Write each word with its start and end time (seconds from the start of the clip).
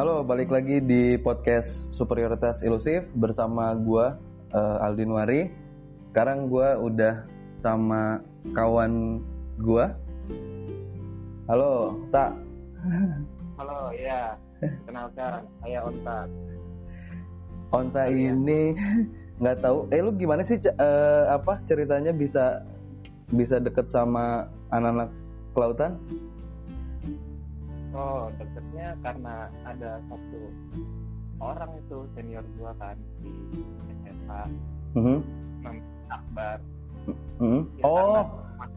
Halo, 0.00 0.24
balik 0.24 0.48
lagi 0.48 0.80
di 0.80 1.20
podcast 1.20 1.92
Superioritas 1.92 2.64
Ilusif 2.64 3.12
bersama 3.20 3.76
gua 3.76 4.16
uh, 4.48 4.80
Aldin 4.80 5.12
Wari. 5.12 5.52
Sekarang 6.08 6.48
gua 6.48 6.80
udah 6.80 7.28
sama 7.52 8.24
kawan 8.56 9.20
gua. 9.60 9.92
Halo, 11.52 12.00
Tak. 12.08 12.32
Halo, 13.60 13.92
ya. 13.92 14.40
Kenalkan, 14.88 15.44
saya 15.60 15.84
Onta. 15.84 16.18
Onta 17.68 18.02
ini 18.08 18.72
nggak 19.36 19.60
tahu. 19.60 19.84
Eh, 19.92 20.00
lu 20.00 20.16
gimana 20.16 20.40
sih 20.40 20.56
uh, 20.80 21.28
apa 21.28 21.60
ceritanya 21.68 22.16
bisa 22.16 22.64
bisa 23.36 23.60
deket 23.60 23.92
sama 23.92 24.48
anak-anak 24.72 25.12
kelautan? 25.52 26.00
Oh, 27.90 28.30
deketnya 28.38 28.94
karena 29.02 29.50
ada 29.66 29.98
satu 30.06 30.40
orang 31.42 31.70
itu 31.74 32.06
senior 32.14 32.44
gua 32.54 32.70
kan 32.78 32.94
di 33.18 33.32
SMA. 34.06 34.42
Mm 34.94 35.02
-hmm. 35.02 35.18
Namanya 35.66 35.84
Akbar. 36.10 36.58
Mm 37.10 37.14
-hmm. 37.42 37.60
Ya, 37.80 37.82
oh, 37.82 38.22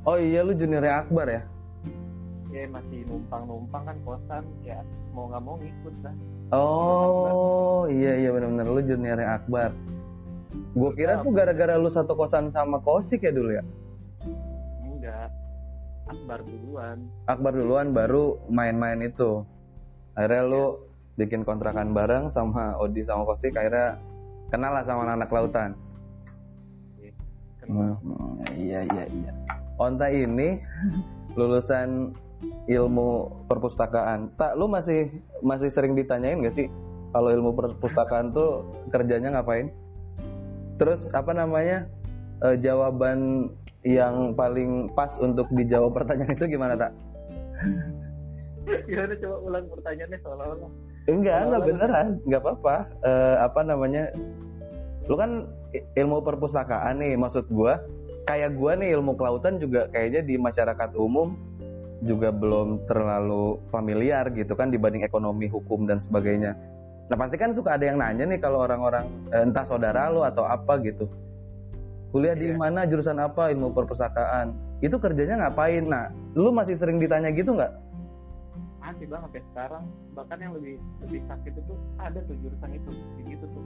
oh 0.10 0.18
iya 0.18 0.40
lu 0.42 0.58
juniornya 0.58 1.06
Akbar 1.06 1.28
ya? 1.30 1.42
Ya 2.54 2.70
masih 2.70 3.06
numpang-numpang 3.10 3.84
kan 3.86 3.98
kosan 4.06 4.46
ya 4.62 4.82
mau 5.14 5.30
nggak 5.30 5.42
mau 5.46 5.56
ngikut 5.62 5.96
lah. 6.02 6.16
Oh 6.54 7.86
iya 7.90 8.18
iya 8.18 8.30
benar-benar 8.34 8.66
lu 8.66 8.82
juniornya 8.82 9.30
Akbar. 9.42 9.70
Gue 10.74 10.92
kira 10.98 11.22
tuh 11.22 11.30
gara-gara 11.34 11.78
lu 11.78 11.90
satu 11.90 12.18
kosan 12.18 12.50
sama 12.50 12.82
Kosik 12.82 13.22
ya 13.22 13.30
dulu 13.34 13.54
ya? 13.58 13.64
Akbar 16.04 16.40
duluan. 16.44 16.98
Akbar 17.26 17.52
duluan 17.56 17.96
baru 17.96 18.40
main-main 18.52 19.00
itu. 19.04 19.48
Akhirnya 20.14 20.44
lu 20.46 20.64
bikin 21.16 21.46
kontrakan 21.48 21.94
bareng 21.96 22.28
sama 22.34 22.76
Odi 22.82 23.06
sama 23.06 23.24
Kosik 23.24 23.54
akhirnya 23.56 24.02
kenal 24.50 24.74
lah 24.74 24.84
sama 24.86 25.06
anak, 25.08 25.30
-anak 25.30 25.32
lautan. 25.32 25.72
Hmm, 27.64 27.96
iya 28.60 28.84
iya 28.84 29.04
iya. 29.08 29.32
Onta 29.80 30.12
ini 30.12 30.60
lulusan 31.40 32.12
ilmu 32.68 33.32
perpustakaan. 33.48 34.36
Tak 34.36 34.60
lu 34.60 34.68
masih 34.68 35.12
masih 35.40 35.72
sering 35.72 35.96
ditanyain 35.96 36.44
gak 36.44 36.56
sih 36.56 36.68
kalau 37.16 37.32
ilmu 37.32 37.56
perpustakaan 37.56 38.36
tuh 38.36 38.68
kerjanya 38.92 39.40
ngapain? 39.40 39.72
Terus 40.82 41.08
apa 41.16 41.32
namanya? 41.32 41.88
E, 42.44 42.60
jawaban 42.60 43.48
yang 43.84 44.32
paling 44.34 44.88
pas 44.96 45.12
untuk 45.20 45.48
dijawab 45.52 45.92
pertanyaan 45.92 46.34
itu 46.36 46.48
gimana 46.48 46.76
tak? 46.80 46.92
Gimana 48.88 49.14
coba 49.20 49.38
ulang 49.44 49.66
pertanyaannya 49.68 50.20
seolah-olah? 50.24 50.72
Enggak, 51.12 51.40
enggak 51.52 51.64
beneran, 51.68 52.08
enggak 52.24 52.42
apa-apa. 52.48 52.76
E, 53.04 53.12
apa 53.44 53.60
namanya? 53.68 54.04
Lu 55.12 55.20
kan 55.20 55.52
ilmu 56.00 56.24
perpustakaan 56.24 57.04
nih, 57.04 57.20
maksud 57.20 57.52
gua 57.52 57.84
kayak 58.24 58.56
gua 58.56 58.80
nih 58.80 58.96
ilmu 58.96 59.20
kelautan 59.20 59.60
juga 59.60 59.92
kayaknya 59.92 60.24
di 60.24 60.40
masyarakat 60.40 60.96
umum 60.96 61.36
juga 62.08 62.32
belum 62.32 62.88
terlalu 62.88 63.60
familiar 63.68 64.32
gitu 64.32 64.56
kan 64.56 64.72
dibanding 64.72 65.04
ekonomi, 65.04 65.52
hukum 65.52 65.84
dan 65.84 66.00
sebagainya. 66.00 66.56
Nah 67.12 67.20
pasti 67.20 67.36
kan 67.36 67.52
suka 67.52 67.76
ada 67.76 67.84
yang 67.84 68.00
nanya 68.00 68.24
nih 68.24 68.40
kalau 68.40 68.64
orang-orang 68.64 69.04
entah 69.36 69.68
saudara 69.68 70.08
lu 70.08 70.24
atau 70.24 70.48
apa 70.48 70.80
gitu 70.80 71.12
kuliah 72.14 72.38
di 72.38 72.54
mana 72.54 72.86
jurusan 72.86 73.18
apa 73.18 73.50
ilmu 73.50 73.74
perpustakaan. 73.74 74.54
Itu 74.86 75.02
kerjanya 75.02 75.50
ngapain? 75.50 75.90
Nah 75.90 76.14
lu 76.38 76.54
masih 76.54 76.78
sering 76.78 77.02
ditanya 77.02 77.34
gitu 77.34 77.58
nggak? 77.58 77.74
Masih 78.78 79.10
bang 79.10 79.26
sampai 79.26 79.42
sekarang. 79.50 79.84
Bahkan 80.14 80.38
yang 80.38 80.54
lebih 80.54 80.78
lebih 81.02 81.26
sakit 81.26 81.54
itu 81.58 81.74
ada 81.98 82.20
tuh 82.22 82.38
jurusan 82.38 82.70
itu 82.78 82.90
gitu 83.26 83.46
tuh. 83.50 83.64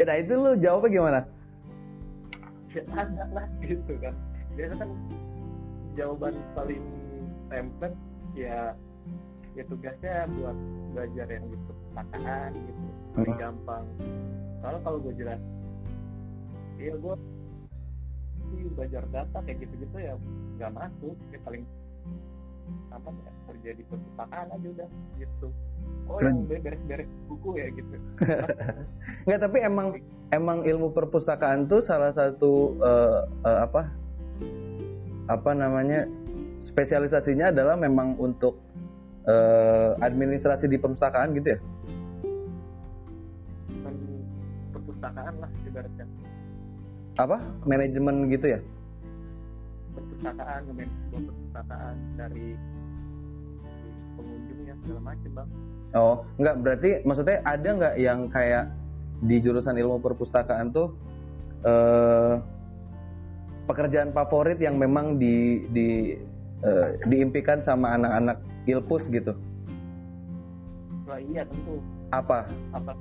Ya, 0.00 0.04
nah 0.08 0.16
itu 0.16 0.32
lu 0.32 0.50
jawabnya 0.56 0.88
gimana? 0.88 1.20
Ya, 2.72 2.82
ada 2.96 3.24
lah 3.36 3.46
gitu 3.60 3.92
kan. 4.00 4.16
Biasa 4.56 4.74
kan 4.80 4.90
jawaban 5.92 6.34
paling 6.56 6.84
template 7.52 7.98
ya 8.32 8.72
ya 9.52 9.64
tugasnya 9.68 10.24
buat 10.40 10.56
belajar 10.96 11.26
yang 11.28 11.44
di 11.52 11.56
perpustakaan 11.68 12.50
gitu. 12.56 12.80
Lebih 13.20 13.34
hmm. 13.36 13.42
gampang. 13.44 13.84
Soalnya 14.64 14.80
kalau 14.80 14.98
gue 15.04 15.14
jelas 15.20 15.40
iya 16.86 16.94
gue 16.94 17.14
belajar 18.78 19.02
data 19.10 19.38
kayak 19.42 19.58
gitu-gitu 19.66 19.96
ya 19.98 20.14
nggak 20.56 20.70
masuk. 20.70 21.16
Ya 21.34 21.38
paling 21.42 21.64
apa 22.94 23.08
ya 23.10 23.32
kerja 23.50 23.70
di 23.74 23.82
perpustakaan 23.86 24.46
aja 24.54 24.68
udah 24.70 24.88
gitu. 25.18 25.48
Oh 26.06 26.18
yang 26.22 26.46
beres-beres 26.46 27.10
buku 27.26 27.58
ya 27.58 27.66
gitu. 27.74 27.96
Nggak 29.26 29.40
tapi 29.42 29.58
emang 29.62 29.98
emang 30.30 30.62
ilmu 30.62 30.94
perpustakaan 30.94 31.66
tuh 31.66 31.82
salah 31.82 32.14
satu 32.14 32.78
uh, 32.78 33.26
uh, 33.42 33.58
apa 33.66 33.90
apa 35.26 35.50
namanya 35.54 36.06
spesialisasinya 36.62 37.50
adalah 37.50 37.74
memang 37.74 38.14
untuk 38.22 38.58
uh, 39.26 39.98
administrasi 39.98 40.70
di 40.70 40.78
perpustakaan 40.78 41.34
gitu 41.38 41.58
ya? 41.58 41.58
Perpustakaan 44.74 45.34
lah 45.42 45.50
ibaratnya 45.66 46.06
apa? 47.16 47.40
Manajemen 47.64 48.28
gitu 48.28 48.46
ya? 48.56 48.60
Perpustakaan 49.96 50.60
nge 50.76 50.84
perpustakaan 51.12 51.96
dari 52.20 52.46
pengunjungnya 54.16 54.74
segala 54.84 55.00
macam 55.12 55.30
bang. 55.32 55.48
Oh 55.96 56.16
nggak 56.36 56.56
berarti 56.60 56.90
maksudnya 57.08 57.40
ada 57.48 57.68
nggak 57.72 57.94
yang 57.96 58.20
kayak 58.28 58.64
di 59.24 59.36
jurusan 59.40 59.80
ilmu 59.80 59.96
perpustakaan 60.04 60.76
tuh 60.76 60.92
eh, 61.64 62.36
pekerjaan 63.64 64.12
favorit 64.12 64.60
yang 64.60 64.76
memang 64.76 65.16
di 65.16 65.64
di 65.72 66.20
eh, 66.60 66.88
diimpikan 67.08 67.64
sama 67.64 67.96
anak-anak 67.96 68.44
ilpus 68.68 69.08
gitu? 69.08 69.32
Wah 71.08 71.16
iya 71.16 71.48
tentu. 71.48 71.80
Apa? 72.12 72.44
Apa 72.76 72.92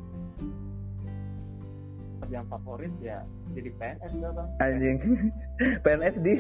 pekerjaan 2.36 2.52
favorit 2.52 2.94
ya 3.00 3.20
jadi 3.56 3.70
PNS 3.80 4.12
gak 4.20 4.32
bang. 4.36 4.48
Anjing. 4.60 4.98
PNS 5.88 6.16
di. 6.20 6.34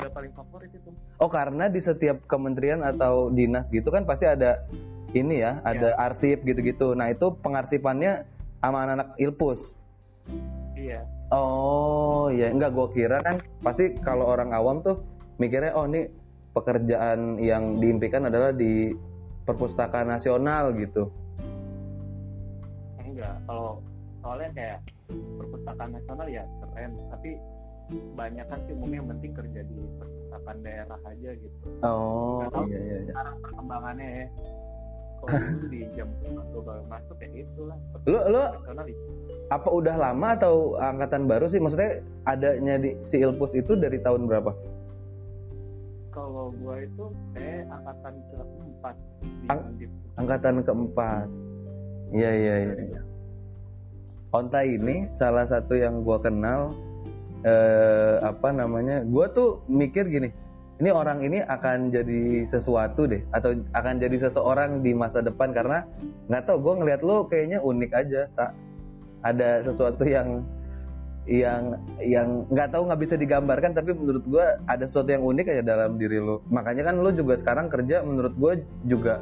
Udah 0.00 0.10
paling 0.16 0.32
favorit 0.32 0.70
itu. 0.72 0.90
Oh 1.20 1.28
karena 1.28 1.68
di 1.68 1.80
setiap 1.84 2.24
kementerian 2.24 2.80
atau 2.80 3.28
dinas 3.28 3.68
gitu 3.68 3.92
kan 3.92 4.08
pasti 4.08 4.24
ada 4.24 4.64
ini 5.12 5.44
ya 5.44 5.60
ada 5.68 5.92
ya. 5.92 6.00
arsip 6.00 6.48
gitu-gitu. 6.48 6.96
Nah 6.96 7.12
itu 7.12 7.36
pengarsipannya 7.44 8.24
sama 8.64 8.88
anak-anak 8.88 9.08
ilpus. 9.20 9.60
Iya. 10.72 11.04
Oh 11.28 12.32
ya 12.32 12.48
enggak 12.48 12.72
gue 12.72 12.88
kira 12.96 13.20
kan 13.20 13.44
pasti 13.60 13.92
kalau 14.00 14.32
orang 14.32 14.56
awam 14.56 14.80
tuh 14.80 15.04
mikirnya 15.36 15.76
oh 15.76 15.84
ini 15.84 16.08
pekerjaan 16.56 17.36
yang 17.36 17.76
diimpikan 17.76 18.32
adalah 18.32 18.56
di 18.56 18.96
perpustakaan 19.44 20.08
nasional 20.08 20.72
gitu 20.72 21.12
enggak 23.18 23.34
kalau 23.50 23.82
soalnya 24.22 24.50
kayak 24.54 24.78
perpustakaan 25.10 25.90
nasional 25.90 26.26
ya 26.30 26.44
keren 26.62 26.92
tapi 27.10 27.30
banyak 28.14 28.46
kan 28.46 28.58
sih 28.68 28.72
umumnya 28.78 29.00
yang 29.02 29.10
penting 29.16 29.32
kerja 29.34 29.60
di 29.66 29.74
perpustakaan 29.98 30.58
daerah 30.62 30.98
aja 31.02 31.30
gitu. 31.34 31.56
Oh 31.82 32.46
iya, 32.68 32.78
iya, 32.78 32.96
iya. 33.02 33.10
sekarang 33.10 33.36
perkembangannya 33.42 34.06
ya. 34.06 34.26
Kalau 35.18 35.34
dulu 35.34 35.66
di 35.66 35.80
jam 35.98 36.08
gue 36.22 36.62
baru 36.62 36.84
masuk 36.86 37.16
ya 37.18 37.28
itulah. 37.42 37.78
Lu 38.06 38.18
lu 38.30 38.42
apa 39.50 39.68
udah 39.72 39.96
lama 39.98 40.28
atau 40.38 40.78
angkatan 40.78 41.26
baru 41.26 41.50
sih? 41.50 41.58
Maksudnya 41.58 42.06
adanya 42.22 42.78
di 42.78 42.94
si 43.02 43.18
Ilpus 43.18 43.50
itu 43.58 43.74
dari 43.74 43.98
tahun 43.98 44.30
berapa? 44.30 44.54
Kalau 46.14 46.54
gua 46.62 46.82
itu 46.82 47.04
eh 47.34 47.66
angkatan 47.66 48.14
keempat. 48.30 48.96
Ang 49.50 49.60
angkatan 50.20 50.54
keempat. 50.62 51.26
Iya 52.14 52.30
iya 52.30 52.54
iya, 52.62 52.74
iya. 52.78 53.00
Onta 54.28 54.60
ini 54.60 55.08
salah 55.16 55.48
satu 55.48 55.72
yang 55.72 56.04
gue 56.04 56.18
kenal 56.20 56.76
eh, 57.44 58.20
apa 58.20 58.52
namanya 58.52 59.00
gue 59.06 59.26
tuh 59.32 59.64
mikir 59.70 60.04
gini 60.08 60.28
ini 60.78 60.90
orang 60.94 61.24
ini 61.24 61.42
akan 61.42 61.90
jadi 61.90 62.46
sesuatu 62.46 63.10
deh 63.10 63.24
atau 63.34 63.56
akan 63.74 63.98
jadi 63.98 64.28
seseorang 64.28 64.84
di 64.84 64.94
masa 64.94 65.18
depan 65.24 65.50
karena 65.50 65.82
nggak 66.30 66.46
tau 66.46 66.60
gue 66.62 66.74
ngeliat 66.76 67.02
lo 67.02 67.26
kayaknya 67.26 67.58
unik 67.58 67.90
aja 67.94 68.30
tak 68.38 68.54
ada 69.26 69.64
sesuatu 69.66 70.06
yang 70.06 70.46
yang 71.28 71.76
yang 72.00 72.48
nggak 72.48 72.72
tahu 72.72 72.88
nggak 72.88 73.02
bisa 73.04 73.14
digambarkan 73.18 73.76
tapi 73.76 73.92
menurut 73.92 74.24
gue 74.24 74.44
ada 74.64 74.84
sesuatu 74.88 75.12
yang 75.12 75.20
unik 75.20 75.46
aja 75.52 75.62
dalam 75.64 76.00
diri 76.00 76.16
lo. 76.16 76.40
Makanya 76.48 76.88
kan 76.88 77.04
lo 77.04 77.12
juga 77.12 77.36
sekarang 77.36 77.68
kerja 77.68 78.00
menurut 78.00 78.32
gue 78.40 78.52
juga 78.88 79.20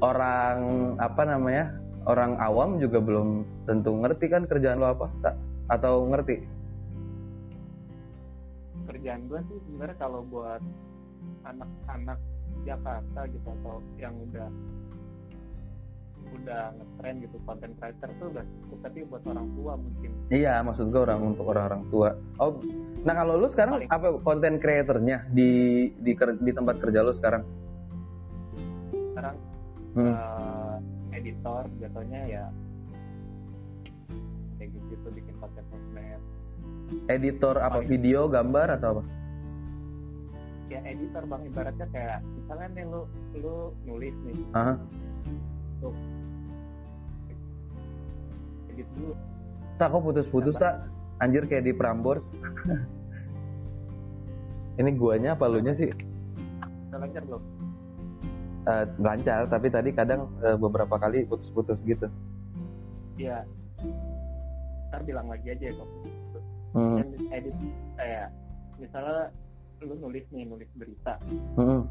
orang 0.00 0.96
apa 0.96 1.22
namanya 1.28 1.76
orang 2.04 2.36
awam 2.36 2.78
juga 2.78 2.98
belum 2.98 3.28
tentu 3.64 3.92
ngerti 3.96 4.26
kan 4.26 4.42
kerjaan 4.44 4.80
lo 4.80 4.88
apa 4.90 5.06
tak 5.20 5.34
atau 5.68 6.08
ngerti 6.08 6.40
kerjaan 8.86 9.20
gue 9.28 9.40
sih 9.46 9.58
sebenarnya 9.64 9.96
kalau 9.96 10.20
buat 10.26 10.62
anak-anak 11.44 12.18
Jakarta 12.62 13.20
gitu 13.28 13.48
atau 13.62 13.78
yang 13.96 14.12
udah 14.28 14.48
udah 16.30 16.62
ngetren 16.72 17.14
gitu 17.20 17.36
konten 17.42 17.70
creator 17.74 18.08
tuh 18.16 18.26
udah 18.30 18.44
cukup 18.46 18.78
tapi 18.84 18.98
buat 19.04 19.22
orang 19.26 19.46
tua 19.52 19.72
mungkin 19.74 20.10
Iya, 20.30 20.62
maksud 20.62 20.94
gue 20.94 21.00
orang 21.00 21.20
untuk 21.26 21.42
orang-orang 21.50 21.82
tua. 21.90 22.14
Oh, 22.38 22.54
nah 23.02 23.14
kalau 23.14 23.34
lu 23.34 23.50
sekarang 23.50 23.82
Paling- 23.82 23.90
apa 23.90 24.06
konten 24.22 24.62
creatornya 24.62 25.26
di 25.28 25.50
di 25.98 26.12
di 26.14 26.52
tempat 26.54 26.76
kerja 26.78 27.02
lu 27.02 27.10
sekarang? 27.10 27.42
sekarang 29.10 29.34
Hmm. 29.90 30.06
eh, 30.06 30.59
editor 31.30 31.62
jatuhnya 31.78 32.20
ya 32.26 32.44
kayak 34.58 34.70
gitu, 34.74 34.84
gitu 34.90 35.08
bikin 35.14 35.34
konten 35.38 35.64
sosmed 35.70 36.20
Editor 37.06 37.54
apa 37.62 37.78
Paling- 37.78 37.86
video, 37.86 38.26
gambar 38.26 38.66
atau 38.74 38.88
apa? 38.98 39.02
ya 40.70 40.78
editor 40.86 41.26
bang 41.26 41.42
ibaratnya 41.50 41.86
kayak 41.90 42.18
misalnya 42.34 42.66
nih 42.78 42.84
lu 42.86 43.02
lu 43.42 43.56
nulis 43.82 44.14
nih 44.22 44.38
Aha. 44.54 44.74
edit 48.70 48.86
dulu 48.94 49.14
Tak 49.80 49.96
kok 49.96 50.02
putus-putus 50.04 50.60
tak? 50.60 50.84
Anjir 51.24 51.48
kayak 51.48 51.64
di 51.64 51.72
Prambors. 51.72 52.20
Ini 54.76 54.92
guanya 54.92 55.32
apa 55.40 55.48
lu 55.48 55.64
nya 55.64 55.72
sih? 55.72 55.88
lancar 56.92 57.24
belum 57.24 57.40
Eh, 58.60 58.84
lancar, 59.00 59.48
tapi 59.48 59.72
tadi 59.72 59.88
kadang 59.88 60.28
eh, 60.44 60.52
beberapa 60.52 61.00
kali 61.00 61.24
putus-putus 61.24 61.80
gitu. 61.80 62.04
ya 63.16 63.44
ntar 64.88 65.00
bilang 65.04 65.28
lagi 65.28 65.52
aja 65.52 65.64
ya 65.68 65.74
kok 65.76 65.88
Hmm. 66.70 67.02
dan 67.02 67.08
edit 67.34 67.56
kayak 67.98 68.28
misalnya 68.78 69.28
lu 69.82 69.92
nulis 69.98 70.22
nih 70.30 70.46
nulis 70.46 70.70
berita 70.72 71.18
hmm. 71.58 71.82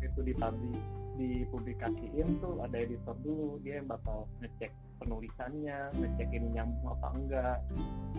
itu 0.00 0.20
dipublish 0.22 0.78
dipublikasiin 1.18 2.28
tuh 2.38 2.62
ada 2.62 2.78
editor 2.78 3.12
dulu 3.20 3.58
dia 3.60 3.82
yang 3.82 3.90
bakal 3.90 4.24
ngecek 4.38 4.70
penulisannya 4.96 5.90
ngecek 5.98 6.28
ini 6.30 6.48
nyambung 6.54 6.94
apa 6.94 7.08
enggak 7.12 7.58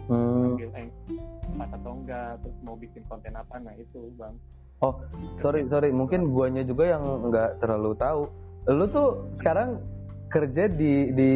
Hmm. 0.09 0.57
ambil 0.57 0.69
eng 0.75 0.89
pas 1.55 1.69
atau 1.71 1.91
enggak 1.95 2.31
terus 2.41 2.57
mau 2.61 2.75
bikin 2.75 3.01
konten 3.07 3.33
apa 3.33 3.55
nah 3.57 3.73
itu 3.73 4.09
bang 4.17 4.35
Sorry, 5.39 5.67
sorry. 5.67 5.91
Mungkin 5.91 6.31
guanya 6.31 6.63
juga 6.63 6.95
yang 6.95 7.03
nggak 7.27 7.59
terlalu 7.59 7.91
tahu. 7.99 8.21
Lu 8.71 8.85
tuh 8.87 9.27
sekarang 9.35 9.79
kerja 10.31 10.71
di 10.71 11.11
di 11.11 11.31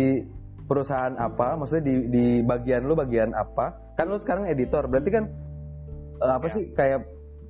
perusahaan 0.64 1.12
apa? 1.20 1.60
Maksudnya 1.60 1.84
di 1.84 1.96
di 2.08 2.26
bagian 2.40 2.88
lu 2.88 2.96
bagian 2.96 3.36
apa? 3.36 3.76
Kan 4.00 4.08
lu 4.12 4.18
sekarang 4.20 4.48
editor. 4.48 4.88
Berarti 4.88 5.10
kan 5.12 5.26
eh, 6.24 6.34
apa 6.34 6.48
Ya. 6.48 6.54
sih 6.56 6.64
kayak 6.72 7.00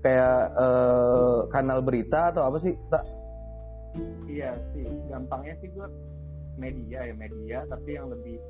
kayak 0.02 0.38
eh, 0.58 1.38
kanal 1.54 1.80
berita 1.86 2.34
atau 2.34 2.50
apa 2.50 2.58
sih? 2.58 2.74
Tak. 2.90 3.04
iya 4.26 4.58
sih 4.74 4.90
gampangnya 5.06 5.54
sih 5.62 5.70
gue 5.70 5.86
media 6.58 7.06
ya 7.06 7.14
media 7.14 7.62
tapi 7.70 7.94
yang 7.94 8.10
lebih 8.10 8.42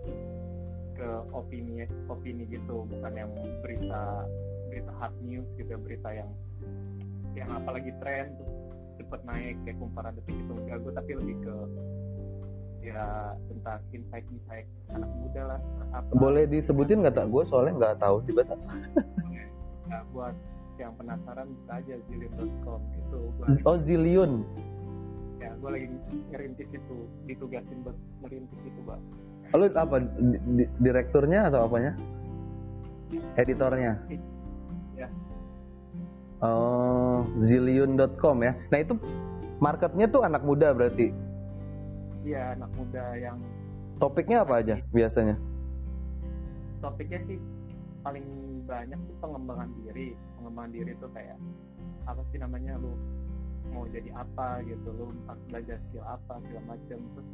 ke 0.96 1.10
opini 1.36 1.84
opini 2.08 2.48
gitu 2.48 2.88
bukan 2.88 3.12
yang 3.12 3.28
berita 3.60 4.24
berita 4.72 4.92
hard 4.96 5.12
news 5.20 5.44
gitu 5.60 5.76
berita 5.84 6.16
yang 6.16 6.32
yang 7.34 7.50
apalagi 7.52 7.92
tren 7.98 8.34
terus 8.34 8.54
cepet 8.96 9.22
naik 9.26 9.56
kayak 9.66 9.78
kumparan 9.78 10.14
detik 10.14 10.38
itu 10.38 10.54
gue 10.54 10.94
tapi 10.94 11.12
lebih 11.18 11.36
ke 11.42 11.56
ya 12.84 13.04
tentang 13.48 13.80
insight 13.90 14.26
insight 14.28 14.68
anak 14.92 15.10
muda 15.18 15.42
lah 15.56 15.60
apa 15.96 16.10
Boleh 16.14 16.44
disebutin 16.46 17.00
nggak 17.00 17.16
tak? 17.16 17.26
Gue 17.28 17.44
soalnya 17.48 17.74
nggak 17.80 17.96
tahu 17.98 18.16
tak. 18.28 18.60
ya, 19.88 19.98
buat 20.14 20.36
yang 20.76 20.92
penasaran 20.94 21.48
bisa 21.54 21.72
aja 21.80 21.94
zillion.com 22.10 22.82
itu 22.94 23.20
gue 23.32 23.46
Oh 23.64 23.78
Zillion. 23.78 24.44
ya 25.40 25.52
gue 25.54 25.70
lagi 25.70 25.88
ngerintis 26.30 26.70
itu 26.72 26.96
ditugasin 27.24 27.78
buat 27.82 27.96
ngerintis 28.22 28.62
itu 28.62 28.82
bang 28.84 29.02
Lu 29.54 29.70
apa? 29.70 29.96
Di- 30.02 30.42
di- 30.58 30.72
direkturnya 30.82 31.46
atau 31.48 31.70
apanya? 31.70 31.94
Editornya. 33.38 34.02
Oh, 36.44 37.24
zillion.com 37.40 38.44
ya. 38.44 38.52
Nah, 38.68 38.80
itu 38.84 39.00
marketnya 39.58 40.12
tuh 40.12 40.28
anak 40.28 40.44
muda 40.44 40.76
berarti. 40.76 41.16
Iya 42.24 42.56
anak 42.56 42.72
muda 42.76 43.04
yang 43.16 43.40
Topiknya 43.96 44.44
apa 44.44 44.60
aja 44.60 44.76
biasanya? 44.92 45.40
topiknya 46.84 47.16
sih 47.24 47.40
paling 48.04 48.28
banyak 48.68 49.00
tuh 49.08 49.16
pengembangan 49.24 49.72
diri 49.80 50.12
pengembangan 50.36 50.72
diri 50.76 50.92
tuh 51.00 51.08
kayak 51.16 51.40
apa 52.04 52.20
sih 52.28 52.44
namanya 52.44 52.76
lu 52.76 52.92
mau 53.72 53.88
jadi 53.88 54.12
apa 54.12 54.60
gitu 54.68 54.92
lu 54.92 55.16
harus 55.24 55.44
belajar 55.48 55.80
skill 55.88 56.04
apa 56.04 56.44
segala 56.44 56.76
macam 56.76 57.00
terus 57.00 57.30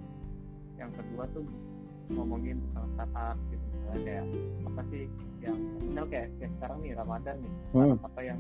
yang 0.78 0.92
kedua 0.94 1.26
tuh 1.34 1.42
ngomongin 2.14 2.62
tentang 2.62 2.86
startup 2.94 3.38
gitu 3.50 3.66
misalnya 3.74 4.00
kayak 4.06 4.26
apa 4.70 4.82
sih 4.94 5.04
yang 5.42 5.58
misal 5.82 6.06
kayak, 6.06 6.28
kayak 6.38 6.52
sekarang 6.62 6.78
nih 6.86 6.92
Ramadan 6.94 7.36
nih 7.42 7.54
Hmm. 7.74 7.96
apa 8.06 8.20
yang 8.22 8.40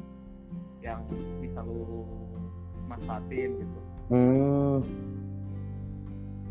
yang 0.80 1.04
bisa 1.44 1.60
lu 1.63 2.07
manfaatin 2.88 3.50
gitu. 3.60 3.80
Hmm, 4.10 4.81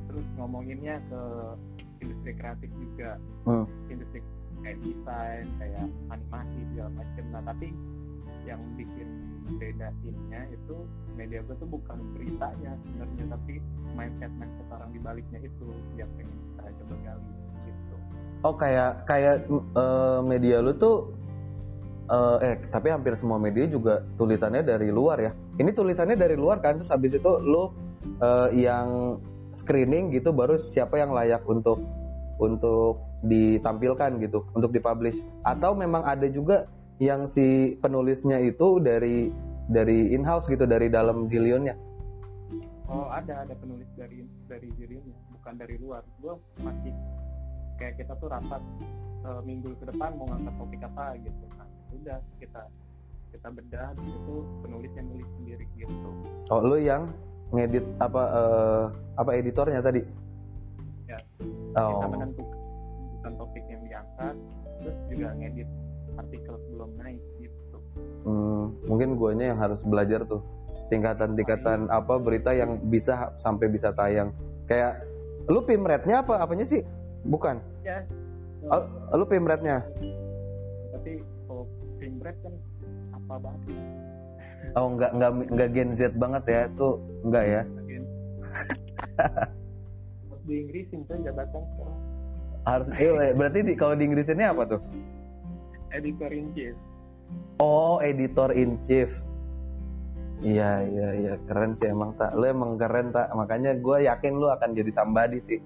terus 0.06 0.26
ngomonginnya 0.38 1.02
ke 1.10 1.22
industri 2.04 2.32
kreatif 2.38 2.70
juga. 2.78 3.18
Hmm. 3.48 3.66
industri 3.88 4.20
kayak 4.62 4.78
desain 4.82 5.46
kayak 5.58 5.86
animasi 6.10 6.60
segala 6.74 6.90
macam 6.98 7.24
nah 7.30 7.42
tapi 7.46 7.68
yang 8.46 8.60
bikin 8.76 9.08
beda 9.56 9.88
ininya 10.04 10.40
itu 10.52 10.76
media 11.16 11.40
gue 11.44 11.56
tuh 11.56 11.68
bukan 11.68 11.98
beritanya 12.16 12.76
sebenarnya 12.84 13.24
tapi 13.32 13.54
mindset 13.96 14.32
mindset 14.36 14.68
orang 14.72 14.90
di 14.92 15.00
baliknya 15.00 15.40
itu 15.40 15.66
yang 15.96 16.08
pengen 16.16 16.36
kita 16.36 16.62
coba 16.84 16.94
gali 17.04 17.32
gitu. 17.64 17.96
Oh 18.44 18.54
kayak 18.54 18.92
kayak 19.08 19.36
eh, 19.48 20.20
media 20.24 20.60
lu 20.60 20.72
tuh 20.76 21.12
eh, 22.08 22.36
eh 22.42 22.54
tapi 22.68 22.88
hampir 22.90 23.14
semua 23.14 23.36
media 23.36 23.68
juga 23.68 24.04
tulisannya 24.16 24.64
dari 24.64 24.88
luar 24.88 25.18
ya. 25.20 25.32
Ini 25.60 25.70
tulisannya 25.72 26.16
dari 26.16 26.34
luar 26.34 26.60
kan 26.64 26.80
terus 26.80 26.90
habis 26.92 27.14
itu 27.14 27.32
lu 27.44 27.72
eh, 28.20 28.48
yang 28.58 29.20
screening 29.52 30.12
gitu 30.14 30.32
baru 30.32 30.60
siapa 30.60 30.98
yang 31.00 31.12
layak 31.12 31.42
untuk 31.48 31.80
untuk 32.38 33.02
ditampilkan 33.26 34.22
gitu, 34.22 34.46
untuk 34.54 34.70
dipublish. 34.70 35.18
Atau 35.42 35.74
memang 35.74 36.06
ada 36.06 36.30
juga 36.30 36.70
yang 36.98 37.26
si 37.26 37.78
penulisnya 37.78 38.38
itu 38.42 38.78
dari 38.78 39.30
dari 39.68 40.14
in-house 40.16 40.48
gitu 40.48 40.64
dari 40.64 40.88
dalam 40.88 41.28
Zillionnya. 41.28 41.76
oh 42.88 43.04
ada 43.12 43.44
ada 43.44 43.52
penulis 43.52 43.84
dari 44.00 44.24
dari 44.48 44.72
dirinya 44.80 45.12
bukan 45.36 45.54
dari 45.60 45.76
luar 45.76 46.00
gue 46.24 46.34
masih 46.64 46.92
kayak 47.76 48.00
kita 48.00 48.16
tuh 48.16 48.32
rapat 48.32 48.64
eh, 49.28 49.40
minggu 49.44 49.76
ke 49.76 49.84
depan 49.92 50.16
mau 50.16 50.24
ngangkat 50.32 50.54
topik 50.56 50.80
apa 50.88 51.20
gitu 51.20 51.44
udah 51.92 52.18
kita 52.38 52.62
kita 53.28 53.48
bedah 53.52 53.88
di 53.94 54.08
situ 54.08 54.34
penulis 54.64 54.92
yang 54.96 55.06
nulis 55.08 55.28
sendiri 55.36 55.64
gitu 55.76 56.08
Oh, 56.48 56.60
lu 56.60 56.80
yang 56.80 57.04
ngedit 57.48 57.84
apa 57.96 58.22
eh, 58.28 58.84
apa 59.16 59.30
editornya 59.32 59.80
tadi? 59.80 60.00
Ya. 61.08 61.16
Oh. 61.76 62.00
kita 62.00 62.06
menentukan 62.08 62.58
bukan 63.16 63.32
topik 63.36 63.64
yang 63.68 63.82
diangkat 63.84 64.34
terus 64.78 64.96
juga 65.08 65.28
ngedit 65.36 65.68
artikel 66.16 66.54
sebelum 66.66 66.90
naik 66.96 67.22
gitu 67.38 67.56
Hmm, 68.22 68.76
mungkin 68.86 69.16
guanya 69.16 69.50
yang 69.54 69.58
harus 69.58 69.80
belajar 69.82 70.22
tuh 70.22 70.38
tingkatan-tingkatan 70.88 71.88
apa 71.88 72.14
berita 72.16 72.52
yang 72.52 72.78
bisa 72.86 73.32
sampai 73.36 73.66
bisa 73.66 73.90
tayang. 73.92 74.30
Kayak 74.64 75.02
lu 75.48 75.60
pimretnya 75.60 76.20
apa 76.22 76.38
apanya 76.38 76.64
sih? 76.64 76.84
Bukan. 77.24 77.58
ya 77.82 78.04
Oh, 78.68 78.84
lu 79.14 79.24
pimretnya. 79.24 79.82
tapi 80.90 81.22
kalau 82.08 82.16
Pimbret 82.16 82.36
kan 82.40 82.54
apa 83.12 83.34
banget 83.36 83.76
Oh, 84.76 84.90
enggak 84.90 85.10
enggak 85.16 85.30
enggak 85.48 85.68
Gen 85.72 85.90
Z 85.96 86.00
banget 86.18 86.44
ya. 86.50 86.60
Itu 86.68 86.88
enggak 87.24 87.44
ya. 87.46 87.62
Terus 90.28 90.40
di 90.44 90.54
Inggris 90.66 90.86
itu 90.92 91.14
jabatan 91.24 91.62
sekarang 91.72 91.98
Harus 92.66 92.86
eh, 93.00 93.32
berarti 93.32 93.58
di, 93.64 93.72
kalau 93.78 93.94
di 93.96 94.04
Inggris 94.04 94.28
ini 94.28 94.44
apa 94.44 94.62
tuh? 94.68 94.80
editor 95.88 96.28
in 96.36 96.52
chief 96.52 96.76
Oh, 97.60 97.96
editor 98.00 98.52
in 98.52 98.76
chief. 98.84 99.08
Iya, 100.44 100.84
iya, 100.84 101.08
iya, 101.16 101.34
keren 101.48 101.74
sih 101.74 101.90
emang 101.90 102.14
tak. 102.14 102.36
Lu 102.36 102.44
emang 102.44 102.76
keren 102.78 103.10
tak. 103.10 103.30
Makanya 103.34 103.74
gue 103.78 104.06
yakin 104.06 104.32
lu 104.38 104.46
akan 104.52 104.74
jadi 104.76 104.90
somebody 104.94 105.42
sih. 105.42 105.60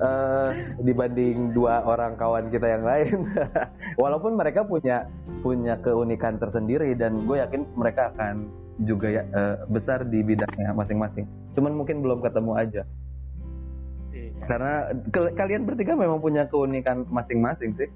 Eh 0.00 0.50
dibanding 0.80 1.52
dua 1.52 1.84
orang 1.84 2.16
kawan 2.16 2.48
kita 2.48 2.66
yang 2.66 2.84
lain. 2.84 3.28
Walaupun 4.02 4.34
mereka 4.34 4.64
punya 4.64 5.06
punya 5.44 5.76
keunikan 5.78 6.40
tersendiri 6.40 6.96
dan 6.96 7.28
gue 7.28 7.36
yakin 7.38 7.68
mereka 7.76 8.10
akan 8.16 8.48
juga 8.84 9.12
ya 9.12 9.22
eh, 9.28 9.56
besar 9.68 10.08
di 10.08 10.24
bidangnya 10.24 10.72
masing-masing. 10.72 11.28
Cuman 11.52 11.76
mungkin 11.76 12.00
belum 12.00 12.24
ketemu 12.24 12.52
aja. 12.56 12.82
Iya. 14.10 14.30
Karena 14.48 14.74
ke- 15.12 15.34
kalian 15.36 15.62
bertiga 15.68 15.94
memang 15.94 16.18
punya 16.18 16.48
keunikan 16.48 17.04
masing-masing 17.12 17.76
sih. 17.76 17.90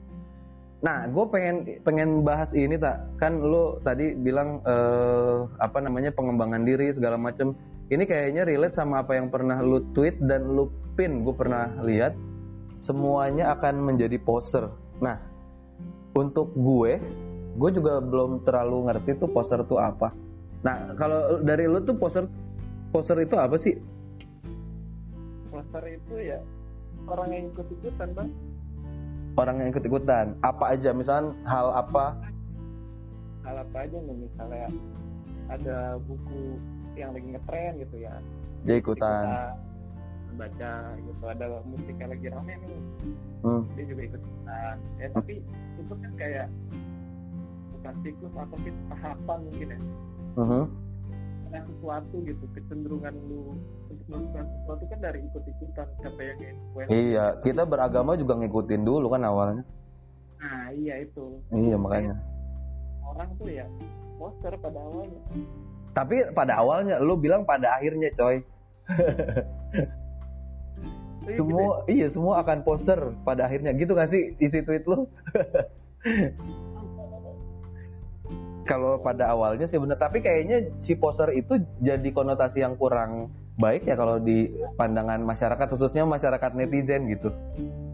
Nah, 0.85 1.09
gue 1.09 1.25
pengen 1.33 1.81
pengen 1.81 2.21
bahas 2.29 2.53
ini 2.53 2.77
tak 2.77 3.09
kan 3.17 3.41
lu 3.41 3.81
tadi 3.81 4.13
bilang 4.13 4.61
eh, 4.69 5.49
apa 5.57 5.81
namanya 5.81 6.13
pengembangan 6.13 6.63
diri 6.69 6.93
segala 6.93 7.17
macem. 7.17 7.57
Ini 7.93 8.05
kayaknya 8.09 8.49
relate 8.49 8.77
sama 8.77 9.05
apa 9.05 9.17
yang 9.17 9.29
pernah 9.29 9.61
lu 9.61 9.85
tweet 9.93 10.17
dan 10.25 10.49
lu 10.49 10.73
pin. 10.97 11.21
Gue 11.21 11.37
pernah 11.37 11.69
lihat 11.85 12.17
semuanya 12.81 13.53
akan 13.57 13.85
menjadi 13.85 14.17
poser. 14.17 14.73
Nah, 15.05 15.21
untuk 16.17 16.55
gue, 16.57 16.97
gue 17.61 17.71
juga 17.77 18.01
belum 18.01 18.45
terlalu 18.49 18.89
ngerti 18.89 19.21
tuh 19.21 19.29
poser 19.29 19.61
tuh 19.69 19.81
apa. 19.81 20.17
Nah, 20.65 20.97
kalau 20.97 21.45
dari 21.45 21.69
lu 21.69 21.85
tuh 21.85 21.97
poser 21.97 22.25
poser 22.89 23.21
itu 23.21 23.37
apa 23.37 23.59
sih? 23.61 23.77
poster 25.55 25.87
itu 25.87 26.15
ya 26.19 26.39
orang 27.07 27.31
yang 27.31 27.45
ikut 27.55 27.67
ikutan 27.79 28.11
bang 28.11 28.31
Orang 29.35 29.59
yang 29.59 29.75
ikut-ikutan. 29.75 30.39
Apa 30.47 30.79
aja 30.79 30.95
misalnya 30.95 31.35
hal 31.43 31.75
apa? 31.75 32.15
hal 33.45 33.61
apa 33.61 33.77
aja 33.85 33.99
nih 34.01 34.17
misalnya 34.25 34.69
ada 35.53 36.01
buku 36.01 36.57
yang 36.97 37.11
lagi 37.11 37.29
ngetren 37.29 37.73
gitu 37.79 37.97
ya 37.99 38.15
Dia 38.63 38.77
ikutan. 38.77 39.25
Kita 39.25 39.43
baca 40.35 40.73
gitu 40.99 41.23
ada 41.25 41.47
musik 41.63 41.95
yang 41.95 42.11
lagi 42.11 42.27
rame 42.27 42.55
nih 42.59 42.81
Hmm. 43.41 43.63
dia 43.73 43.85
juga 43.85 44.03
ikut 44.05 44.21
ikutan 44.21 44.77
ya 44.97 45.07
tapi 45.13 45.35
itu 45.77 45.93
kan 45.93 46.13
kayak 46.17 46.47
bukan 47.71 47.95
siklus 48.01 48.35
apa 48.35 48.55
sih 48.59 48.73
tahapan 48.89 49.39
mungkin 49.45 49.69
ya 49.69 49.79
Mhm. 50.35 50.63
ada 51.47 51.59
sesuatu 51.63 52.17
gitu 52.21 52.45
kecenderungan 52.51 53.15
lu 53.23 53.55
untuk 53.87 54.07
melakukan 54.09 54.45
sesuatu 54.51 54.83
kan 54.89 54.99
dari 54.99 55.19
ikut 55.23 55.43
ikutan 55.47 55.87
siapa 55.95 56.21
yang 56.21 56.39
influence 56.41 56.91
Iya, 56.91 57.25
kita 57.39 57.63
beragama 57.63 58.13
juga 58.15 58.35
ngikutin 58.35 58.83
dulu 58.83 59.07
kan 59.09 59.23
awalnya. 59.23 59.63
nah 60.37 60.67
iya 60.73 60.95
itu 60.99 61.25
Iya 61.49 61.77
makanya. 61.77 62.17
orang 63.05 63.29
tuh 63.37 63.49
ya 63.49 63.67
poster 64.17 64.57
pada 64.57 64.81
awalnya 64.83 65.21
Tapi 65.95 66.35
pada 66.35 66.59
awalnya 66.59 66.99
lu 66.99 67.15
bilang 67.17 67.47
pada 67.47 67.79
akhirnya 67.79 68.11
coy. 68.19 68.43
Semua 71.25 71.81
iya 71.89 72.13
semua 72.13 72.45
akan 72.45 72.69
poster 72.69 73.01
pada 73.25 73.49
akhirnya 73.49 73.73
gitu 73.73 73.97
gak 73.97 74.13
sih 74.13 74.37
isi 74.45 74.61
tweet 74.61 74.85
lu? 74.85 75.09
Kalau 78.69 79.01
pada 79.01 79.33
awalnya 79.33 79.65
sih 79.65 79.81
bener, 79.81 79.97
tapi 79.97 80.21
kayaknya 80.21 80.69
si 80.85 80.93
poster 80.93 81.33
itu 81.33 81.65
jadi 81.81 82.05
konotasi 82.13 82.61
yang 82.61 82.77
kurang 82.77 83.33
baik 83.57 83.89
ya 83.89 83.97
kalau 83.97 84.21
di 84.21 84.53
pandangan 84.77 85.25
masyarakat 85.25 85.65
khususnya 85.73 86.05
masyarakat 86.05 86.53
netizen 86.53 87.09
gitu. 87.09 87.33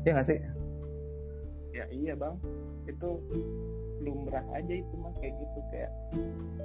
Ya 0.02 0.18
gak 0.18 0.26
sih? 0.26 0.42
ya 1.80 1.84
iya 1.88 2.12
bang 2.12 2.34
itu 2.84 3.08
lumrah 4.00 4.44
aja 4.52 4.74
itu 4.74 4.94
mah 4.96 5.12
kayak 5.18 5.36
gitu 5.36 5.58
kayak 5.68 5.90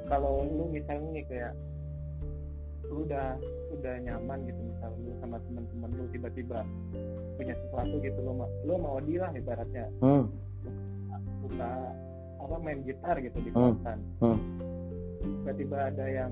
kalau 0.06 0.44
lu 0.46 0.66
misalnya 0.68 1.10
nih 1.12 1.26
kayak 1.28 1.54
lu 2.86 3.04
udah 3.04 3.36
udah 3.74 3.96
nyaman 4.00 4.40
gitu 4.46 4.62
misalnya 4.62 4.98
lu 5.02 5.14
sama 5.20 5.38
teman-teman 5.42 5.90
lu 5.92 6.06
tiba-tiba 6.10 6.60
punya 7.36 7.54
sesuatu 7.58 7.96
gitu 8.00 8.20
lu 8.20 8.32
mau 8.34 8.50
lu 8.64 8.74
mau 8.78 8.98
deal 9.00 9.20
lah 9.20 9.32
ibaratnya 9.34 9.86
Hmm. 10.00 10.26
buka 11.42 11.72
apa 12.38 12.56
main 12.58 12.80
gitar 12.82 13.16
gitu 13.20 13.38
di 13.42 13.52
Hmm. 13.52 13.76
kosan 13.76 14.00
Hmm. 14.22 14.38
tiba-tiba 15.42 15.78
ada 15.90 16.06
yang 16.06 16.32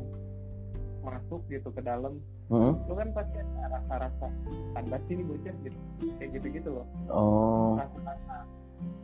masuk 1.01 1.43
gitu 1.47 1.67
ke 1.67 1.81
dalam 1.81 2.15
Hmm. 2.47 2.77
lu 2.85 2.93
kan 2.93 3.09
pasti 3.11 3.37
ada 3.39 3.67
rasa-rasa 3.73 4.27
tanda 4.71 4.97
sini 5.03 5.23
bocah 5.25 5.55
gitu 5.59 5.79
kayak 6.15 6.29
gitu-gitu 6.33 6.69
loh 6.71 6.85
Oh, 7.09 7.75
rasa-rasa 7.75 8.45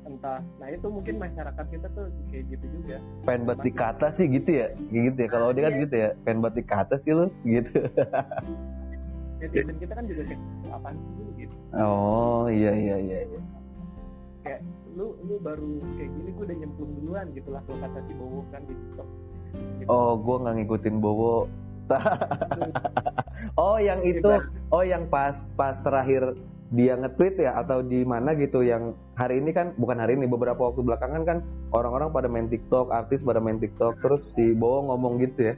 entah 0.08 0.42
nah 0.58 0.68
itu 0.74 0.88
mungkin 0.90 1.16
masyarakat 1.22 1.66
kita 1.70 1.88
tuh 1.94 2.10
kayak 2.34 2.44
gitu 2.50 2.66
juga 2.82 2.98
pengen 3.24 3.44
batik 3.46 3.76
kata 3.78 4.08
sih 4.10 4.26
gitu 4.26 4.50
ya, 4.50 4.68
Kayak 4.90 5.04
gitu 5.14 5.18
ya. 5.22 5.30
Kalau 5.30 5.48
dia 5.54 5.64
kan 5.70 5.74
gitu 5.78 5.96
ya, 5.96 6.10
pengen 6.26 6.40
batik 6.42 6.66
kata 6.66 6.96
sih 6.98 7.12
lu 7.14 7.30
gitu. 7.46 7.72
netizen 9.40 9.76
kita 9.80 9.94
kan 9.96 10.04
juga 10.04 10.22
kayak 10.28 10.42
apaan 10.76 10.96
sih 11.00 11.48
gitu 11.48 11.56
Oh, 11.80 12.46
iya 12.52 12.72
iya 12.76 12.96
iya. 13.00 13.18
iya. 13.24 13.42
kayak 14.44 14.62
lu 14.98 15.16
lu 15.24 15.40
baru 15.40 15.80
kayak 15.96 16.10
gini 16.12 16.30
gue 16.36 16.44
udah 16.44 16.58
nyemplung 16.60 16.92
duluan 17.00 17.26
gitu 17.32 17.50
lah 17.54 17.62
kalau 17.64 17.80
kata 17.80 18.00
si 18.04 18.14
Bowo 18.20 18.40
kan 18.52 18.62
di 18.68 18.74
TikTok 18.76 19.08
gitu. 19.80 19.90
Oh, 19.90 20.14
gua 20.20 20.36
nggak 20.46 20.56
ngikutin 20.62 20.96
Bowo. 21.02 21.50
oh, 23.58 23.78
yang 23.82 24.06
itu, 24.06 24.30
oh 24.70 24.84
yang 24.86 25.10
pas 25.10 25.34
pas 25.58 25.74
terakhir 25.82 26.38
dia 26.70 26.94
nge-tweet 26.94 27.42
ya 27.42 27.58
atau 27.58 27.82
di 27.82 28.06
mana 28.06 28.38
gitu 28.38 28.62
yang 28.62 28.94
hari 29.18 29.42
ini 29.42 29.50
kan 29.50 29.74
bukan 29.74 29.98
hari 29.98 30.14
ini 30.14 30.30
beberapa 30.30 30.70
waktu 30.70 30.86
belakangan 30.86 31.26
kan 31.26 31.38
orang-orang 31.74 32.14
pada 32.14 32.30
main 32.30 32.46
TikTok, 32.46 32.94
artis 32.94 33.26
pada 33.26 33.42
main 33.42 33.58
TikTok 33.58 33.98
terus 34.06 34.30
si 34.38 34.54
Bowo 34.54 34.86
ngomong 34.94 35.18
gitu 35.18 35.50
ya. 35.50 35.56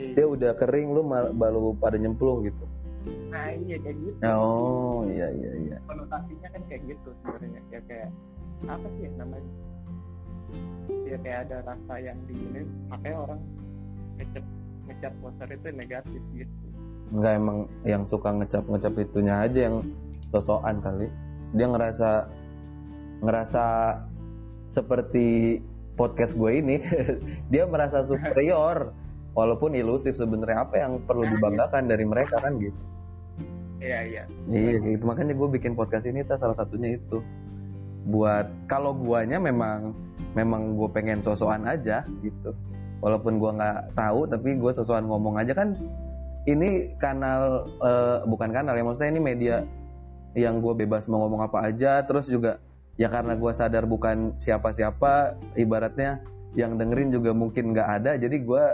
Dia 0.00 0.24
udah 0.28 0.56
kering 0.56 0.92
lu 0.96 1.04
baru 1.36 1.76
pada 1.76 1.96
nyemplung 2.00 2.44
gitu. 2.44 2.64
nah 3.32 3.48
iya 3.48 3.80
kayak 3.80 3.96
gitu 3.96 4.16
Oh, 4.28 5.08
iya 5.08 5.32
iya 5.32 5.52
iya. 5.56 5.76
konotasinya 5.88 6.52
kan 6.52 6.62
kayak 6.68 6.84
gitu 6.84 7.08
sebenarnya 7.24 7.60
ya 7.72 7.80
kayak 7.88 8.10
apa 8.68 8.86
sih 8.92 9.08
ya 9.08 9.10
namanya 9.16 9.52
ya 11.08 11.16
kayak 11.24 11.38
ada 11.48 11.56
rasa 11.64 11.94
yang 11.96 12.20
diinin 12.28 12.68
makanya 12.92 13.16
orang 13.24 13.40
ngecap 14.20 14.44
ngecap 14.84 15.12
poster 15.24 15.48
itu 15.48 15.68
negatif 15.72 16.22
gitu 16.36 16.64
Enggak 17.10 17.32
emang 17.36 17.58
yang 17.82 18.02
suka 18.06 18.30
ngecap-ngecap 18.30 18.94
itunya 19.02 19.34
aja 19.42 19.60
yang 19.70 19.76
sosokan 20.30 20.78
kali. 20.78 21.06
Dia 21.54 21.66
ngerasa 21.66 22.10
ngerasa 23.20 23.64
seperti 24.70 25.58
podcast 25.98 26.38
gue 26.38 26.50
ini. 26.62 26.76
dia 27.52 27.66
merasa 27.66 28.06
superior 28.06 28.94
walaupun 29.34 29.74
ilusif 29.74 30.18
sebenarnya 30.18 30.66
apa 30.66 30.74
yang 30.82 31.02
perlu 31.06 31.26
dibanggakan 31.26 31.86
dari 31.86 32.04
mereka 32.06 32.42
kan 32.42 32.58
gitu. 32.58 32.80
iya 33.80 34.04
iya 34.04 34.22
Iya 34.50 34.76
gitu 34.82 35.02
makanya 35.08 35.32
gue 35.32 35.48
bikin 35.56 35.72
podcast 35.72 36.04
ini 36.04 36.20
tas 36.20 36.42
salah 36.42 36.58
satunya 36.58 37.00
itu 37.00 37.24
buat 38.10 38.48
kalau 38.68 38.92
guanya 38.92 39.40
memang 39.40 39.96
memang 40.36 40.76
gue 40.76 40.88
pengen 40.92 41.24
sosokan 41.24 41.64
aja 41.64 42.04
gitu 42.20 42.52
walaupun 43.00 43.40
gua 43.40 43.56
nggak 43.56 43.96
tahu 43.96 44.28
tapi 44.28 44.60
gue 44.60 44.72
sosokan 44.76 45.08
ngomong 45.08 45.40
aja 45.40 45.56
kan 45.56 45.72
ini 46.48 46.94
kanal 46.96 47.68
eh, 47.82 48.18
bukan 48.24 48.50
kanal 48.52 48.72
ya 48.76 48.84
maksudnya 48.84 49.10
ini 49.12 49.20
media 49.20 49.56
yang 50.38 50.62
gue 50.62 50.72
bebas 50.86 51.10
mau 51.10 51.26
ngomong 51.26 51.50
apa 51.50 51.66
aja 51.66 52.00
terus 52.06 52.30
juga 52.30 52.62
ya 52.94 53.10
karena 53.10 53.34
gue 53.34 53.52
sadar 53.52 53.84
bukan 53.84 54.38
siapa-siapa 54.38 55.36
ibaratnya 55.58 56.22
yang 56.54 56.78
dengerin 56.78 57.10
juga 57.10 57.34
mungkin 57.34 57.74
nggak 57.74 57.88
ada 58.02 58.12
jadi 58.16 58.36
gue 58.40 58.64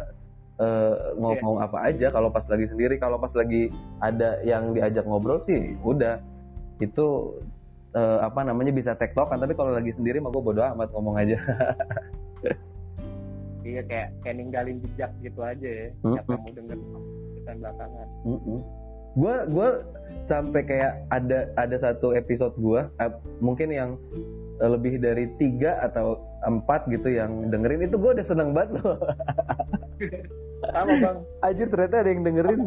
eh, 0.61 0.94
ngomong 1.16 1.61
apa 1.61 1.92
aja. 1.92 2.08
Kalau 2.08 2.32
pas 2.32 2.44
lagi 2.49 2.66
sendiri 2.68 2.96
kalau 2.96 3.20
pas 3.20 3.32
lagi 3.37 3.68
ada 4.00 4.40
yang 4.44 4.73
diajak 4.73 5.04
ngobrol 5.04 5.40
sih 5.44 5.76
udah. 5.85 6.20
Itu 6.80 7.37
eh, 7.96 8.18
apa 8.20 8.44
namanya 8.44 8.73
bisa 8.73 8.92
tektokan 8.96 9.40
tapi 9.40 9.56
kalau 9.56 9.73
lagi 9.73 9.92
sendiri 9.92 10.20
mah 10.20 10.32
gue 10.32 10.42
bodo 10.42 10.64
amat 10.64 10.88
ngomong 10.92 11.16
aja. 11.20 11.37
Iya 13.66 13.82
kayak 13.82 14.08
kayak 14.23 14.37
ninggalin 14.38 14.78
jejak 14.78 15.11
gitu 15.26 15.42
aja 15.42 15.66
ya 15.66 15.87
Hmm. 16.06 16.14
siapa 16.14 16.30
yang 16.38 16.42
mau 16.46 16.52
denger 16.54 16.78
kita 17.47 17.62
belakangan. 17.62 18.09
Gue 19.17 19.35
gue 19.49 19.69
sampai 20.26 20.61
kayak 20.67 20.93
ada 21.15 21.49
ada 21.55 21.76
satu 21.79 22.12
episode 22.12 22.53
gue 22.59 22.83
mungkin 23.38 23.71
yang 23.71 23.91
eh, 24.59 24.69
lebih 24.69 24.99
dari 24.99 25.31
tiga 25.38 25.79
atau 25.79 26.19
empat 26.43 26.91
gitu 26.91 27.15
yang 27.15 27.49
dengerin 27.49 27.87
itu 27.87 27.97
gue 27.97 28.11
udah 28.19 28.26
seneng 28.26 28.50
banget 28.50 28.83
loh. 28.83 28.99
Sama 30.75 30.95
bang. 30.99 31.19
Anjir 31.47 31.67
ternyata 31.71 31.97
ada 32.03 32.11
yang 32.11 32.23
dengerin. 32.26 32.61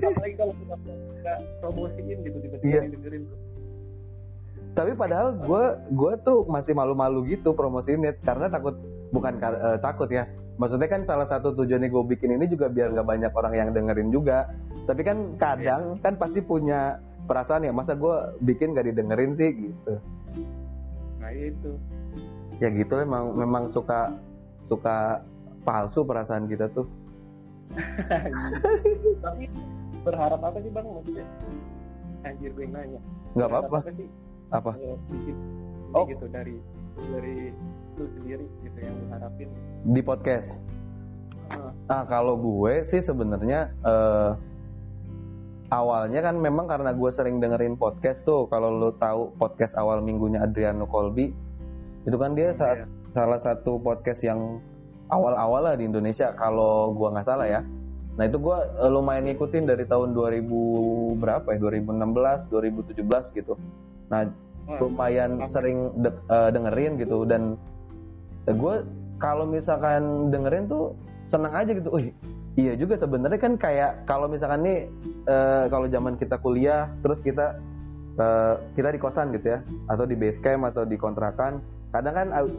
Apalagi 0.00 0.34
kalau 0.40 0.54
kita 0.56 0.74
nggak 1.20 1.38
promosiin 1.60 2.18
gitu 2.24 2.36
tiba-tiba 2.40 2.64
Iya. 2.64 2.80
dengerin 2.96 3.24
tapi 4.72 4.96
padahal 4.96 5.36
gue 5.36 5.64
gue 5.92 6.12
tuh 6.24 6.48
masih 6.48 6.72
malu-malu 6.72 7.28
gitu 7.28 7.52
promosiinnya 7.52 8.16
karena 8.24 8.48
takut 8.48 8.72
bukan 9.12 9.36
eh, 9.36 9.76
takut 9.84 10.08
ya 10.08 10.24
maksudnya 10.62 10.86
kan 10.86 11.02
salah 11.02 11.26
satu 11.26 11.50
tujuannya 11.52 11.90
gue 11.90 12.04
bikin 12.06 12.38
ini 12.38 12.46
juga 12.46 12.70
biar 12.70 12.94
nggak 12.94 13.02
banyak 13.04 13.32
orang 13.34 13.54
yang 13.58 13.68
dengerin 13.74 14.14
juga. 14.14 14.46
Tapi 14.86 15.02
kan 15.02 15.34
kadang 15.36 15.98
kan 15.98 16.14
pasti 16.14 16.38
punya 16.38 17.02
perasaan 17.26 17.66
ya 17.66 17.74
masa 17.74 17.98
gue 17.98 18.14
bikin 18.38 18.70
gak 18.70 18.86
didengerin 18.86 19.34
sih? 19.34 19.50
Gitu. 19.50 19.94
Nah 21.18 21.30
itu. 21.34 21.74
Ya 22.58 22.70
gitu 22.70 22.94
memang 22.94 23.34
memang 23.34 23.64
suka 23.66 24.14
suka 24.62 25.26
palsu 25.62 26.06
perasaan 26.06 26.46
kita 26.46 26.70
tuh. 26.70 26.86
Tapi 29.24 29.44
berharap 30.02 30.40
apa 30.42 30.58
sih 30.62 30.70
bang 30.70 30.86
maksudnya? 30.86 31.26
Anjir 32.22 32.50
gue 32.54 32.66
nanya. 32.70 33.00
Nggak 33.34 33.48
Berharap 33.50 33.66
apa-apa. 33.66 33.90
sih? 33.98 34.08
Apa? 34.52 34.70
Eh, 34.78 34.98
Oh. 35.92 36.08
gitu 36.08 36.24
dari 36.32 36.56
dari 37.12 37.52
lu 37.96 38.06
sendiri 38.18 38.46
gitu 38.64 38.78
yang 38.80 38.94
lu 38.96 39.06
harapin. 39.12 39.48
Di 39.84 40.00
podcast? 40.00 40.56
Ah, 41.52 41.72
ah 41.92 42.02
kalau 42.08 42.34
gue 42.36 42.80
sih 42.82 43.04
sebenarnya 43.04 43.68
eh, 43.82 44.30
awalnya 45.68 46.20
kan 46.20 46.36
memang 46.36 46.64
karena 46.64 46.92
gue 46.92 47.10
sering 47.12 47.40
dengerin 47.40 47.76
podcast 47.76 48.24
tuh. 48.24 48.48
Kalau 48.48 48.72
lo 48.72 48.96
tahu 48.96 49.36
podcast 49.36 49.76
awal 49.76 50.00
minggunya 50.00 50.40
Adriano 50.40 50.88
Colby 50.88 51.32
itu 52.02 52.16
kan 52.16 52.32
dia 52.32 52.50
sa- 52.52 52.74
Iya. 52.74 52.86
salah 53.12 53.38
satu 53.38 53.78
podcast 53.78 54.24
yang 54.24 54.58
awal-awal 55.06 55.62
lah 55.62 55.74
di 55.76 55.84
Indonesia 55.84 56.32
kalau 56.32 56.96
gua 56.96 57.12
nggak 57.12 57.28
salah 57.28 57.46
ya. 57.46 57.60
Nah 58.16 58.24
itu 58.24 58.40
gua 58.40 58.64
eh, 58.64 58.88
lumayan 58.90 59.28
ngikutin 59.28 59.68
dari 59.68 59.84
tahun 59.84 60.16
2000 60.16 61.20
berapa 61.20 61.46
ya? 61.52 61.58
2016 61.60 62.48
2017 62.48 63.30
gitu. 63.36 63.54
Nah 64.08 64.26
lumayan 64.80 65.44
sering 65.46 65.92
de- 66.00 66.16
eh, 66.26 66.50
dengerin 66.50 66.96
gitu. 66.98 67.22
Dan 67.22 67.54
gue 68.50 68.74
kalau 69.22 69.46
misalkan 69.46 70.34
dengerin 70.34 70.66
tuh 70.66 70.98
senang 71.30 71.54
aja 71.54 71.70
gitu. 71.70 71.94
Wih, 71.94 72.10
iya 72.58 72.74
juga 72.74 72.98
sebenarnya 72.98 73.38
kan 73.38 73.54
kayak 73.54 74.04
kalau 74.04 74.26
misalkan 74.26 74.66
nih 74.66 74.78
eh, 75.30 75.64
kalau 75.70 75.86
zaman 75.86 76.18
kita 76.18 76.36
kuliah 76.42 76.90
terus 77.00 77.22
kita 77.22 77.56
eh, 78.18 78.54
kita 78.74 78.92
di 78.92 79.00
kosan 79.00 79.32
gitu 79.32 79.56
ya 79.56 79.58
atau 79.88 80.04
di 80.04 80.18
base 80.18 80.42
camp 80.42 80.68
atau 80.68 80.84
di 80.84 80.98
kontrakan 81.00 81.62
kadang 81.94 82.14
kan 82.14 82.28
eh, 82.34 82.50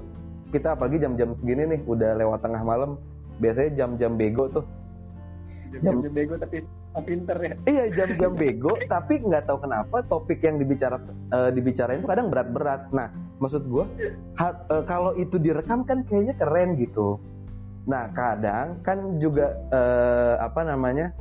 kita 0.56 0.78
apalagi 0.78 1.02
jam-jam 1.02 1.34
segini 1.38 1.66
nih 1.78 1.82
udah 1.86 2.18
lewat 2.18 2.42
tengah 2.42 2.62
malam 2.62 2.98
biasanya 3.42 3.86
jam-jam 3.86 4.14
bego 4.16 4.50
tuh 4.50 4.66
jam 5.82 6.02
jam 6.06 6.14
bego 6.14 6.38
tapi 6.38 6.62
pinter 7.02 7.38
ya 7.42 7.54
Iya 7.66 7.86
jam-jam 7.90 8.38
bego, 8.38 8.78
tapi 8.86 9.18
nggak 9.18 9.50
tahu 9.50 9.66
kenapa 9.66 10.06
topik 10.06 10.46
yang 10.46 10.62
dibicara 10.62 11.02
eh, 11.34 11.50
dibicarain 11.50 11.98
itu 11.98 12.06
kadang 12.06 12.30
berat-berat. 12.30 12.94
Nah, 12.94 13.10
maksud 13.44 13.68
gue 13.68 13.86
kalau 14.88 15.12
itu 15.20 15.36
direkam 15.36 15.84
kan 15.84 16.08
kayaknya 16.08 16.40
keren 16.40 16.80
gitu. 16.80 17.20
Nah, 17.84 18.08
kadang 18.16 18.80
kan 18.80 19.20
juga 19.20 19.52
eh, 19.68 20.36
apa 20.40 20.64
namanya 20.64 21.12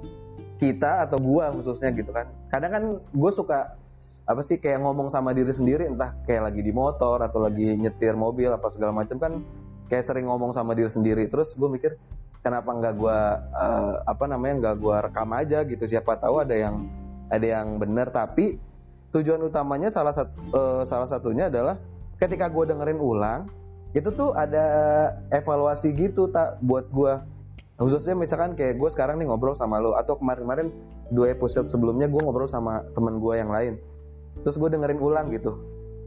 kita 0.63 1.03
atau 1.03 1.19
gua 1.19 1.51
khususnya 1.51 1.91
gitu 1.91 2.15
kan. 2.15 2.31
Kadang 2.47 2.71
kan 2.71 2.85
gue 3.03 3.31
suka 3.35 3.75
apa 4.23 4.41
sih 4.47 4.63
kayak 4.63 4.79
ngomong 4.87 5.11
sama 5.11 5.35
diri 5.35 5.51
sendiri 5.51 5.91
entah 5.91 6.15
kayak 6.23 6.55
lagi 6.55 6.63
di 6.63 6.71
motor 6.71 7.19
atau 7.19 7.43
lagi 7.43 7.75
nyetir 7.75 8.15
mobil 8.15 8.55
apa 8.55 8.71
segala 8.71 8.95
macam 8.95 9.19
kan 9.19 9.43
kayak 9.91 10.07
sering 10.07 10.31
ngomong 10.31 10.55
sama 10.55 10.79
diri 10.79 10.87
sendiri 10.87 11.27
terus 11.27 11.51
gue 11.59 11.67
mikir 11.67 11.99
kenapa 12.39 12.71
nggak 12.71 12.95
gua 12.95 13.43
eh, 13.51 13.95
apa 14.07 14.25
namanya 14.31 14.55
nggak 14.63 14.77
gua 14.79 15.03
rekam 15.03 15.27
aja 15.35 15.67
gitu 15.67 15.91
siapa 15.91 16.15
tahu 16.23 16.39
ada 16.39 16.55
yang 16.55 16.87
ada 17.35 17.43
yang 17.43 17.83
benar 17.83 18.15
tapi 18.15 18.63
tujuan 19.11 19.43
utamanya 19.43 19.91
salah 19.91 20.15
satu 20.15 20.39
eh, 20.55 20.83
salah 20.87 21.11
satunya 21.11 21.51
adalah 21.51 21.75
ketika 22.23 22.47
gue 22.47 22.71
dengerin 22.71 23.03
ulang 23.03 23.51
itu 23.99 24.09
tuh 24.15 24.31
ada 24.39 24.65
evaluasi 25.35 25.91
gitu 25.93 26.31
tak 26.31 26.63
buat 26.63 26.87
gua. 26.95 27.27
Khususnya 27.77 28.15
misalkan 28.15 28.55
kayak 28.55 28.79
gue 28.79 28.89
sekarang 28.95 29.19
nih 29.19 29.27
ngobrol 29.27 29.59
sama 29.59 29.83
lo 29.83 29.99
atau 29.99 30.15
kemarin-kemarin 30.15 30.71
dua 31.11 31.35
episode 31.35 31.67
sebelumnya 31.67 32.07
gue 32.07 32.21
ngobrol 32.23 32.47
sama 32.47 32.87
temen 32.95 33.19
gue 33.19 33.35
yang 33.35 33.51
lain. 33.51 33.75
Terus 34.47 34.55
gue 34.55 34.71
dengerin 34.71 35.03
ulang 35.03 35.35
gitu. 35.35 35.59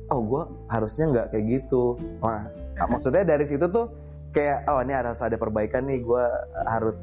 Oh 0.08 0.24
gue 0.24 0.42
harusnya 0.72 1.12
nggak 1.12 1.28
kayak 1.36 1.46
gitu. 1.52 2.00
Wah 2.24 2.48
maksudnya 2.88 3.28
dari 3.28 3.44
situ 3.44 3.68
tuh 3.68 3.92
kayak 4.32 4.66
oh 4.72 4.80
ini 4.80 4.96
harus 4.96 5.20
ada 5.20 5.36
perbaikan 5.36 5.84
nih. 5.86 6.00
Gue 6.00 6.24
harus 6.66 6.96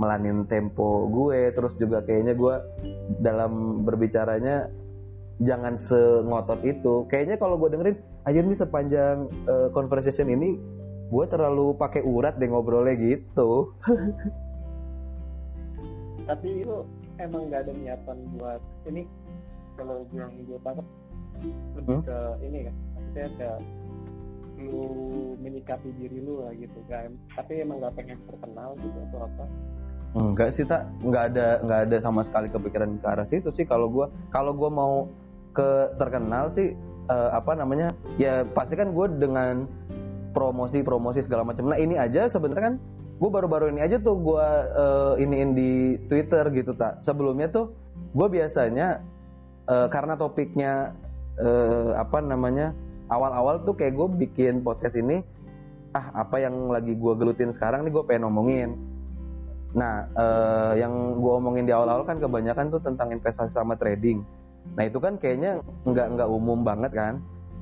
melanin 0.00 0.42
tempo 0.50 1.06
gue 1.06 1.54
terus 1.54 1.78
juga 1.78 2.02
kayaknya 2.02 2.34
gue 2.34 2.54
dalam 3.22 3.84
berbicaranya 3.86 4.66
jangan 5.38 5.78
sengotot 5.78 6.58
itu. 6.66 7.06
Kayaknya 7.06 7.36
kalau 7.38 7.60
gue 7.60 7.70
dengerin 7.70 8.13
aja 8.24 8.40
nih 8.40 8.56
sepanjang 8.56 9.28
eh, 9.48 9.68
conversation 9.72 10.28
ini 10.32 10.56
gue 11.12 11.24
terlalu 11.28 11.76
pakai 11.76 12.00
urat 12.00 12.40
deh 12.40 12.48
ngobrolnya 12.48 12.96
gitu. 12.96 13.76
Tapi 16.28 16.64
lu 16.64 16.88
emang 17.20 17.52
nggak 17.52 17.68
ada 17.68 17.72
niatan 17.76 18.18
buat 18.40 18.60
ini? 18.88 19.04
Kalau 19.76 20.08
yang 20.16 20.32
gue 20.48 20.58
tangkap 20.64 20.86
lebih 21.76 21.84
Hmm? 21.84 22.00
ke 22.06 22.18
ini 22.46 22.58
kan 22.70 22.74
maksudnya 22.94 23.26
ke 23.36 23.50
lu 24.64 24.86
menyikapi 25.42 25.90
diri 25.98 26.22
lu 26.22 26.46
lah 26.46 26.54
gitu 26.54 26.78
kan 26.86 27.10
tapi 27.34 27.66
emang 27.66 27.82
nggak 27.82 27.90
pengen 27.98 28.18
terkenal 28.30 28.70
gitu 28.80 28.98
atau 29.10 29.20
apa? 29.26 29.44
Enggak 30.14 30.54
sih 30.54 30.62
tak, 30.62 30.86
nggak 31.02 31.34
ada 31.34 31.58
nggak 31.66 31.80
ada 31.90 31.96
sama 31.98 32.22
sekali 32.22 32.46
kepikiran 32.46 33.02
ke 33.02 33.06
arah 33.10 33.26
situ 33.26 33.50
sih 33.50 33.66
kalau 33.66 33.90
gua. 33.90 34.06
Kalau 34.30 34.54
gua 34.54 34.70
mau 34.70 34.94
ke 35.50 35.90
terkenal 35.98 36.54
sih 36.54 36.78
eh, 37.08 37.30
apa 37.32 37.52
namanya 37.56 37.92
ya 38.20 38.44
pasti 38.44 38.74
kan 38.74 38.92
gue 38.92 39.06
dengan 39.20 39.68
promosi 40.34 40.82
promosi 40.82 41.22
segala 41.22 41.46
macam. 41.46 41.70
Nah 41.70 41.78
ini 41.78 41.94
aja 41.94 42.26
sebenarnya 42.26 42.74
kan 42.74 42.74
gue 43.14 43.30
baru-baru 43.30 43.70
ini 43.70 43.80
aja 43.86 44.02
tuh 44.02 44.18
gue 44.18 44.46
iniin 45.22 45.54
di 45.54 45.94
Twitter 46.10 46.42
gitu 46.50 46.74
tak. 46.74 46.98
Sebelumnya 47.00 47.46
tuh 47.48 47.70
gue 48.14 48.28
biasanya 48.28 49.00
eh, 49.70 49.88
karena 49.88 50.18
topiknya 50.18 50.92
eh, 51.38 51.92
apa 51.94 52.18
namanya 52.18 52.74
awal-awal 53.08 53.62
tuh 53.62 53.78
kayak 53.78 53.94
gue 53.94 54.08
bikin 54.26 54.64
podcast 54.66 54.98
ini 54.98 55.22
ah 55.94 56.26
apa 56.26 56.42
yang 56.42 56.74
lagi 56.74 56.98
gue 56.98 57.12
gelutin 57.14 57.54
sekarang 57.54 57.86
nih 57.86 57.94
gue 57.94 58.02
pengen 58.02 58.26
ngomongin 58.26 58.74
Nah, 59.74 60.06
eh, 60.14 60.72
yang 60.86 61.18
gue 61.18 61.32
omongin 61.34 61.66
di 61.66 61.74
awal-awal 61.74 62.06
kan 62.06 62.22
kebanyakan 62.22 62.70
tuh 62.70 62.80
tentang 62.80 63.10
investasi 63.10 63.50
sama 63.50 63.74
trading. 63.74 64.22
Nah 64.72 64.82
itu 64.88 64.98
kan 64.98 65.20
kayaknya 65.20 65.60
nggak 65.84 66.06
nggak 66.16 66.28
umum 66.32 66.64
banget 66.64 66.92
kan. 66.96 67.14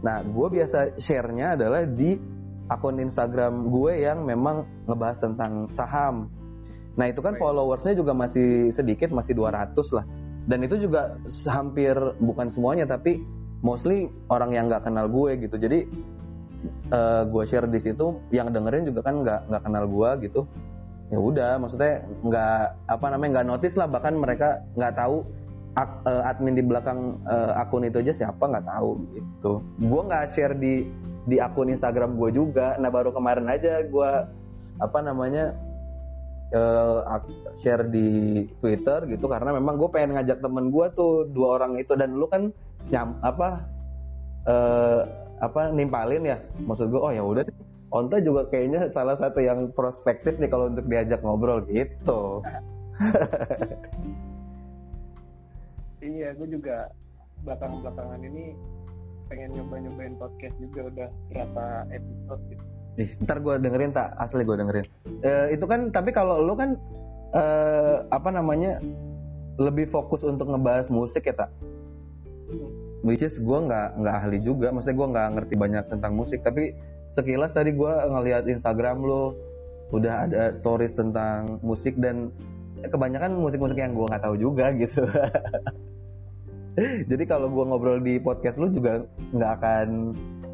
Nah, 0.03 0.19
gue 0.27 0.49
biasa 0.51 0.99
share-nya 0.99 1.55
adalah 1.55 1.87
di 1.87 2.19
akun 2.67 2.99
Instagram 2.99 3.71
gue 3.71 4.03
yang 4.03 4.27
memang 4.27 4.67
ngebahas 4.91 5.19
tentang 5.23 5.71
saham. 5.71 6.27
Nah 6.99 7.07
itu 7.07 7.23
kan 7.23 7.39
followersnya 7.39 7.95
juga 7.95 8.11
masih 8.11 8.75
sedikit, 8.75 9.15
masih 9.15 9.39
200 9.39 9.79
lah. 9.95 10.07
Dan 10.43 10.67
itu 10.67 10.75
juga 10.75 11.23
hampir 11.47 11.95
bukan 12.19 12.51
semuanya, 12.51 12.91
tapi 12.91 13.23
mostly 13.63 14.11
orang 14.27 14.51
yang 14.51 14.67
nggak 14.67 14.91
kenal 14.91 15.07
gue 15.07 15.39
gitu. 15.39 15.55
Jadi 15.55 15.79
eh, 16.91 17.23
gue 17.31 17.45
share 17.47 17.71
di 17.71 17.79
situ, 17.79 18.19
yang 18.35 18.51
dengerin 18.51 18.91
juga 18.91 19.07
kan 19.07 19.23
nggak 19.23 19.41
nggak 19.55 19.63
kenal 19.63 19.85
gue 19.87 20.11
gitu 20.27 20.43
ya 21.13 21.21
udah 21.21 21.61
maksudnya 21.61 22.09
nggak 22.25 22.89
apa 22.89 23.07
namanya 23.13 23.31
nggak 23.37 23.49
notice 23.53 23.77
lah 23.77 23.85
bahkan 23.85 24.17
mereka 24.17 24.65
nggak 24.73 24.97
tahu 24.97 25.29
eh, 25.81 26.23
admin 26.29 26.55
di 26.57 26.65
belakang 26.65 27.17
eh, 27.25 27.53
akun 27.57 27.89
itu 27.89 28.05
aja 28.05 28.13
siapa 28.13 28.45
nggak 28.45 28.67
tahu 28.69 28.91
gitu. 29.17 29.53
Gue 29.81 30.03
nggak 30.05 30.25
share 30.37 30.57
di 30.57 30.85
di 31.25 31.37
akun 31.41 31.73
Instagram 31.73 32.21
gue 32.21 32.31
juga. 32.37 32.77
Nah 32.77 32.93
baru 32.93 33.15
kemarin 33.15 33.49
aja 33.49 33.81
gue 33.81 34.11
apa 34.81 34.99
namanya 35.01 35.57
eh, 36.53 36.99
share 37.65 37.89
di 37.89 38.43
Twitter 38.61 39.09
gitu. 39.09 39.25
Karena 39.29 39.57
memang 39.57 39.81
gue 39.81 39.89
pengen 39.89 40.21
ngajak 40.21 40.45
temen 40.45 40.69
gue 40.69 40.87
tuh 40.93 41.25
dua 41.33 41.61
orang 41.61 41.81
itu. 41.81 41.97
Dan 41.97 42.21
lu 42.21 42.29
kan 42.29 42.53
nyam 42.93 43.17
apa 43.25 43.65
eh, 44.45 45.01
apa 45.41 45.73
nimpalin 45.73 46.29
ya. 46.29 46.39
Maksud 46.69 46.93
gue 46.93 47.01
oh 47.01 47.13
ya 47.13 47.25
udah. 47.25 47.45
Onta 47.93 48.25
juga 48.25 48.49
kayaknya 48.49 48.89
salah 48.89 49.21
satu 49.21 49.45
yang 49.45 49.69
prospektif 49.77 50.41
nih 50.41 50.49
kalau 50.49 50.73
untuk 50.73 50.89
diajak 50.89 51.21
ngobrol 51.21 51.61
gitu. 51.69 52.41
iya 56.03 56.29
gue 56.35 56.49
juga 56.51 56.91
belakang 57.47 57.81
belakangan 57.81 58.21
ini 58.23 58.55
pengen 59.31 59.51
nyoba 59.57 59.81
nyobain 59.81 60.15
podcast 60.21 60.57
juga 60.61 60.81
udah 60.93 61.09
berapa 61.33 61.65
episode 61.95 62.43
gitu 62.53 62.65
Ih, 63.01 63.09
ntar 63.25 63.41
gue 63.41 63.57
dengerin 63.57 63.97
tak 63.97 64.13
asli 64.21 64.45
gue 64.45 64.53
dengerin. 64.53 64.85
Eh, 65.25 65.57
itu 65.57 65.65
kan 65.65 65.89
tapi 65.89 66.13
kalau 66.13 66.45
lu 66.45 66.53
kan 66.53 66.77
eh, 67.33 68.05
apa 68.13 68.29
namanya 68.29 68.85
lebih 69.57 69.89
fokus 69.89 70.21
untuk 70.29 70.53
ngebahas 70.53 70.93
musik 70.93 71.25
ya 71.25 71.33
tak. 71.33 71.51
Which 73.01 73.25
is 73.25 73.41
gue 73.41 73.59
nggak 73.65 73.97
nggak 73.97 74.15
ahli 74.21 74.39
juga, 74.45 74.69
maksudnya 74.77 74.97
gue 75.01 75.09
nggak 75.09 75.29
ngerti 75.41 75.55
banyak 75.57 75.85
tentang 75.89 76.13
musik. 76.13 76.45
Tapi 76.45 76.77
sekilas 77.09 77.57
tadi 77.57 77.73
gue 77.73 77.93
ngelihat 78.13 78.45
Instagram 78.45 79.01
lo 79.01 79.41
udah 79.97 80.29
ada 80.29 80.43
stories 80.53 80.93
tentang 80.93 81.65
musik 81.65 81.97
dan 81.97 82.29
kebanyakan 82.85 83.41
musik-musik 83.41 83.81
yang 83.81 83.97
gue 83.97 84.05
nggak 84.05 84.21
tahu 84.21 84.37
juga 84.37 84.69
gitu. 84.77 85.01
Jadi 87.11 87.25
kalau 87.29 87.49
gue 87.53 87.65
ngobrol 87.65 87.99
di 88.01 88.17
podcast 88.17 88.57
lu 88.57 88.73
juga 88.73 89.05
nggak 89.33 89.53
akan 89.61 89.89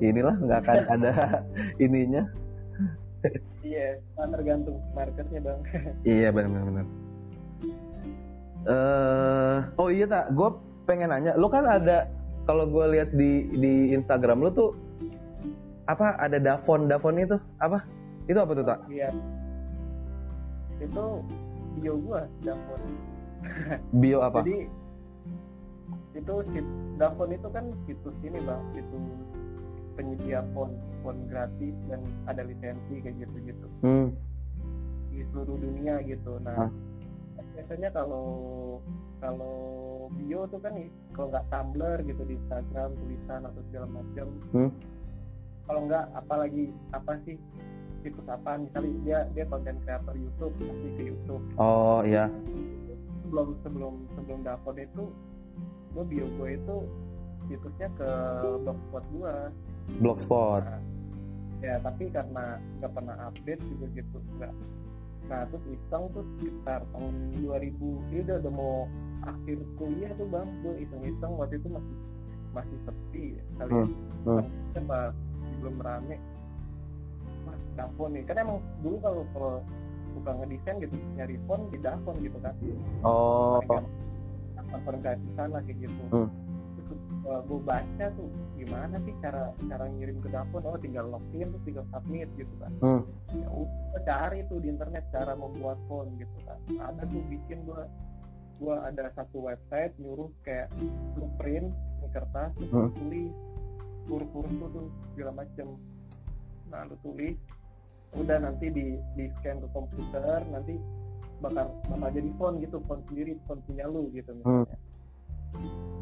inilah 0.02 0.36
nggak 0.38 0.58
akan 0.66 0.78
ada 0.98 1.12
ininya. 1.78 2.22
iya 3.66 3.98
kan 4.14 4.30
tergantung 4.30 4.78
marketnya 4.94 5.42
bang 5.42 5.60
Iya 6.18 6.28
benar-benar. 6.30 6.86
Eh 8.68 9.58
oh 9.74 9.88
iya 9.90 10.06
tak, 10.06 10.30
gue 10.34 10.48
pengen 10.86 11.10
nanya, 11.10 11.34
lu 11.34 11.50
kan 11.50 11.66
ada 11.66 12.06
kalau 12.46 12.64
gue 12.64 12.84
lihat 12.94 13.10
di 13.12 13.50
di 13.58 13.92
Instagram 13.92 14.40
lu 14.40 14.50
tuh 14.54 14.70
apa 15.90 16.14
ada 16.20 16.38
Davon 16.38 16.86
Davon 16.86 17.18
itu 17.18 17.36
apa? 17.58 17.82
Itu 18.30 18.38
apa 18.38 18.52
tuh 18.54 18.64
tak? 18.64 18.78
iya 18.92 19.08
itu 20.78 21.04
bio 21.78 21.94
gua 22.02 22.22
Davon 22.42 22.80
Bio 23.98 24.18
apa? 24.22 24.42
jadi 24.42 24.66
itu 26.16 26.34
Davon 26.98 27.30
itu 27.30 27.48
kan 27.52 27.64
situs 27.86 28.16
ini 28.26 28.38
bang 28.42 28.62
situs 28.74 29.04
penyedia 29.94 30.42
font 30.54 30.74
font 31.02 31.18
gratis 31.26 31.74
dan 31.90 32.00
ada 32.30 32.42
lisensi 32.46 33.02
kayak 33.02 33.18
gitu 33.18 33.36
gitu 33.42 33.66
Hmm. 33.82 34.08
di 35.10 35.22
seluruh 35.30 35.58
dunia 35.58 35.98
gitu 36.06 36.38
Hah? 36.46 36.66
nah 36.66 36.70
biasanya 37.54 37.90
kalau 37.90 38.26
kalau 39.18 39.54
bio 40.14 40.46
tuh 40.46 40.62
kan 40.62 40.74
kalau 41.14 41.34
nggak 41.34 41.46
Tumblr 41.50 41.98
gitu 42.06 42.22
di 42.26 42.34
Instagram 42.38 42.90
tulisan 42.94 43.40
atau 43.46 43.60
segala 43.70 43.86
macam 43.90 44.26
Hmm. 44.54 44.70
kalau 45.66 45.80
enggak 45.86 46.04
apalagi 46.14 46.70
apa 46.94 47.18
sih 47.26 47.34
situs 48.06 48.26
apa 48.30 48.62
misalnya 48.62 48.94
dia 49.02 49.18
dia 49.34 49.44
konten 49.50 49.74
kreator 49.82 50.14
YouTube 50.14 50.54
pasti 50.62 50.88
ke 50.94 51.02
YouTube 51.10 51.42
oh 51.58 52.00
iya 52.06 52.30
sebelum 53.26 53.58
sebelum 53.66 53.94
sebelum 54.14 54.38
dapur 54.46 54.78
itu 54.78 55.10
gue 55.98 56.04
bio 56.14 56.26
gue 56.38 56.48
itu 56.54 56.76
situsnya 57.50 57.90
ke 57.98 58.10
blogspot 58.62 59.04
gue 59.10 59.34
blogspot 59.98 60.62
Nah, 60.62 60.78
ya 61.58 61.74
tapi 61.82 62.06
karena 62.14 62.62
nggak 62.78 62.92
pernah 62.94 63.16
update 63.26 63.62
juga 63.66 63.86
gitu 63.98 64.16
nggak. 64.38 64.54
Nah 65.26 65.42
terus 65.50 65.64
iseng 65.74 66.06
tuh 66.14 66.22
sekitar 66.38 66.86
tahun 66.94 67.14
2000 67.42 68.14
ini 68.14 68.18
udah 68.22 68.36
udah 68.46 68.52
mau 68.54 68.86
akhir 69.26 69.58
kuliah 69.74 70.10
tuh 70.14 70.28
bang. 70.30 70.46
Gue 70.62 70.86
iseng-iseng 70.86 71.32
waktu 71.34 71.58
itu 71.58 71.68
masih 71.74 71.96
masih 72.54 72.78
sepi 72.86 73.24
kali. 73.58 73.70
Hmm, 73.74 73.90
hmm. 74.22 74.86
pas 74.86 75.14
belum 75.58 75.76
rame. 75.82 76.16
Mas 77.42 77.62
dapon 77.74 78.14
nih. 78.14 78.22
Kan 78.30 78.36
emang 78.38 78.58
dulu 78.78 78.96
kalau 79.02 79.22
kalau 79.34 79.54
suka 80.14 80.30
ngedesain 80.38 80.78
gitu 80.78 80.94
nyari 81.18 81.36
font 81.50 81.66
di 81.74 81.78
dapon 81.82 82.14
gitu 82.22 82.38
kan. 82.38 82.54
Oh 83.02 83.58
guys 85.02 85.20
di 85.20 85.32
sana 85.34 85.58
kayak 85.64 85.78
gitu 85.82 86.02
Hmm. 86.12 86.28
terus 86.76 87.00
gue 87.44 87.60
baca 87.60 88.06
tuh 88.16 88.28
gimana 88.56 88.96
sih 89.04 89.14
cara 89.20 89.52
cara 89.68 89.84
ngirim 89.92 90.18
ke 90.24 90.28
dapur 90.32 90.64
oh 90.64 90.78
tinggal 90.80 91.06
login 91.08 91.52
terus 91.52 91.64
tinggal 91.64 91.84
submit 91.92 92.28
gitu 92.36 92.54
kan 92.60 92.72
hmm. 92.80 93.02
ya 93.36 93.48
udah 93.52 94.02
cari 94.04 94.40
tuh 94.48 94.58
di 94.60 94.68
internet 94.72 95.04
cara 95.12 95.36
membuat 95.36 95.76
font 95.88 96.08
gitu 96.16 96.38
kan 96.48 96.58
ada 96.80 97.02
tuh 97.04 97.22
bikin 97.28 97.64
gua 97.68 97.84
gua 98.58 98.88
ada 98.88 99.12
satu 99.14 99.44
website 99.44 99.92
nyuruh 100.00 100.32
kayak 100.42 100.72
blueprint 101.14 101.68
di 102.00 102.08
kertas 102.10 102.50
terus 102.56 102.72
Hmm. 102.72 102.90
tulis 102.96 103.32
huruf-huruf 104.08 104.52
tuh 104.56 104.68
tuh 104.72 104.86
segala 105.12 105.44
macem 105.44 105.68
nah 106.68 106.84
lu 106.88 106.96
tulis 107.04 107.36
udah 108.16 108.40
nanti 108.40 108.72
di 108.72 108.96
di 109.14 109.24
scan 109.36 109.60
ke 109.60 109.68
komputer 109.76 110.40
nanti 110.48 110.80
bakal 111.38 111.66
bakal 111.86 112.08
jadi 112.10 112.30
font 112.34 112.56
gitu 112.58 112.76
font 112.86 113.02
sendiri 113.06 113.38
font 113.46 113.60
punya 113.66 113.84
lu 113.86 114.10
gitu 114.10 114.30
misalnya. 114.34 114.76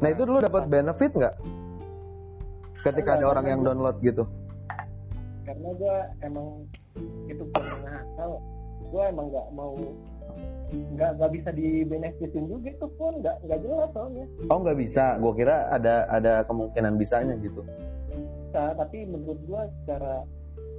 Nah 0.01 0.09
itu 0.09 0.21
dulu 0.25 0.39
dapat 0.41 0.63
benefit 0.69 1.11
nggak? 1.13 1.35
Ketika 2.81 3.09
ada 3.17 3.25
orang 3.29 3.45
yang 3.49 3.61
download 3.65 3.97
gitu. 4.01 4.23
Karena 5.45 5.69
gue 5.79 5.97
emang 6.25 6.47
itu 7.29 7.43
pun 7.53 7.63
nakal 7.85 8.41
gue 8.87 9.03
emang 9.03 9.27
nggak 9.31 9.47
mau 9.51 9.75
nggak 10.67 11.11
nggak 11.15 11.31
bisa 11.31 11.49
dibenefitin 11.55 12.45
juga 12.51 12.67
itu 12.71 12.87
pun 12.99 13.13
nggak 13.23 13.35
nggak 13.47 13.59
jelas 13.63 13.89
soalnya. 13.95 14.25
Oh 14.51 14.59
nggak 14.59 14.77
bisa. 14.77 15.15
Gue 15.21 15.33
kira 15.37 15.71
ada 15.71 16.05
ada 16.11 16.43
kemungkinan 16.45 16.99
bisanya 16.99 17.35
gitu. 17.39 17.63
Bisa 18.47 18.75
tapi 18.75 19.07
menurut 19.07 19.39
gue 19.47 19.61
secara 19.81 20.25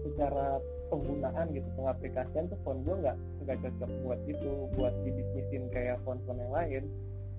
secara 0.04 0.46
penggunaan 0.88 1.46
gitu 1.53 1.68
pengaplikasian 1.77 2.48
tuh 2.48 2.59
font 2.64 2.81
gue 2.83 2.96
nggak 2.98 3.16
nggak 3.44 3.57
cocok 3.64 3.90
buat 4.05 4.20
itu 4.29 4.51
buat 4.77 4.94
dibisnisin 5.05 5.68
kayak 5.72 5.96
font-font 6.05 6.40
yang 6.40 6.53
lain 6.53 6.83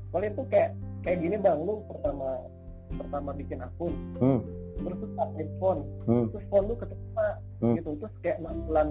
paling 0.09 0.33
tuh 0.33 0.45
kayak 0.49 0.73
kayak 1.05 1.21
gini 1.21 1.35
bang 1.37 1.59
lu 1.61 1.81
pertama 1.85 2.41
pertama 2.97 3.29
bikin 3.37 3.61
akun 3.61 3.93
hmm. 4.17 4.41
terus 4.81 4.97
tuh 4.97 5.09
update 5.21 5.53
font 5.61 5.81
Hmm. 6.09 6.25
terus 6.33 6.45
font 6.49 6.65
lu 6.65 6.75
keterima 6.77 7.27
Hmm. 7.61 7.75
gitu 7.77 7.89
terus 8.01 8.13
kayak 8.25 8.37
enam 8.41 8.55
bulan 8.65 8.87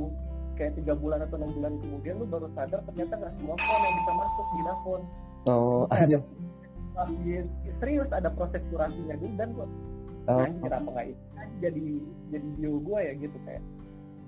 kayak 0.54 0.72
tiga 0.78 0.92
bulan 0.94 1.18
atau 1.24 1.36
enam 1.40 1.50
bulan 1.56 1.72
kemudian 1.82 2.14
lu 2.20 2.26
baru 2.28 2.46
sadar 2.54 2.80
ternyata 2.86 3.12
nggak 3.18 3.32
semua 3.40 3.56
font 3.58 3.82
yang 3.82 3.96
bisa 3.98 4.12
masuk 4.14 4.46
di 4.46 4.60
dafon 4.66 5.00
oh 5.50 5.84
aja 5.90 6.18
Masih 6.98 7.46
serius 7.78 8.10
ada 8.10 8.26
proses 8.34 8.58
kurasinya 8.74 9.14
dulu 9.22 9.34
dan 9.38 9.48
gua 9.54 9.66
oh. 10.26 10.42
anjir 10.42 10.72
apa 10.74 10.88
nggak 10.90 11.06
itu 11.14 11.22
jadi 11.62 11.84
jadi 12.34 12.48
bio 12.58 12.74
gua 12.82 12.98
ya 13.02 13.12
gitu 13.18 13.38
kayak 13.46 13.62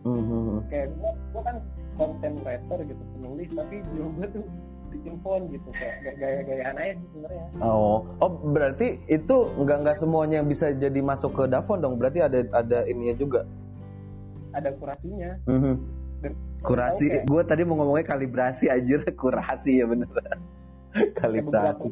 Hmm, 0.00 0.16
hmm, 0.18 0.42
hmm. 0.48 0.60
kayak 0.66 0.88
gua 0.96 1.10
gua 1.30 1.42
kan 1.44 1.56
content 1.94 2.36
writer 2.40 2.78
gitu 2.82 3.02
penulis 3.14 3.48
tapi 3.52 3.76
bio 3.86 4.06
gua 4.10 4.26
tuh 4.28 4.44
bikin 4.90 5.14
font 5.20 5.44
gitu 5.46 5.68
kayak 5.70 6.16
gaya-gayaan 6.16 6.74
aja 6.74 6.92
sih 6.94 7.06
sebenarnya 7.10 7.44
Oh, 7.60 8.02
oh 8.18 8.30
berarti 8.44 8.86
itu 9.06 9.36
nggak 9.54 9.76
nggak 9.80 9.96
semuanya 9.96 10.42
bisa 10.42 10.72
jadi 10.72 10.98
masuk 10.98 11.30
ke 11.32 11.44
Davon 11.46 11.78
dong. 11.78 11.94
Berarti 11.94 12.18
ada 12.20 12.42
ada 12.50 12.82
ininya 12.84 13.14
juga. 13.14 13.40
ada 14.50 14.74
kurasinya 14.74 15.38
Mhm. 15.46 15.74
Dan- 16.20 16.36
Kurasi, 16.60 17.06
Oke. 17.06 17.18
gue 17.24 17.42
tadi 17.46 17.62
mau 17.62 17.78
ngomongnya 17.78 18.04
kalibrasi 18.04 18.66
aja, 18.66 18.98
kurasi 19.16 19.78
ya 19.78 19.86
bener. 19.86 20.10
Kalibrasi. 21.14 21.88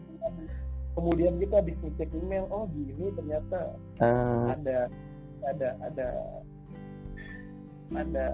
kemudian 0.91 1.39
kita 1.39 1.63
habis 1.63 1.79
ngecek 1.79 2.11
email 2.13 2.51
oh 2.51 2.67
gini 2.69 3.15
ternyata 3.15 3.79
Ah, 3.97 4.51
ada 4.51 4.91
ada 5.47 5.69
ada 5.81 6.07
ada 7.97 8.27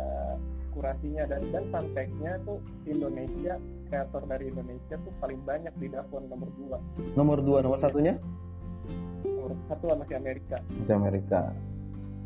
kurasinya 0.75 1.23
dan 1.31 1.43
dan 1.55 1.64
fun 1.71 1.87
fact-nya 1.95 2.43
tuh 2.43 2.59
Indonesia 2.90 3.55
kreator 3.87 4.23
dari 4.27 4.51
Indonesia 4.51 4.99
tuh 4.99 5.12
paling 5.23 5.38
banyak 5.47 5.71
di 5.79 5.87
Davon 5.87 6.27
nomor 6.27 6.51
dua. 6.59 6.79
Nomor 7.14 7.38
dua, 7.47 7.59
nomor 7.62 7.79
satunya? 7.79 8.19
Nomor 9.23 9.55
satu 9.71 9.95
masih 9.95 10.17
Amerika. 10.19 10.59
Masih 10.83 10.97
Amerika. 10.99 11.40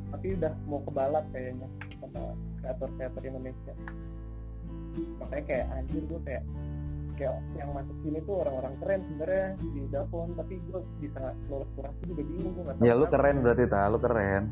tapi 0.09 0.33
udah 0.41 0.57
mau 0.64 0.81
kebalap 0.88 1.21
kayaknya 1.37 1.69
sama 2.01 2.33
kreator 2.64 2.88
kreator 2.97 3.23
Indonesia. 3.29 3.75
Makanya 5.21 5.45
kayak 5.45 5.67
anjir 5.77 6.03
gue 6.09 6.21
kayak 6.25 6.45
kayak 7.21 7.35
yang 7.61 7.71
masuk 7.77 7.93
sini 8.01 8.19
tuh 8.25 8.35
orang-orang 8.41 8.75
keren 8.81 9.01
sebenarnya 9.05 9.47
di 9.61 9.83
Davon 9.93 10.29
tapi 10.33 10.55
gue 10.64 10.81
bisa 11.05 11.37
lolos 11.53 11.69
kurasi 11.77 12.01
juga 12.09 12.23
bingung 12.25 12.57
gue 12.57 12.64
tahu 12.64 12.81
Ya 12.88 12.97
lu 12.97 13.05
keren 13.12 13.37
berarti 13.45 13.64
ta, 13.69 13.85
lu 13.93 13.99
keren. 14.01 14.43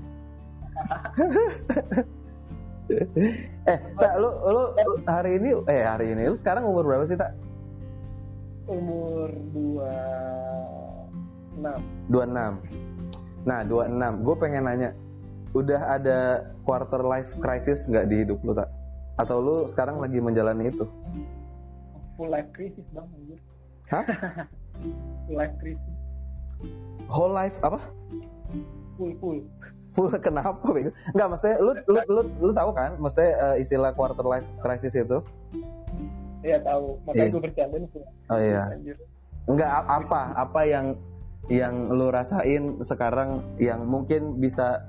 eh, 3.71 3.79
tak 3.99 4.15
lu, 4.23 4.29
lu 4.47 4.63
hari 5.11 5.43
ini 5.43 5.59
eh 5.67 5.83
hari 5.83 6.15
ini 6.15 6.31
lu 6.31 6.37
sekarang 6.39 6.65
umur 6.67 6.87
berapa 6.87 7.05
sih 7.07 7.19
tak? 7.19 7.35
umur 8.67 9.31
dua 9.55 9.95
enam 11.55 11.79
26 12.11 13.47
Nah 13.47 13.63
26 13.63 14.27
Gue 14.27 14.37
pengen 14.43 14.67
nanya 14.67 14.91
Udah 15.55 15.97
ada 15.97 16.51
quarter 16.67 17.01
life 17.07 17.31
crisis 17.39 17.87
nggak 17.87 18.11
di 18.11 18.27
hidup 18.27 18.43
lu 18.43 18.53
tak? 18.53 18.67
Atau 19.17 19.39
lu 19.41 19.57
sekarang 19.71 20.03
lagi 20.03 20.19
menjalani 20.19 20.69
itu? 20.75 20.85
full 22.17 22.33
life 22.33 22.49
crisis 22.57 22.85
bang 22.97 23.07
anjir 23.13 23.39
Hah? 23.93 24.05
full 25.29 25.37
life 25.37 25.55
crisis 25.61 25.95
Whole 27.07 27.33
life 27.33 27.57
apa? 27.63 27.79
full 28.97 29.13
Full 29.21 29.39
kenapa? 30.27 30.65
Bego? 30.71 30.91
Nggak 31.17 31.29
maksudnya 31.33 31.57
lu, 31.59 31.73
lu, 31.89 32.01
lu, 32.09 32.23
lu 32.41 32.53
tahu 32.53 32.71
kan? 32.77 32.95
Maksudnya 33.01 33.31
eh, 33.37 33.57
istilah 33.65 33.91
quarter 33.97 34.25
life 34.25 34.47
crisis 34.61 34.93
itu? 34.93 35.21
ya 36.47 36.63
tahu 36.63 36.95
makanya 37.03 37.25
Iya. 37.27 37.33
gue 37.35 37.43
bercandain 37.43 37.85
full 37.91 38.05
Oh 38.31 38.39
iya 38.39 38.63
Enggak 39.47 39.71
apa? 39.87 40.23
Apa 40.39 40.61
yang 40.67 40.87
yang 41.47 41.91
lu 41.95 42.11
rasain 42.11 42.83
sekarang 42.83 43.43
yang 43.63 43.87
mungkin 43.87 44.43
bisa 44.43 44.83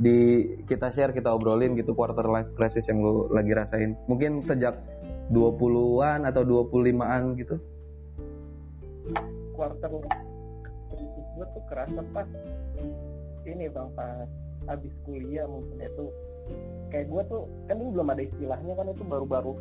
di 0.00 0.48
kita 0.64 0.88
share 0.94 1.12
kita 1.12 1.28
obrolin 1.28 1.76
gitu 1.76 1.92
quarter 1.92 2.24
life 2.24 2.48
crisis 2.56 2.88
yang 2.88 3.04
lu 3.04 3.28
lagi 3.28 3.52
rasain 3.52 3.92
mungkin 4.08 4.40
sejak 4.40 4.80
20-an 5.28 6.24
atau 6.24 6.40
25-an 6.46 7.36
gitu 7.36 7.60
quarter 9.52 9.90
krisis 10.88 11.26
gue 11.36 11.46
tuh 11.52 11.62
kerasa 11.68 12.00
pas 12.16 12.28
ini 13.44 13.68
bang 13.68 13.88
pas 13.92 14.28
habis 14.68 14.92
kuliah 15.08 15.48
mungkin 15.48 15.80
itu 15.80 16.06
kayak 16.92 17.06
gue 17.08 17.22
tuh 17.28 17.42
kan 17.68 17.74
dulu 17.76 17.90
belum 18.00 18.08
ada 18.12 18.22
istilahnya 18.24 18.72
kan 18.76 18.86
itu 18.92 19.04
baru-baru 19.04 19.52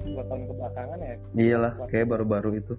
dua 0.00 0.22
tahun 0.26 0.42
kebelakangan 0.48 0.98
ya. 0.98 1.16
Iyalah 1.36 1.72
kayak 1.86 2.06
baru-baru 2.08 2.50
itu. 2.58 2.74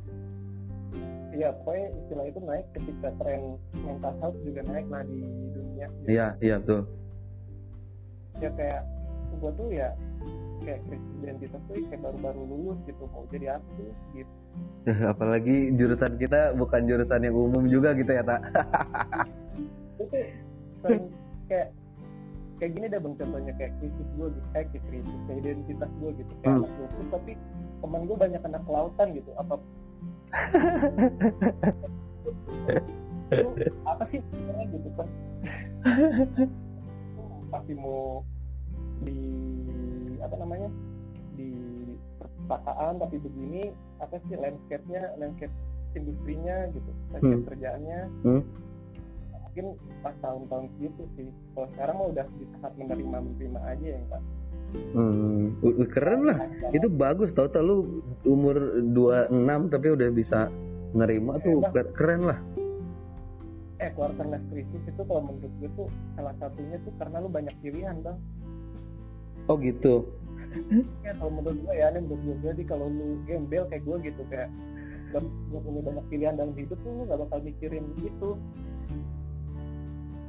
Iya 1.32 1.50
pokoknya 1.64 1.88
istilah 1.96 2.26
itu 2.28 2.40
naik 2.44 2.66
ketika 2.76 3.10
tren 3.24 3.42
mental 3.88 4.14
health 4.20 4.38
juga 4.44 4.62
naik 4.68 4.88
lah 4.92 5.02
di 5.08 5.20
dunia. 5.56 5.88
Iya 6.08 6.28
iya 6.44 6.56
betul. 6.60 6.82
Ya 8.44 8.50
kayak 8.58 8.82
gue 9.40 9.52
tuh 9.56 9.68
ya 9.72 9.90
kayak 10.62 10.80
krisis 10.86 11.12
identitas 11.24 11.62
tuh 11.66 11.74
kayak 11.90 12.02
baru-baru 12.04 12.42
lulus 12.46 12.80
gitu 12.86 13.04
mau 13.10 13.24
jadi 13.32 13.58
apa 13.58 13.70
gitu. 14.18 14.34
Apalagi 15.14 15.72
jurusan 15.78 16.20
kita 16.20 16.52
bukan 16.58 16.82
jurusan 16.90 17.22
yang 17.24 17.36
umum 17.38 17.64
juga 17.70 17.96
gitu 17.96 18.12
ya 18.12 18.24
tak 18.26 18.42
itu 20.02 20.20
tuh 20.82 21.00
kayak 21.52 21.68
kayak 22.58 22.72
gini 22.78 22.86
deh 22.88 23.02
bang 23.02 23.16
contohnya 23.20 23.54
kayak 23.60 23.74
krisis 23.82 24.08
gue 24.16 24.28
gitu 24.32 24.48
kayak 24.54 24.68
krisis 24.72 25.20
kayak 25.28 25.40
identitas 25.44 25.92
gue 26.00 26.10
gitu 26.16 26.34
kayak 26.40 26.56
Hmm. 26.56 26.64
anak 26.64 26.72
lupus 26.80 27.08
tapi 27.12 27.32
teman 27.82 28.02
gue 28.08 28.16
banyak 28.16 28.42
anak 28.46 28.62
kelautan 28.64 29.08
gitu 29.12 29.32
apa 29.36 29.56
apa 33.92 34.04
sih 34.12 34.20
sebenarnya 34.22 34.66
gitu 34.72 34.90
kan 34.96 35.08
pasti 37.52 37.74
mau 37.76 38.24
di 39.02 39.20
apa 40.22 40.36
namanya 40.38 40.70
di 41.36 41.50
perpustakaan 42.22 43.02
tapi 43.02 43.18
begini 43.18 43.74
apa 44.00 44.22
sih 44.30 44.38
landscape-nya 44.38 45.18
landscape 45.18 45.52
industrinya 45.98 46.70
gitu 46.72 46.92
landscape 47.12 47.42
Hmm. 47.42 47.50
kerjaannya 47.50 48.00
Hmm. 48.24 48.44
Mungkin 49.52 49.68
pas 50.00 50.16
tahun-tahun 50.18 50.66
gitu 50.80 51.04
sih 51.14 51.28
kalau 51.52 51.68
sekarang 51.70 51.96
mah 51.98 52.08
udah 52.10 52.26
di 52.32 52.46
tahap 52.56 52.72
menerima 52.74 53.18
menerima 53.22 53.60
aja 53.62 53.86
ya 53.86 54.00
enggak 54.02 54.24
Hmm, 54.96 55.52
keren 55.86 56.24
lah. 56.24 56.40
Itu 56.72 56.88
bagus 56.88 57.36
tau 57.36 57.44
tau 57.46 57.60
lu 57.60 57.78
umur 58.24 58.56
26 58.88 59.68
tapi 59.68 59.92
udah 59.92 60.08
bisa 60.10 60.48
nerima 60.94 61.36
tuh 61.38 61.60
Enak. 61.60 61.92
keren 61.92 62.22
lah. 62.24 62.40
eh 63.78 63.92
quarter 63.92 64.24
life 64.24 64.48
crisis 64.48 64.80
itu 64.86 65.02
kalau 65.04 65.28
menurut 65.28 65.52
gue 65.60 65.70
tuh 65.76 65.88
salah 66.16 66.32
satunya 66.40 66.80
tuh 66.80 66.94
karena 66.96 67.20
lu 67.20 67.28
banyak 67.28 67.52
pilihan 67.60 68.00
bang 68.00 68.16
Oh 69.50 69.60
gitu. 69.60 70.08
ya 71.02 71.12
kalau 71.20 71.32
menurut 71.34 71.58
gue 71.60 71.74
ya 71.74 71.92
ini 71.92 72.00
menurut 72.00 72.22
gue 72.24 72.36
jadi 72.46 72.64
kalau 72.64 72.88
lu 72.88 73.20
gembel 73.26 73.68
kayak 73.68 73.84
gue 73.84 73.98
gitu 74.06 74.22
kayak 74.30 74.48
gak, 75.12 75.20
gak 75.52 75.62
punya 75.62 75.82
banyak 75.84 76.06
pilihan 76.08 76.34
dalam 76.38 76.54
hidup 76.54 76.80
tuh 76.80 76.92
lu 76.94 77.04
gak 77.04 77.20
bakal 77.20 77.40
mikirin 77.42 77.84
gitu 77.98 78.40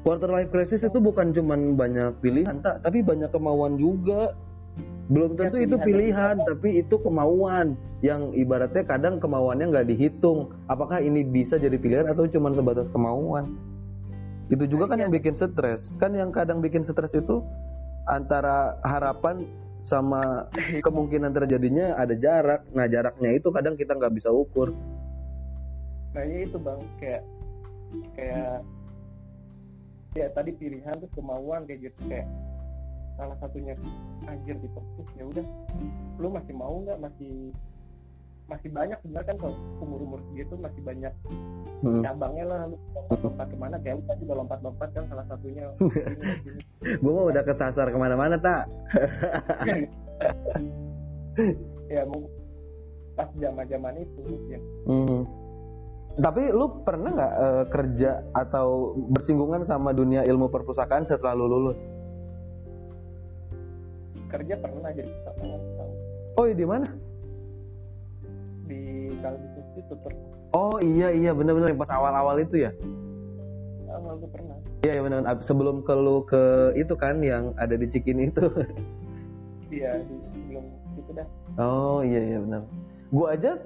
Quarter 0.02 0.30
life 0.34 0.50
crisis 0.50 0.82
itu 0.82 0.98
bukan 0.98 1.30
cuman 1.30 1.78
banyak 1.78 2.18
pilihan 2.18 2.58
tak, 2.58 2.82
tapi 2.82 3.06
banyak 3.06 3.30
kemauan 3.30 3.78
juga. 3.78 4.34
Belum 5.06 5.38
Ya, 5.38 5.46
tentu 5.46 5.62
itu 5.62 5.76
pilihan 5.78 6.34
pilihan, 6.34 6.34
tapi 6.42 6.82
itu 6.82 6.96
kemauan 6.98 7.78
yang 8.02 8.34
ibaratnya 8.34 8.82
kadang 8.82 9.22
kemauannya 9.22 9.70
nggak 9.70 9.86
dihitung. 9.86 10.50
Apakah 10.66 10.98
ini 10.98 11.22
bisa 11.22 11.54
jadi 11.54 11.78
pilihan 11.78 12.10
atau 12.10 12.26
cuman 12.26 12.54
sebatas 12.56 12.90
kemauan? 12.90 13.46
Itu 14.50 14.66
juga 14.66 14.90
kan 14.90 14.98
Iya. 14.98 15.06
yang 15.06 15.12
bikin 15.14 15.34
stres. 15.38 15.94
Kan 16.02 16.18
yang 16.18 16.34
kadang 16.34 16.58
bikin 16.58 16.82
stres 16.82 17.14
itu 17.14 17.44
antara 18.10 18.74
harapan 18.82 19.46
sama 19.86 20.50
kemungkinan 20.86 21.30
terjadinya 21.30 21.94
ada 21.94 22.18
jarak. 22.18 22.66
Nah 22.74 22.90
jaraknya 22.90 23.38
itu 23.38 23.48
kadang 23.54 23.78
kita 23.78 23.94
nggak 23.94 24.14
bisa 24.18 24.34
ukur. 24.34 24.74
nah 26.12 26.20
ya 26.28 26.44
itu 26.44 26.60
bang 26.60 26.76
kayak 27.00 27.24
kayak 28.12 28.60
ya 30.12 30.28
tadi 30.30 30.52
pilihan 30.52 30.92
terus 30.92 31.12
kemauan 31.16 31.64
kayak 31.64 31.88
gitu 31.88 32.00
kayak 32.06 32.28
salah 33.16 33.36
satunya 33.40 33.76
anjir 34.24 34.56
di 34.56 34.68
perpus 34.72 35.08
ya 35.16 35.24
udah. 35.24 35.46
Lu 36.16 36.28
masih 36.28 36.52
mau 36.52 36.80
nggak? 36.80 37.00
Masih 37.00 37.52
masih 38.50 38.68
banyak 38.68 38.98
sebenarnya 39.00 39.28
kan 39.32 39.36
kalau 39.38 39.54
umur 39.80 40.00
umur 40.02 40.20
segitu 40.28 40.54
masih 40.58 40.82
banyak 40.82 41.14
Hmm. 41.82 41.98
cabangnya 41.98 42.44
lah. 42.46 42.60
Lu 42.70 42.76
lompat 42.94 43.18
lompat 43.24 43.46
ke 43.50 43.56
mana? 43.58 43.76
Kayak 43.80 43.96
lu 43.98 44.02
kan 44.06 44.16
juga 44.22 44.34
lompat 44.38 44.58
lompat 44.62 44.88
kan 44.94 45.04
salah 45.08 45.26
satunya. 45.26 45.66
Gue 47.02 47.12
mah 47.12 47.26
udah 47.26 47.42
kesasar 47.42 47.86
ke 47.90 47.98
mana-mana 47.98 48.36
tak. 48.38 48.70
ya 51.88 52.02
mau 52.08 52.20
pas 53.12 53.28
zaman 53.36 53.64
zaman 53.68 53.92
itu 54.00 54.20
mungkin 54.24 54.60
Hmm. 54.88 55.20
Tapi 56.12 56.52
lu 56.52 56.84
pernah 56.84 57.10
nggak 57.16 57.32
eh, 57.40 57.64
kerja 57.72 58.10
atau 58.36 58.92
bersinggungan 59.16 59.64
sama 59.64 59.96
dunia 59.96 60.24
ilmu 60.28 60.52
perpustakaan 60.52 61.08
setelah 61.08 61.32
lu 61.32 61.48
lulus? 61.48 61.78
kerja 64.32 64.56
pernah 64.56 64.88
jadi 64.96 65.12
tahu 65.28 65.92
Oh 66.40 66.44
iya 66.48 66.56
di 66.56 66.64
mana? 66.64 66.88
di 68.64 69.12
itu 69.76 69.94
pernah 70.00 70.24
Oh 70.56 70.76
iya 70.80 71.12
iya 71.12 71.36
benar-benar 71.36 71.76
yang 71.76 71.80
pas 71.80 71.92
awal-awal 71.92 72.40
itu 72.40 72.64
ya. 72.64 72.72
awal 73.92 74.16
tuh 74.16 74.28
pernah 74.32 74.56
Iya 74.82 74.92
iya 74.98 75.02
benar. 75.04 75.20
Sebelum 75.44 75.84
ke 75.84 75.92
lu 75.92 76.24
ke 76.24 76.72
itu 76.80 76.96
kan 76.96 77.20
yang 77.20 77.52
ada 77.60 77.76
di 77.76 77.84
Cikini 77.92 78.32
itu. 78.32 78.48
iya 79.68 80.00
di 80.00 80.16
sebelum 80.32 80.64
itu 80.96 81.10
dah 81.12 81.26
Oh 81.60 82.00
iya 82.00 82.20
iya 82.32 82.38
benar. 82.40 82.64
Gua 83.12 83.36
aja 83.36 83.60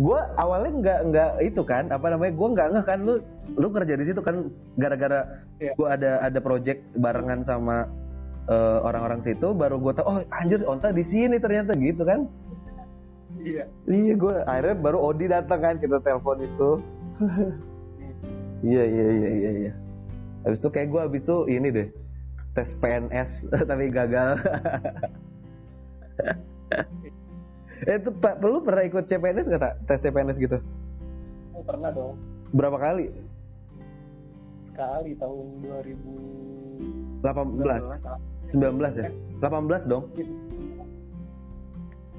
gua 0.00 0.28
awalnya 0.40 0.72
nggak 0.80 1.00
nggak 1.12 1.30
itu 1.44 1.62
kan 1.64 1.88
apa 1.92 2.12
namanya 2.12 2.32
gua 2.36 2.48
nggak 2.52 2.68
ngeh 2.72 2.84
kan 2.84 2.98
lu 3.04 3.14
lu 3.56 3.68
kerja 3.72 3.94
di 3.96 4.04
situ 4.08 4.20
kan 4.20 4.48
gara-gara 4.76 5.44
Iya. 5.56 5.72
gua 5.80 5.96
ada 5.96 6.20
ada 6.20 6.38
project 6.40 6.84
barengan 7.00 7.40
sama 7.40 7.88
eh, 8.48 8.78
orang-orang 8.84 9.24
situ 9.24 9.56
baru 9.56 9.80
gua 9.80 9.96
tahu 9.96 10.04
oh 10.04 10.18
anjir 10.36 10.60
onta 10.68 10.92
di 10.92 11.00
sini 11.00 11.40
ternyata 11.40 11.72
gitu 11.80 12.04
kan. 12.04 12.28
Iya. 13.40 13.64
Iya 13.88 14.14
gua 14.20 14.44
akhirnya 14.44 14.76
baru 14.76 14.98
Odi 15.00 15.32
datang 15.32 15.60
kan 15.64 15.74
kita 15.80 15.96
telepon 16.04 16.44
itu. 16.44 16.70
Iya 18.64 18.84
iya 18.84 19.06
iya 19.12 19.30
iya 19.32 19.50
iya. 19.64 19.72
Habis 20.44 20.60
itu 20.60 20.68
kayak 20.68 20.88
gua 20.92 21.08
habis 21.08 21.24
itu 21.24 21.36
ini 21.48 21.68
deh 21.72 21.88
tes 22.56 22.72
PNS 22.80 23.44
tapi 23.68 23.92
gagal 23.92 24.40
Eh, 27.78 28.00
itu 28.00 28.08
Pak, 28.10 28.40
lu 28.40 28.60
pernah 28.60 28.82
ikut 28.82 29.04
CPNS 29.04 29.46
nggak 29.46 29.60
tak? 29.60 29.74
Tes 29.84 30.00
CPNS 30.00 30.38
gitu? 30.38 30.56
oh, 31.52 31.60
pernah 31.60 31.90
dong 31.90 32.16
Berapa 32.50 32.78
kali? 32.78 33.12
sekali 34.66 35.16
tahun 35.16 35.46
2019 35.64 37.24
18, 37.24 38.52
19 38.52 38.92
ya? 38.92 39.08
18 39.40 39.88
dong? 39.88 40.04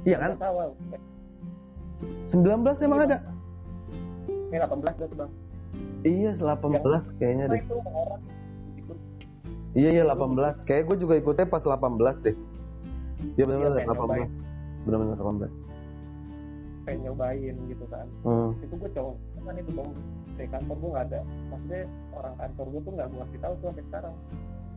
Iya 0.04 0.18
kan? 0.18 0.32
awal 0.42 0.74
19 2.30 2.82
emang 2.82 3.00
ada? 3.04 3.18
ini 4.48 4.58
18 4.58 4.74
berarti 4.80 5.16
bang 5.16 5.32
Iya, 6.02 6.32
18 6.34 7.18
kayaknya 7.18 7.46
nah 7.46 7.54
deh. 7.54 7.62
itu 7.62 7.76
orang 7.78 8.22
ikut 8.76 8.98
Iya, 9.74 9.90
iya 9.92 10.04
18. 10.04 10.64
Kayak 10.64 10.84
gue 10.88 10.98
juga 10.98 11.14
ikutnya 11.16 11.46
pas 11.46 11.62
18 11.62 11.78
deh. 12.24 12.34
Iya 13.36 13.44
benar-benar 13.44 13.72
Iya, 13.76 13.78
pengen 13.84 14.30
18. 14.32 14.57
Benar-benar 14.88 15.18
18. 15.18 15.52
pengen 16.82 17.00
nyobain 17.04 17.56
gitu 17.68 17.86
kan 17.86 18.08
Hmm. 18.24 18.56
itu 18.58 18.72
gue 18.74 18.90
cowok 18.90 19.14
kan 19.38 19.54
itu 19.54 19.72
bang 19.74 19.90
dari 20.34 20.48
kantor 20.48 20.76
gue 20.78 20.90
nggak 20.90 21.06
ada 21.06 21.20
maksudnya 21.50 21.84
orang 22.14 22.34
kantor 22.38 22.66
gue 22.66 22.82
tuh 22.82 22.92
nggak 22.96 23.08
gue 23.08 23.20
kasih 23.20 23.40
tahu 23.40 23.54
tuh 23.54 23.66
sampai 23.68 23.84
sekarang 23.86 24.16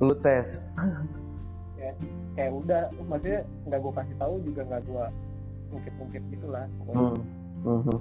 Lu 0.01 0.15
tes. 0.17 0.49
kayak 2.35 2.53
udah 2.53 2.83
maksudnya 3.05 3.41
nggak 3.65 3.81
gue 3.81 3.93
kasih 3.95 4.17
tahu 4.17 4.35
juga 4.43 4.61
nggak 4.65 4.83
gue 4.85 5.05
mungkin-mungkin 5.71 6.21
gitulah 6.29 6.65
pokoknya 6.77 6.99
Hmm. 7.63 7.79
Mhm. 7.79 7.99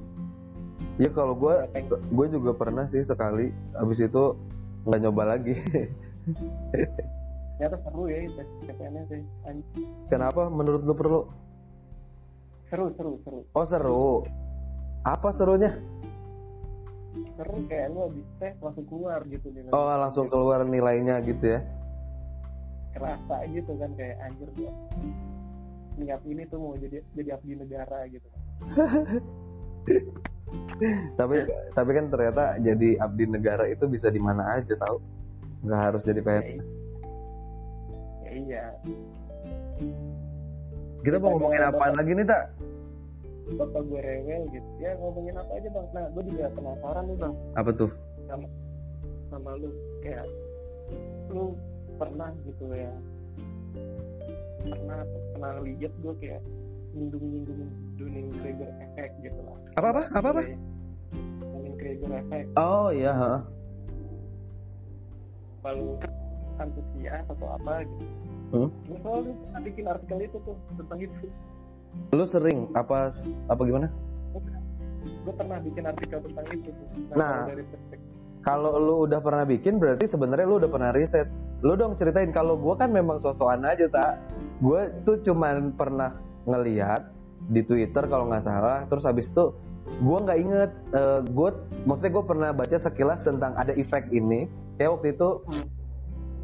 Ya 0.97 1.09
kalau 1.11 1.33
gue 1.33 1.53
Ya, 1.53 1.67
pengen- 1.69 2.03
gue 2.09 2.25
juga 2.31 2.51
pernah 2.53 2.85
sih 2.87 3.03
sekali 3.03 3.45
habis 3.73 3.99
itu 3.99 4.23
nggak 4.83 4.99
nyoba 5.01 5.23
lagi 5.29 5.53
ternyata 7.53 7.77
seru 7.83 8.03
ya 8.07 8.19
itu 8.23 8.41
sih 9.05 9.21
kenapa 10.07 10.47
menurut 10.47 10.81
lu 10.81 10.93
perlu 10.93 11.19
seru 12.69 12.93
seru 12.95 13.13
seru. 13.25 13.41
Oh 13.57 13.65
seru. 13.65 14.23
Apa 15.03 15.33
serunya? 15.33 15.73
Seru 17.35 17.57
kayak 17.65 17.87
lu 17.91 17.99
habis 18.07 18.27
tes 18.37 18.53
langsung 18.61 18.85
keluar 18.85 19.19
gitu 19.27 19.49
nih 19.49 19.73
oh 19.73 19.85
langsung 19.97 20.27
keluar 20.29 20.61
nilainya 20.63 21.19
gitu 21.25 21.57
ya? 21.57 21.59
Kerasa 22.93 23.45
gitu 23.49 23.73
kan 23.79 23.91
kayak 23.97 24.17
anjir 24.23 24.49
gua 24.55 24.71
niat 25.99 26.23
ini 26.23 26.47
tuh 26.47 26.59
mau 26.63 26.73
jadi 26.79 27.03
jadi 27.17 27.29
abdi 27.35 27.53
negara 27.59 28.07
gitu. 28.07 28.27
Tapi 31.19 31.35
tapi 31.75 31.91
kan 31.93 32.05
ternyata 32.09 32.57
jadi 32.57 32.97
abdi 33.03 33.25
negara 33.29 33.69
itu 33.69 33.85
bisa 33.85 34.09
di 34.09 34.17
mana 34.17 34.57
aja 34.57 34.73
tahu 34.79 34.97
nggak 35.59 35.81
harus 35.91 36.01
jadi 36.07 36.23
PNS 36.23 36.65
ya 38.23 38.31
iya 38.31 38.65
kita 41.03 41.15
mau 41.17 41.35
ngomongin 41.35 41.63
apaan 41.63 41.93
lagi 41.95 42.11
nih 42.15 42.27
tak? 42.27 42.43
bapak 43.49 43.81
gue 43.89 44.01
rewel 44.01 44.43
gitu. 44.53 44.69
Ya 44.77 44.93
ngomongin 45.01 45.33
apa 45.33 45.51
aja 45.57 45.69
bang? 45.73 45.87
Nah 45.89 46.05
gue 46.13 46.23
juga 46.29 46.45
penasaran 46.53 47.03
nih 47.09 47.17
bang. 47.17 47.33
Apa 47.57 47.69
tuh? 47.73 47.89
Sama 48.29 48.47
sama 49.29 49.51
lu 49.57 49.69
kayak 50.01 50.25
lu 51.29 51.53
pernah 52.01 52.33
gitu 52.49 52.65
ya 52.73 52.89
pernah 54.65 54.99
pernah 55.35 55.51
lihat 55.61 55.93
gue 56.01 56.13
kayak 56.17 56.41
nyinggung 56.97 57.25
nyinggung 57.29 57.69
Dunning 58.01 58.33
Kruger 58.41 58.69
effect 58.81 59.13
gitu 59.21 59.39
lah. 59.45 59.57
Apa 59.77 59.87
apa 59.93 60.01
apa 60.17 60.27
apa 60.33 60.41
Dunning 61.45 61.75
Kruger 61.77 62.11
effect 62.25 62.47
oh 62.57 62.89
iya 62.89 63.45
kalau 65.61 65.99
antusias 66.57 67.25
atau 67.29 67.47
apa 67.53 67.85
gitu 67.85 68.28
Hmm? 68.49 68.69
gue 68.89 68.97
selalu 69.05 69.29
bikin 69.61 69.85
artikel 69.85 70.17
itu 70.25 70.37
tuh 70.41 70.55
tentang 70.73 70.99
itu. 71.05 71.25
Lu 72.17 72.25
sering 72.25 72.65
apa 72.73 73.13
apa 73.45 73.61
gimana? 73.61 73.87
Gue 75.25 75.33
pernah 75.37 75.57
bikin 75.61 75.83
artikel 75.85 76.17
tentang 76.25 76.45
itu 76.49 76.69
tuh 76.73 76.87
Nah. 77.13 77.45
kalau 77.45 77.49
dari 77.53 77.63
perspektif. 77.69 78.07
kalau 78.39 78.71
lu 78.79 78.95
udah 79.05 79.19
pernah 79.21 79.45
bikin 79.45 79.77
berarti 79.77 80.05
sebenarnya 80.09 80.47
lu 80.49 80.57
udah 80.57 80.71
pernah 80.71 80.91
riset. 80.95 81.29
Lu 81.61 81.75
dong 81.75 81.93
ceritain 81.99 82.31
kalau 82.31 82.55
gua 82.55 82.79
kan 82.79 82.89
memang 82.89 83.19
sosokan 83.19 83.67
aja 83.67 83.85
tak 83.91 84.15
gue 84.63 84.81
tuh 85.03 85.19
cuman 85.27 85.75
pernah 85.75 86.15
ngeliat 86.47 87.03
di 87.51 87.61
Twitter 87.63 88.07
kalau 88.07 88.27
nggak 88.31 88.43
salah 88.47 88.83
terus 88.87 89.03
habis 89.03 89.27
itu 89.31 89.51
gua 90.03 90.23
nggak 90.23 90.39
inget 90.39 90.71
eh, 90.95 91.19
gue 91.27 91.49
maksudnya 91.83 92.11
gue 92.15 92.25
pernah 92.25 92.49
baca 92.55 92.77
sekilas 92.79 93.27
tentang 93.27 93.53
ada 93.59 93.75
efek 93.75 94.07
ini. 94.09 94.47
Kayak 94.79 94.89
waktu 94.97 95.07
itu 95.13 95.29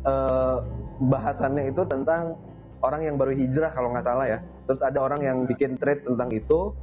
eh, 0.03 0.57
bahasannya 0.99 1.71
itu 1.71 1.83
tentang 1.87 2.39
orang 2.85 3.01
yang 3.07 3.15
baru 3.17 3.33
hijrah 3.33 3.71
kalau 3.73 3.91
nggak 3.91 4.05
salah 4.05 4.25
ya. 4.29 4.39
Terus 4.69 4.81
ada 4.85 4.99
orang 5.01 5.21
yang 5.25 5.37
bikin 5.49 5.77
thread 5.81 6.05
tentang 6.05 6.29
itu. 6.31 6.73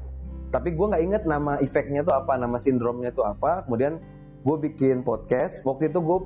Tapi 0.53 0.77
gue 0.77 0.87
nggak 0.87 1.03
inget 1.03 1.23
nama 1.25 1.57
efeknya 1.63 2.05
tuh 2.05 2.13
apa 2.13 2.37
nama 2.37 2.61
sindromnya 2.61 3.15
tuh 3.15 3.25
apa. 3.25 3.65
Kemudian 3.65 4.03
gue 4.43 4.57
bikin 4.69 5.07
podcast. 5.07 5.65
Waktu 5.65 5.89
itu 5.89 6.03
gue 6.03 6.19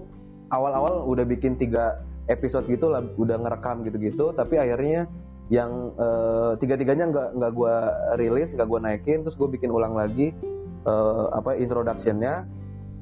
awal-awal 0.51 1.07
udah 1.07 1.23
bikin 1.27 1.55
tiga 1.61 2.03
episode 2.27 2.67
gitu 2.67 2.91
lah 2.91 3.07
udah 3.17 3.39
ngerekam 3.39 3.87
gitu-gitu. 3.87 4.35
Tapi 4.35 4.59
akhirnya 4.59 5.07
yang 5.47 5.95
uh, 5.95 6.59
tiga-tiganya 6.59 7.07
nggak 7.07 7.29
nggak 7.39 7.53
gue 7.55 7.75
rilis 8.19 8.51
nggak 8.57 8.67
gue 8.67 8.81
naikin. 8.83 9.19
Terus 9.23 9.39
gue 9.39 9.49
bikin 9.55 9.71
ulang 9.71 9.95
lagi 9.95 10.35
uh, 10.89 11.31
apa 11.31 11.55
introductionnya. 11.55 12.49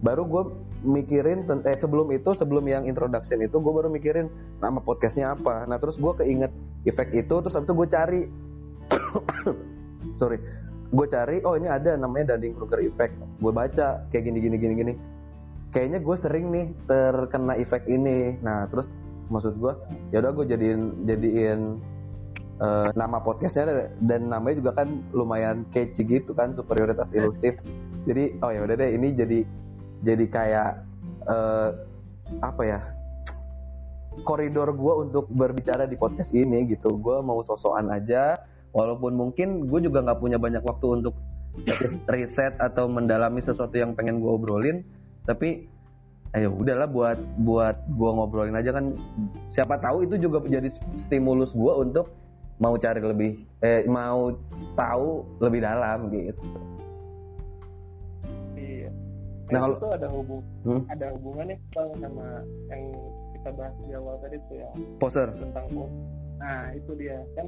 Baru 0.04 0.28
gue 0.28 0.42
mikirin 0.84 1.48
eh 1.64 1.74
sebelum 1.74 2.12
itu 2.12 2.36
sebelum 2.36 2.64
yang 2.68 2.84
introduction 2.84 3.40
itu 3.40 3.56
gue 3.58 3.72
baru 3.72 3.88
mikirin 3.88 4.28
nama 4.60 4.78
podcastnya 4.78 5.32
apa. 5.32 5.64
Nah 5.64 5.80
terus 5.80 5.96
gue 5.96 6.12
keinget 6.20 6.52
efek 6.84 7.16
itu 7.16 7.34
terus 7.40 7.56
abis 7.56 7.66
itu 7.66 7.74
gue 7.74 7.88
cari 7.88 8.22
sorry 10.20 10.38
gue 10.94 11.06
cari 11.10 11.40
oh 11.42 11.56
ini 11.58 11.66
ada 11.66 11.96
namanya 11.96 12.36
Dunning 12.36 12.54
Kruger 12.54 12.84
Effect. 12.84 13.16
Gue 13.40 13.52
baca 13.52 14.04
kayak 14.12 14.24
gini 14.30 14.38
gini 14.38 14.56
gini 14.60 14.74
gini. 14.76 14.94
Kayaknya 15.74 15.98
gue 16.04 16.16
sering 16.20 16.44
nih 16.54 16.66
terkena 16.86 17.58
efek 17.58 17.90
ini. 17.90 18.38
Nah 18.38 18.70
terus 18.70 18.92
maksud 19.32 19.56
gue 19.58 19.72
ya 20.12 20.20
udah 20.20 20.32
gue 20.36 20.46
jadiin 20.52 21.08
jadiin 21.08 21.60
uh, 22.60 22.90
nama 22.94 23.18
podcastnya 23.18 23.90
dan 24.04 24.28
namanya 24.30 24.60
juga 24.60 24.84
kan 24.84 24.88
lumayan 25.10 25.64
catchy 25.72 26.04
gitu 26.04 26.36
kan 26.36 26.52
superioritas 26.52 27.10
ilusif 27.16 27.58
jadi 28.04 28.36
oh 28.44 28.50
ya 28.52 28.60
udah 28.68 28.76
deh 28.76 28.90
ini 28.94 29.08
jadi 29.16 29.38
jadi 30.04 30.24
kayak 30.28 30.70
uh, 31.24 31.72
apa 32.44 32.62
ya 32.62 32.80
koridor 34.22 34.70
gue 34.70 34.94
untuk 35.08 35.26
berbicara 35.32 35.90
di 35.90 35.98
podcast 35.98 36.30
ini 36.30 36.70
gitu. 36.70 36.94
Gue 37.02 37.18
mau 37.24 37.42
sosokan 37.42 37.90
aja 37.90 38.38
walaupun 38.70 39.18
mungkin 39.18 39.66
gue 39.66 39.80
juga 39.82 40.06
nggak 40.06 40.20
punya 40.22 40.38
banyak 40.38 40.62
waktu 40.62 41.02
untuk 41.02 41.18
riset 42.10 42.54
atau 42.62 42.86
mendalami 42.86 43.42
sesuatu 43.42 43.74
yang 43.74 43.98
pengen 43.98 44.22
gue 44.22 44.30
obrolin. 44.30 44.86
Tapi 45.26 45.66
ayo 46.34 46.54
udahlah 46.54 46.86
buat 46.86 47.18
buat 47.42 47.76
gue 47.90 48.10
ngobrolin 48.14 48.54
aja 48.54 48.70
kan. 48.70 48.94
Siapa 49.50 49.82
tahu 49.82 50.06
itu 50.06 50.20
juga 50.22 50.38
menjadi 50.38 50.70
stimulus 50.94 51.50
gue 51.56 51.72
untuk 51.74 52.14
mau 52.62 52.78
cari 52.78 53.02
lebih 53.02 53.42
eh 53.66 53.82
mau 53.90 54.30
tahu 54.78 55.26
lebih 55.42 55.66
dalam 55.66 56.06
gitu. 56.14 56.73
Iya. 59.44 59.52
Nah, 59.52 59.60
kalau 59.60 59.76
itu 59.76 59.88
ada 59.92 60.08
hubung 60.08 60.42
hmm? 60.64 60.82
ada 60.88 61.06
hubungannya 61.12 61.56
bang 61.76 61.90
sama 62.00 62.26
yang 62.72 62.82
kita 63.36 63.50
bahas 63.52 63.74
di 63.84 63.92
awal 63.92 64.14
tadi 64.24 64.36
tuh 64.48 64.56
ya. 64.56 64.68
Poser. 65.00 65.28
Tentang 65.36 65.66
Nah 66.40 66.60
itu 66.72 66.92
dia 66.96 67.18
kan. 67.36 67.46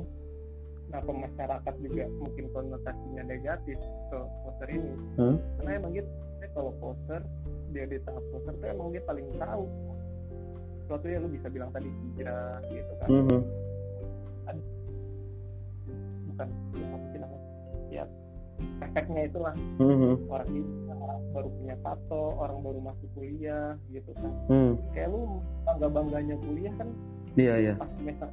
Nah 0.87 1.00
masyarakat 1.02 1.74
juga 1.82 2.04
mungkin 2.20 2.44
konotasinya 2.52 3.22
negatif 3.26 3.78
ke 4.12 4.18
poser 4.44 4.68
ini. 4.70 4.92
Hmm? 5.16 5.37
Karena 5.61 5.70
emang 5.80 5.92
gitu. 5.96 6.11
Eh, 6.44 6.50
kalau 6.52 6.72
poser 6.78 7.20
dia 7.72 7.85
di 7.88 7.96
tahap 8.04 8.22
poser 8.28 8.52
tuh 8.61 8.68
emang 8.68 8.88
dia 8.92 9.02
paling 9.09 9.26
tahu. 9.40 9.64
Suatu 10.87 11.06
yang 11.11 11.26
lu 11.26 11.35
bisa 11.35 11.50
bilang 11.50 11.72
tadi 11.74 11.90
hijrah 11.90 12.62
gitu 12.70 12.92
kan. 13.02 13.09
Hmm 13.11 13.42
bukan 16.37 16.48
apa 16.92 17.06
sih 17.09 17.18
namanya 17.24 17.48
ya 17.88 18.04
efeknya 18.85 19.22
itulah 19.24 19.54
mm-hmm. 19.80 20.14
orang 20.28 20.48
ini 20.52 20.68
orang 21.06 21.22
baru 21.30 21.48
punya 21.54 21.76
tato 21.86 22.24
orang 22.42 22.58
baru 22.66 22.78
masuk 22.82 23.08
kuliah 23.14 23.78
gitu 23.94 24.10
kan. 24.18 24.32
Mm. 24.50 24.72
kayak 24.90 25.08
lu 25.14 25.38
bangga 25.62 25.88
bangganya 25.88 26.36
kuliah 26.42 26.74
kan 26.74 26.88
iya 27.38 27.46
yeah, 27.46 27.56
iya. 27.56 27.66
yeah. 27.70 27.76
pas 27.78 27.90
semester 27.94 28.28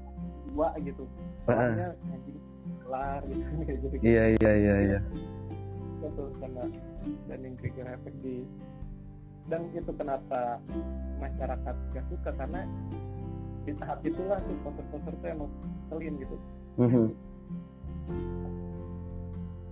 dua 0.49 0.67
gitu. 0.81 1.03
Soalnya 1.45 1.88
uh 1.93 2.41
kelar 2.83 3.21
gitu 3.31 3.41
kayak 3.67 3.79
gitu 3.79 3.95
iya 4.03 4.23
iya 4.38 4.51
iya 4.59 4.75
iya. 4.91 4.99
Itu 6.03 6.23
karena 6.41 6.63
dan 7.31 7.39
yang 7.41 7.55
trigger 7.59 7.88
efek 7.95 8.13
di 8.19 8.43
dan 9.51 9.67
itu 9.75 9.91
kenapa 9.95 10.59
masyarakat 11.19 11.75
gak 11.91 12.05
suka 12.07 12.31
karena 12.36 12.63
di 13.63 13.71
tahap 13.79 13.99
itulah 14.03 14.39
tuh 14.43 14.55
poster-poster 14.67 15.13
tuh 15.19 15.27
emang 15.31 15.51
selin 15.88 16.13
gitu. 16.19 16.36
Mm-hmm 16.79 17.07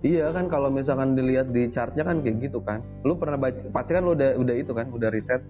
Iya 0.02 0.34
kan 0.34 0.50
kalau 0.50 0.66
misalkan 0.66 1.14
dilihat 1.14 1.54
di 1.54 1.70
chartnya 1.70 2.02
kan 2.02 2.26
kayak 2.26 2.50
gitu 2.50 2.58
kan. 2.58 2.82
Lu 3.06 3.14
pernah 3.14 3.38
baca 3.38 3.62
pasti 3.70 3.94
kan 3.94 4.02
lu 4.02 4.18
udah 4.18 4.34
udah 4.34 4.54
itu 4.58 4.72
kan 4.74 4.90
udah 4.90 5.08
riset 5.14 5.42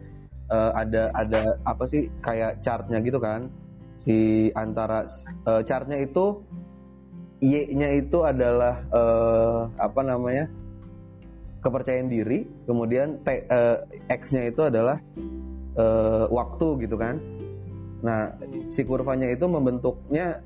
uh, 0.52 0.76
ada 0.76 1.08
ada 1.16 1.56
apa 1.64 1.88
sih 1.88 2.12
kayak 2.20 2.60
chartnya 2.60 3.00
gitu 3.00 3.16
kan. 3.16 3.48
Si 3.96 4.50
antara 4.52 5.08
uh, 5.48 5.62
chartnya 5.64 6.00
itu 6.04 6.44
Y-nya 7.42 7.90
itu 7.98 8.22
adalah 8.22 8.86
uh, 8.94 9.66
apa 9.74 10.00
namanya? 10.06 10.46
kepercayaan 11.62 12.10
diri, 12.10 12.42
kemudian 12.66 13.22
T, 13.22 13.46
uh, 13.46 13.86
X-nya 14.10 14.50
itu 14.50 14.66
adalah 14.66 14.98
uh, 15.78 16.26
waktu 16.26 16.84
gitu 16.84 16.98
kan. 16.98 17.22
Nah, 18.02 18.34
si 18.66 18.82
kurvanya 18.82 19.30
itu 19.30 19.46
membentuknya 19.46 20.42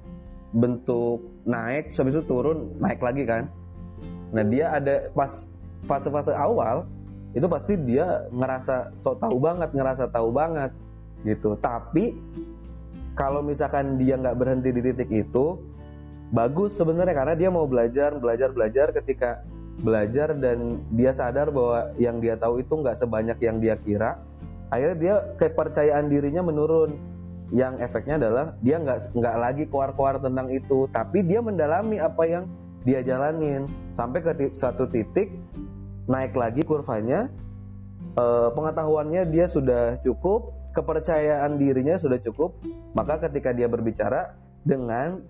bentuk 0.52 1.24
naik, 1.48 1.96
habis 1.96 2.20
itu 2.20 2.24
turun, 2.28 2.76
naik 2.76 3.00
lagi 3.00 3.24
kan. 3.24 3.48
Nah 4.34 4.42
dia 4.46 4.74
ada 4.74 5.10
pas 5.14 5.46
fase-fase 5.86 6.34
awal 6.34 6.86
itu 7.36 7.46
pasti 7.46 7.76
dia 7.76 8.24
ngerasa 8.32 8.96
so 8.96 9.12
tahu 9.20 9.36
banget, 9.36 9.70
ngerasa 9.76 10.08
tahu 10.08 10.32
banget 10.32 10.72
gitu. 11.28 11.52
Tapi 11.60 12.16
kalau 13.12 13.44
misalkan 13.44 14.00
dia 14.00 14.16
nggak 14.16 14.36
berhenti 14.40 14.72
di 14.72 14.80
titik 14.80 15.10
itu, 15.12 15.60
bagus 16.32 16.76
sebenarnya 16.80 17.12
karena 17.12 17.34
dia 17.36 17.48
mau 17.52 17.68
belajar, 17.68 18.16
belajar, 18.16 18.52
belajar. 18.56 18.88
Ketika 18.96 19.44
belajar 19.84 20.32
dan 20.32 20.80
dia 20.96 21.12
sadar 21.12 21.52
bahwa 21.52 21.92
yang 22.00 22.24
dia 22.24 22.40
tahu 22.40 22.64
itu 22.64 22.72
nggak 22.72 22.96
sebanyak 22.96 23.36
yang 23.44 23.60
dia 23.60 23.76
kira, 23.76 24.16
akhirnya 24.72 24.96
dia 24.96 25.14
kepercayaan 25.36 26.08
dirinya 26.08 26.40
menurun 26.40 26.96
yang 27.54 27.78
efeknya 27.78 28.18
adalah 28.18 28.58
dia 28.64 28.80
nggak 28.82 29.14
nggak 29.14 29.36
lagi 29.38 29.64
keluar-keluar 29.70 30.18
tentang 30.18 30.50
itu 30.50 30.90
tapi 30.90 31.22
dia 31.22 31.38
mendalami 31.38 32.02
apa 32.02 32.26
yang 32.26 32.44
dia 32.82 33.06
jalanin 33.06 33.70
sampai 33.96 34.20
ke 34.20 34.52
satu 34.52 34.84
titik 34.92 35.32
naik 36.04 36.36
lagi 36.36 36.60
kurvanya 36.60 37.32
eh, 38.20 38.48
pengetahuannya 38.52 39.32
dia 39.32 39.48
sudah 39.48 39.96
cukup 40.04 40.52
kepercayaan 40.76 41.56
dirinya 41.56 41.96
sudah 41.96 42.20
cukup 42.20 42.60
maka 42.92 43.16
ketika 43.24 43.56
dia 43.56 43.72
berbicara 43.72 44.36
dengan 44.68 45.24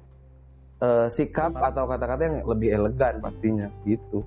eh, 0.83 1.07
sikap 1.15 1.55
atau 1.55 1.87
kata-kata 1.87 2.23
yang 2.27 2.37
lebih 2.43 2.75
elegan 2.75 3.23
pastinya 3.23 3.71
gitu. 3.87 4.27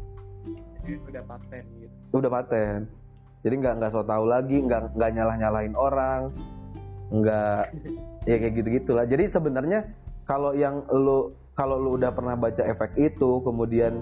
Udah 0.88 1.22
paten 1.28 1.64
gitu. 1.84 1.96
Udah 2.16 2.32
paten. 2.32 2.88
Jadi 3.44 3.56
nggak 3.60 3.74
nggak 3.84 3.92
so 3.92 4.08
tau 4.08 4.24
lagi 4.24 4.64
nggak 4.64 4.96
nggak 4.96 5.12
nyalah 5.16 5.36
nyalahin 5.36 5.76
orang 5.76 6.32
nggak 7.10 7.64
ya 8.30 8.36
kayak 8.38 8.54
gitu 8.62 8.68
gitulah 8.82 9.06
jadi 9.10 9.26
sebenarnya 9.26 9.90
kalau 10.30 10.54
yang 10.54 10.86
lu 10.94 11.34
kalau 11.58 11.82
lu 11.82 11.98
udah 11.98 12.14
pernah 12.14 12.38
baca 12.38 12.62
efek 12.64 12.96
itu 12.96 13.42
kemudian 13.42 14.00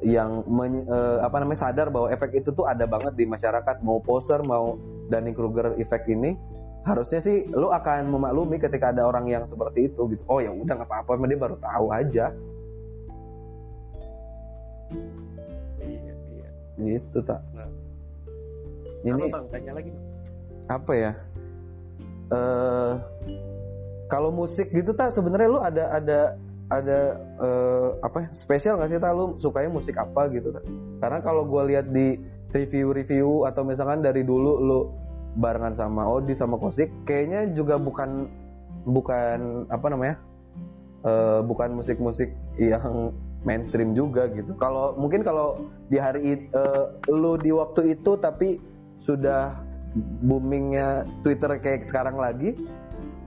yang 0.00 0.44
men, 0.48 0.88
uh, 0.88 1.20
apa 1.20 1.44
namanya 1.44 1.68
sadar 1.68 1.92
bahwa 1.92 2.08
efek 2.08 2.40
itu 2.40 2.50
tuh 2.56 2.64
ada 2.64 2.88
banget 2.88 3.16
di 3.16 3.28
masyarakat. 3.28 3.84
Mau 3.84 4.00
poser 4.00 4.40
mau 4.40 4.80
Dunning 5.12 5.36
Kruger 5.36 5.76
efek 5.76 6.08
ini 6.08 6.36
harusnya 6.80 7.20
sih 7.20 7.44
lu 7.52 7.68
akan 7.68 8.08
memaklumi 8.08 8.56
ketika 8.56 8.88
ada 8.88 9.04
orang 9.04 9.28
yang 9.28 9.44
seperti 9.44 9.92
itu 9.92 10.08
gitu. 10.16 10.22
Oh 10.24 10.40
ya 10.40 10.48
udah 10.48 10.80
nggak 10.80 10.88
apa-apa 10.88 11.28
dia 11.28 11.36
baru 11.36 11.56
tahu 11.60 11.86
aja. 11.92 12.26
Iya 15.84 16.12
iya. 16.32 16.48
Gitu 16.80 17.18
tak 17.20 17.44
nah. 17.52 17.68
ini 19.04 19.28
apa, 19.28 19.36
bang, 19.36 19.46
tanya 19.52 19.72
lagi 19.76 19.92
apa 20.72 20.92
ya? 20.96 21.12
Uh, 22.30 22.94
kalau 24.08 24.32
musik 24.32 24.72
gitu 24.72 24.96
tak 24.96 25.12
sebenarnya 25.12 25.48
lu 25.50 25.60
ada 25.60 25.84
ada 25.92 26.20
ada 26.70 27.18
uh, 27.42 27.98
apa 28.00 28.30
spesial 28.30 28.78
nggak 28.78 28.90
sih 28.94 29.00
tak 29.02 29.12
lu 29.12 29.34
sukanya 29.42 29.70
musik 29.74 29.98
apa 29.98 30.30
gitu 30.30 30.54
tak? 30.54 30.62
karena 31.02 31.18
kalau 31.18 31.42
gue 31.42 31.62
lihat 31.74 31.90
di 31.90 32.14
review-review 32.54 33.46
atau 33.46 33.66
misalkan 33.66 34.02
dari 34.06 34.22
dulu 34.22 34.52
lu 34.62 34.80
barengan 35.34 35.74
sama 35.74 36.06
Odi 36.06 36.34
sama 36.34 36.58
Kosik 36.58 36.90
kayaknya 37.06 37.50
juga 37.54 37.78
bukan 37.78 38.26
bukan 38.86 39.66
apa 39.70 39.86
namanya 39.90 40.16
uh, 41.06 41.42
bukan 41.42 41.74
musik-musik 41.74 42.30
yang 42.58 43.14
mainstream 43.42 43.94
juga 43.94 44.30
gitu 44.30 44.54
kalau 44.54 44.94
mungkin 44.94 45.26
kalau 45.26 45.58
di 45.90 45.98
hari 45.98 46.50
uh, 46.54 46.94
lu 47.10 47.34
di 47.38 47.50
waktu 47.50 47.98
itu 47.98 48.14
tapi 48.18 48.62
sudah 49.00 49.58
boomingnya 50.22 51.02
Twitter 51.26 51.50
kayak 51.58 51.88
sekarang 51.88 52.14
lagi 52.14 52.54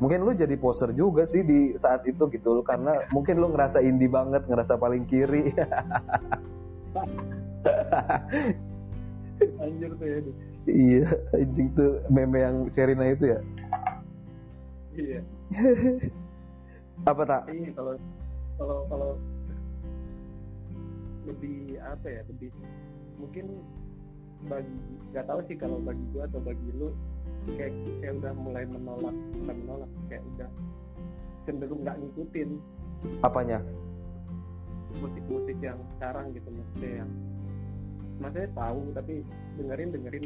mungkin 0.04 0.28
lu 0.28 0.36
jadi 0.36 0.60
poster 0.60 0.91
juga 0.91 1.24
sih 1.24 1.47
di 1.47 1.80
saat 1.80 2.04
itu 2.04 2.28
gitu 2.28 2.60
lu 2.60 2.64
karena 2.68 3.08
mungkin 3.16 3.39
lu 3.39 3.56
ngerasa 3.56 3.80
indie 3.80 4.12
banget 4.12 4.43
ngerasa 4.51 4.76
paling 4.76 5.08
kiri. 5.08 5.56
Anjir 9.64 9.95
tuh 9.95 10.08
ya 10.08 10.20
iya 10.68 11.04
anjing 11.36 11.68
tuh 11.76 11.99
meme 12.08 12.39
yang 12.39 12.68
Sherina 12.72 13.12
itu 13.12 13.36
ya? 13.36 13.39
Iya. 14.95 15.20
Apa 17.04 17.24
tak? 17.28 17.41
Iya 17.51 17.72
kalau 17.76 17.93
kalau 18.56 18.78
kalau 18.88 19.12
lebih 21.24 21.80
apa 21.80 22.08
ya 22.08 22.22
lebih 22.28 22.51
mungkin 23.20 23.64
bagi 24.47 24.76
nggak 25.16 25.26
tahu 25.28 25.39
sih 25.47 25.56
kalau 25.56 25.80
bagi 25.80 26.04
gue 26.12 26.24
atau 26.24 26.39
bagi 26.43 26.70
lu 26.76 26.91
kayak 27.56 27.72
kayak 28.00 28.14
udah 28.20 28.34
mulai 28.36 28.64
menolak 28.64 29.16
bukan 29.36 29.56
menolak 29.66 29.91
kayak 30.08 30.24
udah 30.36 30.50
cenderung 31.44 31.80
nggak 31.84 31.98
ngikutin 32.00 32.50
apanya 33.20 33.60
musik-musik 34.94 35.58
yang 35.60 35.80
sekarang 35.98 36.26
gitu 36.32 36.50
maksudnya 36.50 36.91
yang 37.04 37.10
maksudnya 38.22 38.50
tahu 38.54 38.80
tapi 38.94 39.14
dengerin 39.58 39.89
dengerin 39.91 40.26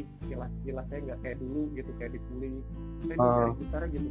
kilas 0.62 0.86
saya 0.86 1.00
nggak 1.02 1.18
kayak 1.24 1.36
dulu 1.40 1.60
gitu 1.72 1.90
kayak 1.96 2.12
dipuli 2.14 2.52
saya 3.02 3.16
Ah. 3.16 3.26
cari 3.34 3.52
gitar 3.58 3.82
gitu 3.88 4.08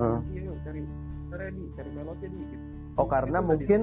Ah. 0.00 0.18
iya 0.32 0.40
yuk, 0.48 0.56
cari 0.64 0.80
cari 1.30 1.44
di 1.52 1.62
cari 1.76 1.90
melodi 1.92 2.26
di 2.26 2.38
gitu 2.40 2.64
oh 2.96 3.06
karena 3.06 3.38
Itu 3.38 3.44
tadi. 3.44 3.50
mungkin 3.52 3.80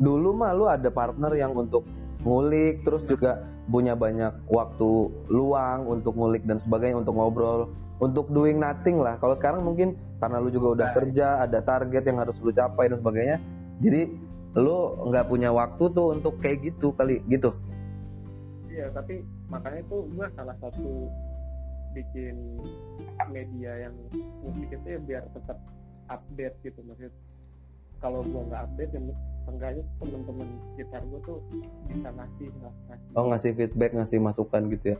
dulu 0.00 0.28
mah 0.32 0.50
lu 0.56 0.64
ada 0.64 0.88
partner 0.88 1.32
yang 1.34 1.52
untuk 1.52 1.84
ngulik 2.22 2.80
terus 2.80 3.02
juga 3.04 3.42
punya 3.66 3.92
banyak 3.92 4.32
waktu 4.46 4.90
luang 5.28 5.84
untuk 5.84 6.14
ngulik 6.14 6.42
dan 6.42 6.56
sebagainya 6.56 6.96
untuk 6.96 7.12
ngobrol 7.12 7.68
untuk 8.00 8.32
doing 8.32 8.56
nothing 8.56 8.98
lah. 8.98 9.20
Kalau 9.20 9.36
sekarang 9.36 9.60
mungkin 9.60 9.94
karena 10.16 10.40
lu 10.40 10.48
juga 10.48 10.68
udah 10.80 10.88
Nah. 10.90 10.96
kerja 10.96 11.26
ada 11.44 11.60
target 11.60 12.02
yang 12.08 12.18
harus 12.18 12.36
lu 12.40 12.50
capai 12.52 12.88
dan 12.88 12.98
sebagainya 13.00 13.36
jadi 13.80 14.08
lu 14.56 14.76
nggak 15.08 15.28
punya 15.30 15.52
waktu 15.54 15.84
tuh 15.94 16.16
untuk 16.16 16.40
kayak 16.40 16.72
gitu 16.72 16.90
kali 16.96 17.22
gitu. 17.28 17.54
Iya 18.66 18.90
tapi 18.90 19.22
makanya 19.52 19.84
tuh 19.86 20.08
gue 20.10 20.26
salah 20.34 20.56
satu 20.58 21.06
bikin 21.92 22.58
media 23.28 23.88
yang 23.88 23.94
musik 24.46 24.70
itu 24.70 24.86
ya 24.86 25.00
biar 25.02 25.24
tetap 25.34 25.58
update 26.06 26.56
gitu 26.62 26.80
maksud 26.86 27.12
kalau 28.00 28.24
gue 28.24 28.42
nggak 28.48 28.62
update 28.64 28.92
ya 28.96 29.00
seenggaknya 29.44 29.82
temen-temen 29.98 30.48
sekitar 30.72 31.00
gue 31.04 31.20
tuh 31.26 31.38
bisa 31.90 32.08
ngasih 32.14 32.48
ngasih. 32.62 33.10
Oh 33.18 33.24
ngasih 33.28 33.50
feedback 33.58 33.90
ngasih 33.92 34.18
masukan 34.22 34.62
gitu 34.70 34.86
ya 34.94 34.98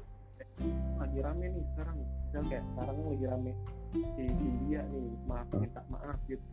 lagi 0.97 1.19
rame 1.21 1.45
nih 1.49 1.65
sekarang. 1.73 1.97
Misal 2.01 2.43
kayak 2.47 2.65
sekarang 2.69 2.97
lagi 3.07 3.27
rame. 3.27 3.53
Di 3.91 4.25
India 4.25 4.81
nih 4.87 5.07
maaf 5.25 5.49
minta 5.53 5.81
maaf 5.89 6.19
gitu. 6.25 6.45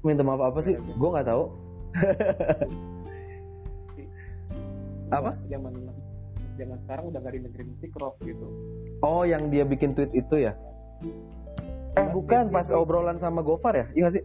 Minta 0.00 0.22
maaf 0.22 0.40
apa 0.42 0.60
sih? 0.60 0.74
Gue 0.76 1.08
nggak 1.08 1.26
tahu. 1.26 1.44
Apa? 5.10 5.34
zaman 5.50 5.74
zaman 6.54 6.78
sekarang 6.86 7.04
udah 7.10 7.18
gak 7.18 7.32
dengerin 7.34 7.66
musik 7.68 7.90
rock 7.98 8.14
gitu. 8.22 8.46
Oh 9.00 9.26
yang 9.26 9.50
dia 9.50 9.66
bikin 9.66 9.90
tweet 9.90 10.12
itu 10.12 10.36
ya? 10.38 10.54
Eh 11.02 11.10
Nggak, 11.98 12.14
bukan 12.14 12.44
pas 12.48 12.62
dia- 12.62 12.78
obrolan 12.78 13.18
sama 13.18 13.42
Gofar 13.42 13.74
ya? 13.74 13.86
Iya 13.90 14.00
nggak 14.00 14.14
sih? 14.14 14.24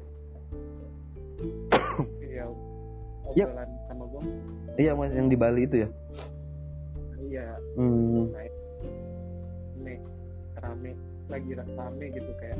Iya 2.22 2.46
Ya. 3.34 3.46
obrolan 3.50 3.70
sama 3.88 4.04
gue 4.06 4.22
iya 4.78 4.92
mas 4.92 5.10
yang 5.10 5.26
di 5.26 5.36
Bali 5.36 5.66
itu 5.66 5.76
ya? 5.82 5.90
Iya. 7.26 7.48
Hmm. 7.74 8.30
rame 8.30 8.45
lagi 11.28 11.52
rame 11.58 12.06
gitu 12.14 12.32
kayak 12.38 12.58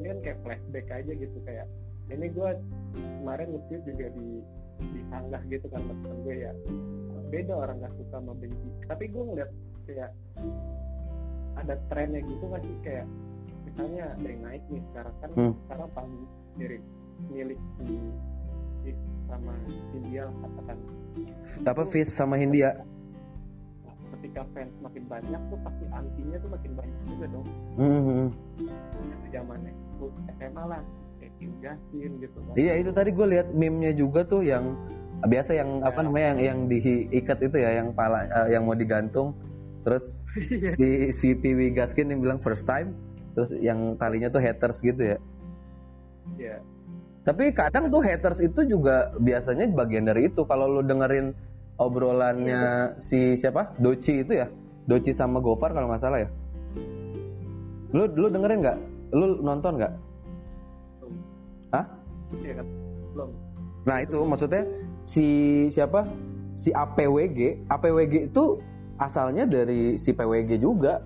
ini 0.00 0.06
kan 0.12 0.18
kayak 0.22 0.38
flashback 0.44 0.86
aja 0.92 1.12
gitu 1.16 1.38
kayak 1.48 1.66
ini 2.12 2.26
gue 2.30 2.50
kemarin 2.94 3.46
nge 3.56 3.78
juga 3.82 4.06
di 4.14 4.28
disanggah 4.92 5.42
gitu 5.48 5.66
kan 5.72 5.80
temen 5.88 6.16
gue 6.22 6.36
ya 6.44 6.52
beda 7.32 7.54
orang 7.56 7.76
nggak 7.82 7.94
suka 7.98 8.22
sama 8.22 8.32
benci 8.38 8.68
tapi 8.86 9.04
gue 9.10 9.22
ngeliat 9.24 9.50
kayak 9.88 10.10
ada 11.56 11.74
trennya 11.88 12.20
gitu 12.22 12.44
nggak 12.46 12.62
sih? 12.62 12.76
Kayak 12.84 13.06
misalnya 13.64 14.04
ada 14.12 14.26
yang 14.28 14.42
naik 14.44 14.62
nih 14.70 14.82
sekarang 14.92 15.14
kan 15.18 15.30
Hmm. 15.34 15.54
sekarang 15.66 15.88
panggung 15.96 16.26
mirip 16.56 16.82
milik 17.32 17.60
si 17.82 17.96
sama 19.26 19.54
India 19.96 20.30
katakan. 20.30 20.78
Apa 21.66 21.82
Fis 21.90 22.12
sama 22.12 22.38
Hindia 22.38 22.86
ketika 24.14 24.42
fans 24.54 24.72
makin 24.78 25.04
banyak 25.06 25.40
tuh 25.48 25.58
pasti 25.60 25.84
antinya 25.90 26.36
tuh 26.38 26.50
makin 26.52 26.72
banyak 26.74 26.98
juga 27.08 27.24
dong 27.30 27.46
Hmm. 27.76 28.26
itu 28.62 29.26
zamannya 29.32 29.72
itu 29.72 30.06
SMA 30.36 30.64
lah 30.64 30.80
Justin 31.36 32.10
gitu 32.16 32.38
kan 32.48 32.54
Iya 32.56 32.72
itu 32.80 32.90
tadi 32.92 33.10
gue 33.12 33.26
lihat 33.28 33.52
meme-nya 33.52 33.92
juga 33.92 34.24
tuh 34.24 34.40
yang 34.40 34.72
biasa 35.20 35.52
yang 35.52 35.80
apa 35.80 36.00
Ya. 36.00 36.04
namanya 36.08 36.26
yang 36.32 36.40
yang 36.40 36.58
diikat 36.68 37.38
itu 37.40 37.56
ya 37.56 37.70
yang 37.76 37.92
pala 37.92 38.24
eh, 38.24 38.56
yang 38.56 38.64
mau 38.64 38.76
digantung 38.76 39.36
terus 39.84 40.04
Iya. 40.36 40.68
si 40.76 40.86
si 41.12 41.28
Piwi 41.32 41.72
Gaskin 41.72 42.12
yang 42.12 42.20
bilang 42.20 42.40
first 42.40 42.64
time 42.64 42.92
terus 43.32 43.52
yang 43.56 43.96
talinya 43.96 44.28
tuh 44.28 44.40
haters 44.40 44.80
gitu 44.80 45.16
ya 45.16 45.18
Iya. 46.36 46.56
tapi 47.22 47.52
kadang 47.52 47.88
tuh 47.88 48.00
haters 48.00 48.40
itu 48.40 48.64
juga 48.64 49.12
biasanya 49.16 49.68
bagian 49.72 50.04
dari 50.04 50.28
itu 50.28 50.44
kalau 50.44 50.68
lu 50.68 50.82
dengerin 50.82 51.32
obrolannya 51.76 52.96
si 53.00 53.36
siapa? 53.36 53.76
Doci 53.76 54.24
itu 54.24 54.32
ya? 54.32 54.48
Doci 54.86 55.12
sama 55.12 55.42
Gofar 55.42 55.72
kalau 55.76 55.90
nggak 55.92 56.02
salah 56.02 56.18
ya? 56.24 56.28
Lu 57.92 58.04
lu 58.12 58.26
dengerin 58.32 58.60
nggak? 58.64 58.78
Lu 59.12 59.40
nonton 59.40 59.72
nggak. 59.80 59.92
Hah? 61.74 61.84
Iya 62.40 62.52
kan? 62.62 62.66
Belum. 63.14 63.30
Nah 63.86 63.96
itu 64.02 64.18
maksudnya 64.24 64.62
si 65.06 65.26
siapa? 65.70 66.08
Si 66.56 66.72
APWG 66.72 67.68
APWG 67.68 68.32
itu 68.32 68.44
asalnya 68.96 69.44
dari 69.44 70.00
si 70.00 70.16
PWG 70.16 70.56
juga. 70.56 71.04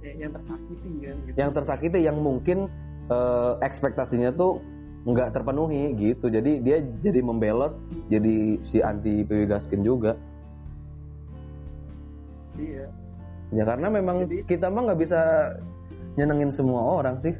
Ya, 0.00 0.14
yang 0.16 0.32
tersakiti 0.32 0.90
kan 1.04 1.16
gitu. 1.28 1.36
Yang 1.36 1.50
tersakiti 1.60 1.98
yang 2.00 2.18
mungkin 2.22 2.72
eh, 3.12 3.52
ekspektasinya 3.60 4.32
tuh 4.32 4.62
nggak 5.06 5.34
terpenuhi 5.34 5.94
gitu. 5.94 6.26
Jadi 6.26 6.62
dia 6.62 6.82
jadi 7.02 7.20
membelot 7.22 7.74
jadi 8.10 8.58
si 8.64 8.82
anti 8.82 9.22
PW 9.22 9.46
Gaskin 9.46 9.82
juga. 9.86 10.18
Iya. 12.58 12.86
Ya 13.54 13.62
karena 13.64 13.88
memang 13.88 14.26
Jadi- 14.26 14.44
kita 14.44 14.68
mah 14.68 14.90
nggak 14.90 15.00
bisa 15.00 15.20
nyenengin 16.18 16.50
semua 16.50 16.98
orang 17.00 17.16
sih. 17.22 17.34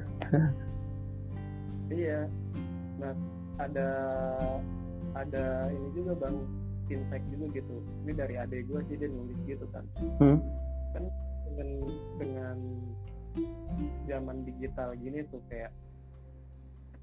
Iya. 1.88 2.28
Nah 3.00 3.12
ada 3.58 3.88
ada 5.16 5.72
ini 5.72 5.88
juga 5.96 6.12
bang 6.20 6.36
insight 6.88 7.24
juga 7.32 7.46
gitu. 7.58 7.74
Ini 8.06 8.12
dari 8.12 8.34
adik 8.38 8.68
gue 8.70 8.80
sih 8.88 8.96
dia 8.96 9.08
nulis 9.10 9.38
gitu 9.44 9.66
kan. 9.74 9.84
Hmm. 10.22 10.38
kan 10.96 11.04
dengan 11.44 11.68
dengan 12.16 12.56
zaman 14.08 14.36
digital 14.48 14.96
gini 14.96 15.20
tuh 15.28 15.40
kayak 15.52 15.68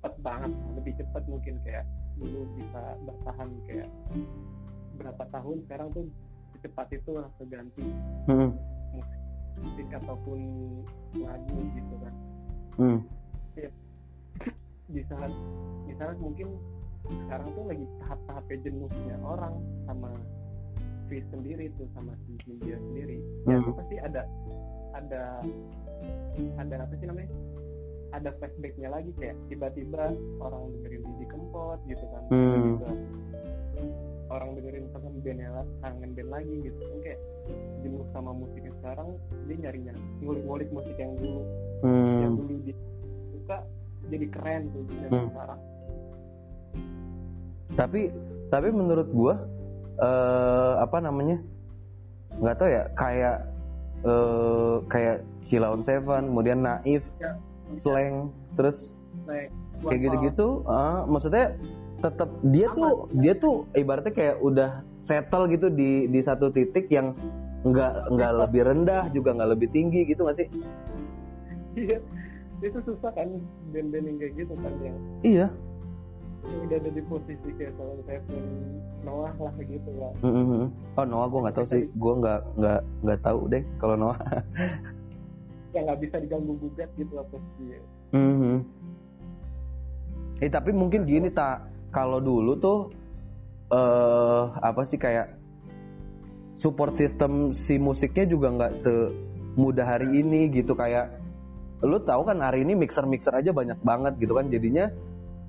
cepet 0.05 0.21
banget 0.21 0.53
lebih 0.77 0.93
cepet 1.01 1.23
mungkin 1.25 1.53
kayak 1.65 1.81
dulu 2.21 2.45
bisa 2.53 2.81
bertahan 3.09 3.49
kayak 3.65 3.89
berapa 5.01 5.23
tahun 5.33 5.57
sekarang 5.65 5.87
tuh 5.97 6.05
secepat 6.53 6.87
itu 6.93 7.09
langsung 7.17 7.47
ganti 7.49 7.81
Hmm. 8.29 8.53
musik 9.57 9.89
ataupun 9.97 10.39
lagu 11.17 11.57
gitu 11.73 11.95
kan 12.05 12.13
Hmm. 12.77 12.99
di 14.85 15.01
saat 15.09 15.33
di 15.89 15.93
saat 15.97 16.17
mungkin 16.21 16.53
sekarang 17.25 17.49
tuh 17.57 17.65
lagi 17.65 17.85
tahap-tahapnya 18.05 18.57
jenuhnya 18.61 19.15
orang 19.25 19.57
sama 19.89 20.13
Fis 21.09 21.25
sendiri 21.33 21.73
tuh 21.81 21.89
sama 21.97 22.13
si 22.29 22.37
India 22.45 22.77
sendiri 22.77 23.17
ya 23.49 23.57
Hmm. 23.57 23.73
pasti 23.73 23.97
ada 23.97 24.21
ada 24.93 25.41
ada 26.61 26.75
apa 26.77 26.93
sih 26.93 27.09
namanya 27.09 27.29
ada 28.15 28.29
flashbacknya 28.39 28.89
lagi 28.89 29.11
kayak 29.19 29.35
tiba-tiba 29.47 30.15
orang 30.39 30.61
dengerin 30.71 31.01
Didi 31.03 31.25
Kempot 31.27 31.79
gitu 31.85 32.05
kan 32.07 32.21
Hmm. 32.31 32.79
tiba-tiba 32.79 32.89
orang 34.25 34.49
dengerin 34.57 34.85
kangen 34.89 35.15
band 35.21 35.39
kangen 35.79 36.11
band 36.15 36.29
lagi 36.31 36.55
gitu 36.63 36.79
kan 36.79 36.97
kayak 37.03 37.19
jenuh 37.83 38.05
sama 38.09 38.31
musiknya 38.33 38.71
sekarang 38.81 39.09
dia 39.45 39.55
nyarinya 39.61 39.93
ngulik-ngulik 40.19 40.69
musik 40.71 40.95
yang 40.97 41.13
dulu 41.15 41.41
yang 42.23 42.33
Hmm. 42.33 42.39
dulu 42.39 42.53
dia 42.63 42.75
suka 43.31 43.57
jadi 44.05 44.25
keren 44.29 44.61
tuh 44.71 44.83
dan 44.89 45.09
Hmm. 45.11 45.27
sekarang 45.29 45.59
tapi 47.75 48.01
tapi 48.47 48.67
menurut 48.71 49.07
gua 49.11 49.35
eh 49.95 50.73
apa 50.79 50.97
namanya 50.99 51.39
nggak 52.35 52.55
tahu 52.59 52.69
ya 52.71 52.83
kayak 52.95 53.37
eh 54.03 54.75
kayak 54.87 55.15
Sheila 55.41 55.71
on 55.71 55.81
Seven 55.81 56.31
kemudian 56.31 56.61
Naif 56.61 57.03
Ya, 57.17 57.31
slang 57.79 58.29
terus 58.55 58.93
naik 59.25 59.49
kayak 59.83 59.99
gitu-gitu 60.09 60.63
eh, 60.65 60.99
maksudnya 61.09 61.45
tetap 62.03 62.29
dia 62.51 62.67
tuh 62.75 63.07
dia 63.17 63.33
tuh 63.33 63.65
ibaratnya 63.73 64.13
kayak 64.13 64.35
udah 64.43 64.85
settle 65.01 65.49
gitu 65.49 65.71
di 65.71 66.05
di 66.11 66.19
satu 66.21 66.51
titik 66.53 66.91
yang 66.91 67.15
nggak 67.65 68.13
nggak 68.13 68.31
lebih 68.45 68.61
rendah 68.67 69.09
juga 69.09 69.33
nggak 69.33 69.57
lebih 69.57 69.67
tinggi 69.73 70.05
gitu 70.05 70.21
nggak 70.21 70.37
sih? 70.37 70.47
Iya. 71.73 71.97
Itu 72.61 72.79
susah 72.85 73.11
kan 73.11 73.41
band-band 73.73 74.05
yang 74.05 74.17
kayak 74.21 74.33
gitu 74.37 74.53
kan 74.61 74.73
yang, 74.85 74.97
iya. 75.25 75.47
Yang 76.45 76.61
udah 76.69 76.77
ada 76.77 76.89
di 76.93 77.01
posisi 77.09 77.49
kayak 77.57 77.73
Salon 77.73 77.99
Seven 78.05 78.43
Noah 79.01 79.33
lah 79.41 79.53
gitu 79.65 79.89
lah 79.97 80.13
Mm-mm. 80.21 80.69
oh 80.69 81.05
Noah 81.05 81.27
gue 81.29 81.39
nggak 81.41 81.55
tahu 81.57 81.65
sih. 81.69 81.85
gue 81.89 82.13
nggak 82.21 82.39
nggak 82.57 82.81
nggak 83.01 83.19
tahu 83.25 83.39
deh 83.49 83.63
kalau 83.81 83.95
Noah 83.97 84.17
yang 85.75 85.85
nggak 85.91 86.01
bisa 86.07 86.15
diganggu 86.23 86.55
gugat 86.57 86.89
gitu 86.95 87.11
lah 87.13 87.25
posisi 87.27 87.63
Mhm. 88.15 88.55
Eh 90.39 90.51
tapi 90.51 90.71
mungkin 90.71 91.03
gini 91.07 91.31
tak 91.31 91.67
kalau 91.91 92.19
dulu 92.19 92.55
tuh 92.59 92.79
eh 93.71 94.43
apa 94.55 94.81
sih 94.87 94.95
kayak 94.99 95.35
support 96.55 96.95
system 96.95 97.51
si 97.51 97.75
musiknya 97.75 98.25
juga 98.27 98.47
nggak 98.55 98.73
semudah 98.79 99.85
hari 99.87 100.23
ini 100.23 100.47
gitu. 100.51 100.75
Kayak 100.75 101.19
lu 101.83 101.99
tahu 101.99 102.23
kan 102.23 102.39
hari 102.39 102.63
ini 102.63 102.73
mixer-mixer 102.79 103.35
aja 103.35 103.51
banyak 103.51 103.79
banget 103.83 104.15
gitu 104.19 104.35
kan. 104.35 104.47
Jadinya 104.47 104.91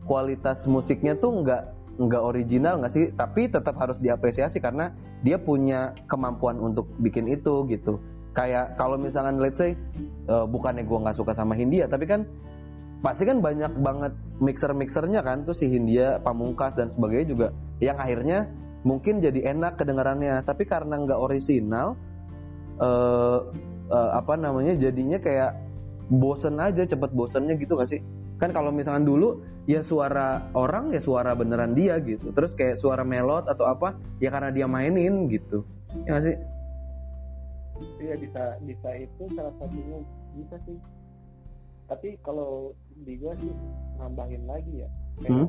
kualitas 0.07 0.67
musiknya 0.67 1.15
tuh 1.19 1.43
nggak 1.43 1.63
nggak 2.03 2.23
original 2.23 2.83
nggak 2.83 2.93
sih? 2.93 3.05
Tapi 3.15 3.51
tetap 3.51 3.79
harus 3.79 4.03
diapresiasi 4.03 4.59
karena 4.59 4.91
dia 5.23 5.39
punya 5.39 5.95
kemampuan 6.11 6.59
untuk 6.59 6.91
bikin 6.99 7.31
itu 7.31 7.67
gitu 7.71 8.16
kayak 8.37 8.77
kalau 8.77 9.01
misalkan 9.01 9.41
let's 9.41 9.57
say 9.57 9.73
uh, 10.29 10.45
bukannya 10.45 10.85
gue 10.85 10.99
nggak 11.01 11.17
suka 11.17 11.33
sama 11.33 11.57
Hindia 11.57 11.89
tapi 11.89 12.05
kan 12.05 12.29
pasti 13.01 13.25
kan 13.25 13.41
banyak 13.41 13.73
banget 13.81 14.13
mixer-mixernya 14.45 15.25
kan 15.25 15.49
tuh 15.49 15.57
si 15.57 15.73
Hindia 15.73 16.21
Pamungkas 16.21 16.77
dan 16.77 16.93
sebagainya 16.93 17.27
juga 17.33 17.47
yang 17.81 17.97
akhirnya 17.97 18.49
mungkin 18.87 19.19
jadi 19.19 19.53
enak 19.53 19.83
kedengarannya. 19.83 20.47
Tapi 20.47 20.63
karena 20.65 21.03
nggak 21.03 21.19
orisinal 21.19 21.99
uh, 22.79 23.51
uh, 23.91 24.11
apa 24.15 24.39
namanya 24.39 24.79
jadinya 24.79 25.19
kayak 25.19 25.59
bosen 26.07 26.63
aja 26.63 26.87
cepet 26.87 27.11
bosennya 27.11 27.59
gitu 27.59 27.75
gak 27.75 27.91
sih? 27.91 28.01
Kan 28.39 28.55
kalau 28.55 28.71
misalkan 28.71 29.03
dulu 29.03 29.43
ya 29.67 29.83
suara 29.83 30.47
orang 30.55 30.95
ya 30.95 31.03
suara 31.03 31.35
beneran 31.35 31.75
dia 31.75 31.99
gitu. 31.99 32.31
Terus 32.31 32.55
kayak 32.55 32.79
suara 32.79 33.03
melot 33.03 33.51
atau 33.51 33.67
apa 33.67 33.99
ya 34.23 34.31
karena 34.31 34.55
dia 34.55 34.71
mainin 34.71 35.27
gitu. 35.27 35.67
Ya 36.07 36.19
gak 36.21 36.25
sih 36.31 36.37
iya 38.01 38.15
bisa 38.17 38.43
bisa 38.65 38.89
itu 38.97 39.23
salah 39.35 39.55
satunya. 39.61 39.99
Bisa 40.37 40.57
sih. 40.65 40.79
Tapi 41.87 42.19
kalau 42.27 42.75
di 43.07 43.15
gua 43.21 43.33
sih 43.39 43.53
nambahin 44.01 44.45
lagi 44.45 44.85
ya. 44.85 44.89
Kayak 45.23 45.49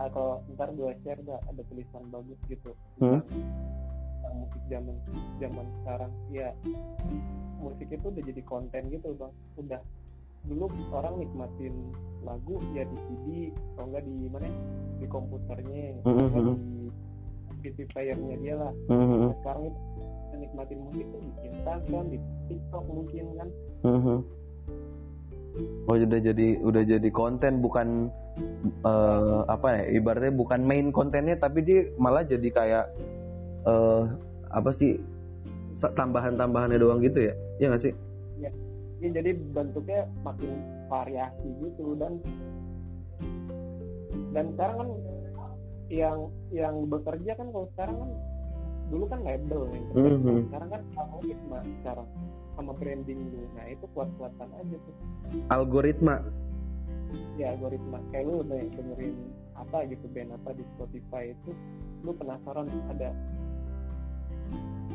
atau 0.00 0.40
ntar 0.56 0.72
gua 0.72 0.96
share 1.04 1.20
dah 1.28 1.36
ada 1.48 1.62
tulisan 1.68 2.02
bagus 2.08 2.40
gitu. 2.48 2.72
Hmm? 2.98 3.20
musik 4.30 4.62
zaman 4.70 4.96
zaman 5.42 5.66
sekarang. 5.82 6.12
Ya 6.32 6.48
musik 7.60 7.88
itu 7.92 8.06
udah 8.08 8.22
jadi 8.24 8.42
konten 8.46 8.82
gitu 8.88 9.12
bang. 9.18 9.32
Udah. 9.60 9.80
Dulu 10.40 10.72
orang 10.96 11.20
nikmatin 11.20 11.92
lagu 12.24 12.56
ya 12.72 12.88
di 12.88 12.96
CD 12.96 13.26
atau 13.76 13.92
enggak 13.92 14.02
di 14.08 14.14
mana? 14.32 14.48
Di 14.96 15.06
komputernya. 15.06 16.00
Mm 16.04 16.16
-hmm. 16.16 16.56
di 17.60 17.68
PC 17.68 17.92
playernya 17.92 18.36
dia 18.40 18.54
lah. 18.56 18.72
Mm 18.88 18.96
-hmm. 19.04 19.20
nah, 19.20 19.36
sekarang 19.44 19.64
itu 19.68 19.80
nikmatin 20.40 20.80
musik 20.80 21.06
tuh 21.12 21.20
di 21.20 21.30
Instagram 21.52 22.04
di 22.08 22.18
TikTok 22.48 22.84
mungkin 22.88 23.24
kan. 23.36 23.48
Mm 23.84 24.00
-hmm. 24.00 24.18
oh 25.90 25.96
udah 25.98 26.20
jadi 26.22 26.48
udah 26.62 26.82
jadi 26.86 27.08
konten 27.10 27.58
bukan 27.58 28.06
uh, 28.86 29.42
apa 29.50 29.82
ya 29.82 29.98
ibaratnya 29.98 30.30
bukan 30.30 30.62
main 30.62 30.94
kontennya 30.94 31.34
tapi 31.34 31.66
dia 31.66 31.90
malah 31.98 32.22
jadi 32.22 32.48
kayak 32.54 32.86
uh, 33.66 34.06
apa 34.54 34.70
sih 34.70 35.02
tambahan-tambahannya 35.80 36.78
doang 36.78 37.02
gitu 37.02 37.28
ya? 37.28 37.34
Ya 37.58 37.66
nggak 37.68 37.82
sih? 37.82 37.94
Ya 38.38 38.50
jadi 39.08 39.32
bentuknya 39.32 40.04
makin 40.20 40.60
variasi 40.92 41.48
gitu 41.64 41.96
dan 41.96 42.20
dan 44.36 44.52
sekarang 44.52 44.76
kan 44.76 44.90
yang 45.88 46.18
yang 46.52 46.74
bekerja 46.86 47.32
kan 47.34 47.48
kalau 47.48 47.66
sekarang 47.72 47.96
kan 47.96 48.10
dulu 48.90 49.04
kan 49.06 49.22
label 49.22 49.70
nih 49.70 49.82
mm 49.94 50.16
-hmm. 50.18 50.38
sekarang 50.50 50.68
kan 50.74 50.82
algoritma 50.98 51.58
sekarang 51.80 52.08
sama 52.60 52.76
branding 52.76 53.20
dulu. 53.32 53.46
Nah 53.56 53.66
itu 53.72 53.84
kuat-kuatan 53.96 54.48
aja 54.52 54.76
tuh. 54.76 54.94
Algoritma. 55.48 56.20
Ya 57.40 57.56
algoritma. 57.56 57.98
Kayak 58.12 58.28
lu 58.28 58.44
nih 58.44 58.68
dengerin 58.76 59.16
apa 59.56 59.78
gitu 59.88 60.04
band 60.12 60.36
apa 60.36 60.52
di 60.52 60.64
Spotify 60.76 61.32
itu 61.32 61.50
lu 62.04 62.12
penasaran 62.20 62.68
ada 62.92 63.16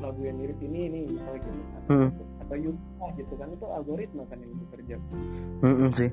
lagu 0.04 0.22
yang 0.22 0.38
mirip 0.38 0.60
ini 0.62 0.80
ini 0.94 1.00
misalnya 1.10 1.42
gitu 1.42 1.64
kan. 1.66 1.82
Hmm. 1.90 2.10
atau 2.46 2.58
YouTube 2.62 3.14
gitu 3.18 3.34
kan 3.42 3.48
itu 3.50 3.66
algoritma 3.66 4.24
kan 4.30 4.38
yang 4.38 4.54
bekerja. 4.70 4.96
Hmm, 5.66 5.90
sih. 5.98 6.12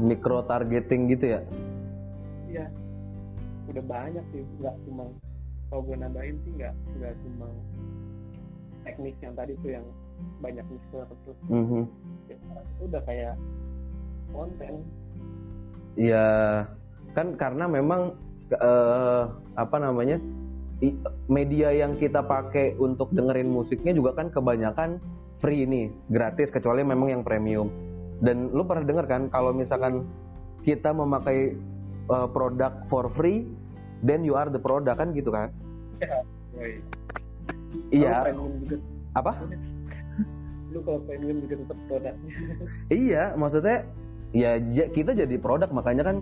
Micro 0.00 0.40
targeting 0.48 1.12
gitu 1.12 1.36
ya? 1.36 1.40
Iya. 2.48 2.66
Udah 3.68 3.84
banyak 3.84 4.24
sih 4.32 4.42
nggak 4.56 4.74
cuma 4.88 5.12
kalau 5.72 5.88
gue 5.88 5.96
nambahin 5.96 6.36
sih 6.44 6.52
nggak 6.60 6.74
nggak 7.00 7.12
cuma 7.24 7.48
teknik 8.84 9.16
yang 9.24 9.32
tadi 9.32 9.56
tuh 9.64 9.70
yang 9.72 9.86
banyak 10.44 10.66
mixer 10.68 11.08
terus 11.08 11.38
mm 11.48 11.64
-hmm. 11.64 11.82
ya, 12.28 12.36
itu 12.76 12.82
udah 12.92 13.02
kayak 13.08 13.34
konten 14.36 14.84
Iya 15.92 16.28
kan 17.12 17.36
karena 17.36 17.68
memang 17.68 18.16
uh, 18.56 19.28
apa 19.60 19.76
namanya 19.76 20.16
media 21.28 21.68
yang 21.70 21.94
kita 21.94 22.24
pakai 22.24 22.74
untuk 22.80 23.12
dengerin 23.12 23.46
musiknya 23.52 23.92
juga 23.92 24.16
kan 24.16 24.32
kebanyakan 24.32 24.98
free 25.38 25.68
nih, 25.68 25.90
gratis 26.10 26.50
kecuali 26.50 26.82
memang 26.82 27.12
yang 27.12 27.22
premium. 27.22 27.70
Dan 28.22 28.50
lu 28.50 28.62
pernah 28.66 28.86
denger 28.86 29.06
kan 29.06 29.22
kalau 29.30 29.54
misalkan 29.54 30.06
kita 30.62 30.94
memakai 30.94 31.58
uh, 32.10 32.26
produk 32.30 32.82
for 32.86 33.10
free, 33.10 33.46
then 34.02 34.26
you 34.26 34.34
are 34.34 34.50
the 34.50 34.58
product 34.58 34.98
kan 34.98 35.10
gitu 35.14 35.30
kan? 35.30 35.50
Iya. 36.02 36.18
iya. 37.94 38.16
Apa? 39.14 39.32
Lu 40.72 40.80
kalau 40.84 41.00
premium 41.04 41.40
juga 41.44 41.54
tetap 41.62 41.78
produknya. 41.88 42.14
iya, 42.92 43.24
maksudnya 43.36 43.84
ya 44.32 44.56
kita 44.92 45.12
jadi 45.12 45.36
produk 45.36 45.68
makanya 45.70 46.04
kan 46.08 46.16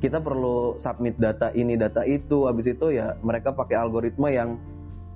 kita 0.00 0.16
perlu 0.16 0.80
submit 0.80 1.20
data 1.20 1.52
ini 1.52 1.76
data 1.76 2.00
itu 2.08 2.48
habis 2.48 2.72
itu 2.72 2.96
ya 2.96 3.20
mereka 3.20 3.52
pakai 3.52 3.76
algoritma 3.76 4.32
yang 4.32 4.56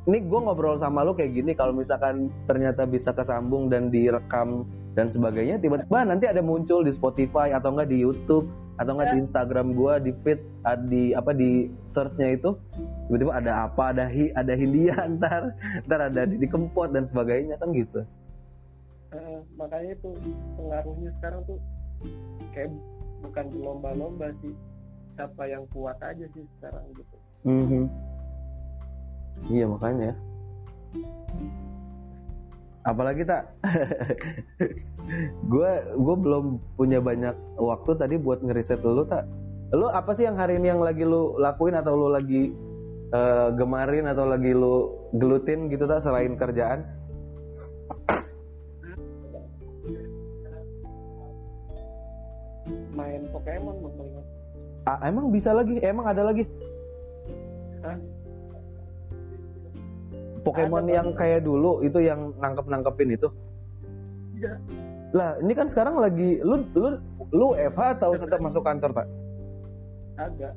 ini 0.05 0.21
gue 0.21 0.41
ngobrol 0.45 0.77
sama 0.77 1.01
lo 1.01 1.17
kayak 1.17 1.33
gini 1.33 1.57
kalau 1.57 1.73
misalkan 1.73 2.29
ternyata 2.45 2.85
bisa 2.85 3.17
kesambung 3.17 3.73
dan 3.73 3.89
direkam 3.89 4.69
dan 4.93 5.09
sebagainya 5.09 5.57
tiba-tiba 5.57 6.05
nanti 6.05 6.29
ada 6.29 6.45
muncul 6.45 6.85
di 6.85 6.93
Spotify 6.93 7.57
atau 7.57 7.73
enggak 7.73 7.89
di 7.89 8.05
YouTube 8.05 8.45
atau 8.77 8.93
enggak 8.93 9.17
di 9.17 9.19
Instagram 9.25 9.73
gue 9.73 9.95
di 10.05 10.13
feed 10.21 10.41
di 10.93 11.03
apa 11.17 11.33
di 11.33 11.73
searchnya 11.89 12.37
itu 12.37 12.53
tiba-tiba 13.09 13.33
ada 13.37 13.69
apa 13.69 13.93
ada 13.93 14.05
hi 14.09 14.33
ada 14.33 14.53
Hindia 14.57 14.97
ntar 15.21 15.53
ntar 15.85 16.01
ada 16.09 16.25
di 16.25 16.47
Kempot 16.49 16.91
dan 16.93 17.05
sebagainya 17.05 17.61
kan 17.61 17.71
gitu. 17.77 18.01
Uh, 19.15 19.41
makanya 19.55 19.95
itu 19.95 20.11
pengaruhnya 20.59 21.11
sekarang 21.21 21.41
tuh 21.47 21.59
kayak 22.51 22.73
bukan 23.23 23.45
berlomba-lomba 23.55 24.29
sih 24.43 24.55
siapa 25.15 25.43
yang 25.47 25.63
kuat 25.71 25.97
aja 26.03 26.27
sih 26.35 26.45
sekarang 26.59 26.85
gitu. 26.99 27.17
Mm 27.47 27.65
-hmm. 27.69 27.85
iya 29.53 29.65
makanya. 29.69 30.11
Apalagi 32.85 33.23
tak 33.25 33.55
gue 35.53 35.71
gue 36.01 36.17
belum 36.17 36.59
punya 36.77 36.99
banyak 36.99 37.37
waktu 37.61 37.91
tadi 37.97 38.17
buat 38.17 38.41
ngeriset 38.41 38.81
dulu 38.81 39.05
tak 39.05 39.29
lu 39.75 39.91
apa 39.91 40.15
sih 40.15 40.25
yang 40.25 40.39
hari 40.39 40.57
ini 40.57 40.73
yang 40.73 40.81
lagi 40.81 41.03
lu 41.05 41.37
lakuin 41.37 41.77
atau 41.77 41.97
lu 41.97 42.09
lagi 42.09 42.55
uh, 43.15 43.49
gemarin 43.55 44.11
atau 44.11 44.27
lagi 44.27 44.51
lu 44.51 45.07
gelutin 45.15 45.71
gitu 45.71 45.87
tak 45.87 46.03
selain 46.03 46.35
kerjaan 46.35 46.83
main 52.95 53.23
Pokemon 53.31 53.77
Ah, 54.85 55.01
emang 55.09 55.33
bisa 55.33 55.49
lagi? 55.57 55.81
Emang 55.81 56.05
ada 56.05 56.29
lagi? 56.29 56.45
Hah? 57.81 57.97
Pokemon 60.45 60.85
ada, 60.85 60.93
yang 61.01 61.09
kayak 61.17 61.41
dulu 61.41 61.81
itu 61.81 62.05
yang 62.05 62.37
nangkep 62.37 62.69
nangkepin 62.69 63.17
itu? 63.17 63.33
Iya. 64.37 64.61
Lah, 65.17 65.41
ini 65.41 65.57
kan 65.57 65.73
sekarang 65.73 65.97
lagi 65.97 66.37
lu 66.45 66.69
lu 66.77 67.01
lu 67.33 67.57
FH 67.57 67.97
atau 67.97 68.13
tetap 68.21 68.45
masuk 68.45 68.61
kantor 68.61 68.93
tak? 68.93 69.09
Agak. 70.21 70.53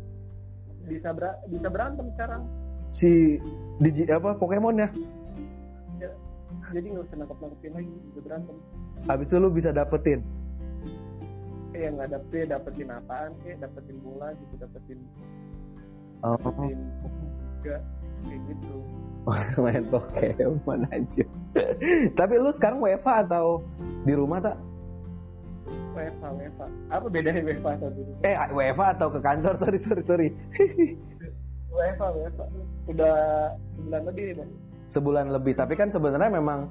Bisa 0.88 1.12
ber, 1.12 1.44
bisa 1.52 1.68
berantem 1.68 2.08
sekarang. 2.16 2.48
Si 2.96 3.38
digi 3.84 4.08
apa 4.08 4.40
Pokemon 4.40 4.80
ya? 4.80 4.90
ya. 6.00 6.12
Jadi 6.72 6.88
nggak 6.96 7.04
usah 7.12 7.16
nangkep 7.20 7.38
nangkepin 7.44 7.74
lagi, 7.76 7.94
bisa 8.10 8.20
berantem. 8.24 8.56
Habis 9.06 9.28
itu 9.28 9.36
lu 9.38 9.50
bisa 9.52 9.70
dapetin 9.76 10.24
kayak 11.78 11.92
nggak 11.94 12.10
dapet 12.10 12.46
dapetin 12.50 12.90
apaan 12.90 13.32
kayak 13.46 13.58
dapetin 13.62 13.98
bola 14.02 14.34
gitu 14.34 14.54
dapetin 14.58 15.00
oh. 16.26 16.34
dapetin 16.42 16.80
juga 17.54 17.78
kayak 18.26 18.42
gitu 18.50 18.76
main 19.64 19.84
Pokemon 19.94 20.82
aja 20.90 21.26
tapi 22.20 22.34
lu 22.42 22.50
sekarang 22.50 22.82
WFA 22.82 23.30
atau 23.30 23.62
di 24.02 24.14
rumah 24.18 24.42
tak 24.42 24.58
WFA 25.98 26.30
WFA 26.30 26.68
apa 26.94 27.06
bedanya 27.10 27.42
WFA 27.42 27.72
atau 27.82 27.90
eh 28.22 28.36
WFA 28.54 28.86
atau 28.94 29.08
ke 29.10 29.20
kantor? 29.20 29.54
Sorry 29.58 29.80
sorry 29.82 30.04
sorry. 30.06 30.28
WFA 31.74 32.08
WFA 32.14 32.46
udah 32.88 33.16
sebulan 33.76 34.02
lebih 34.06 34.24
nih 34.24 34.36
bang. 34.38 34.50
Sebulan 34.88 35.26
lebih. 35.34 35.54
Tapi 35.58 35.74
kan 35.76 35.90
sebenarnya 35.90 36.32
memang 36.32 36.70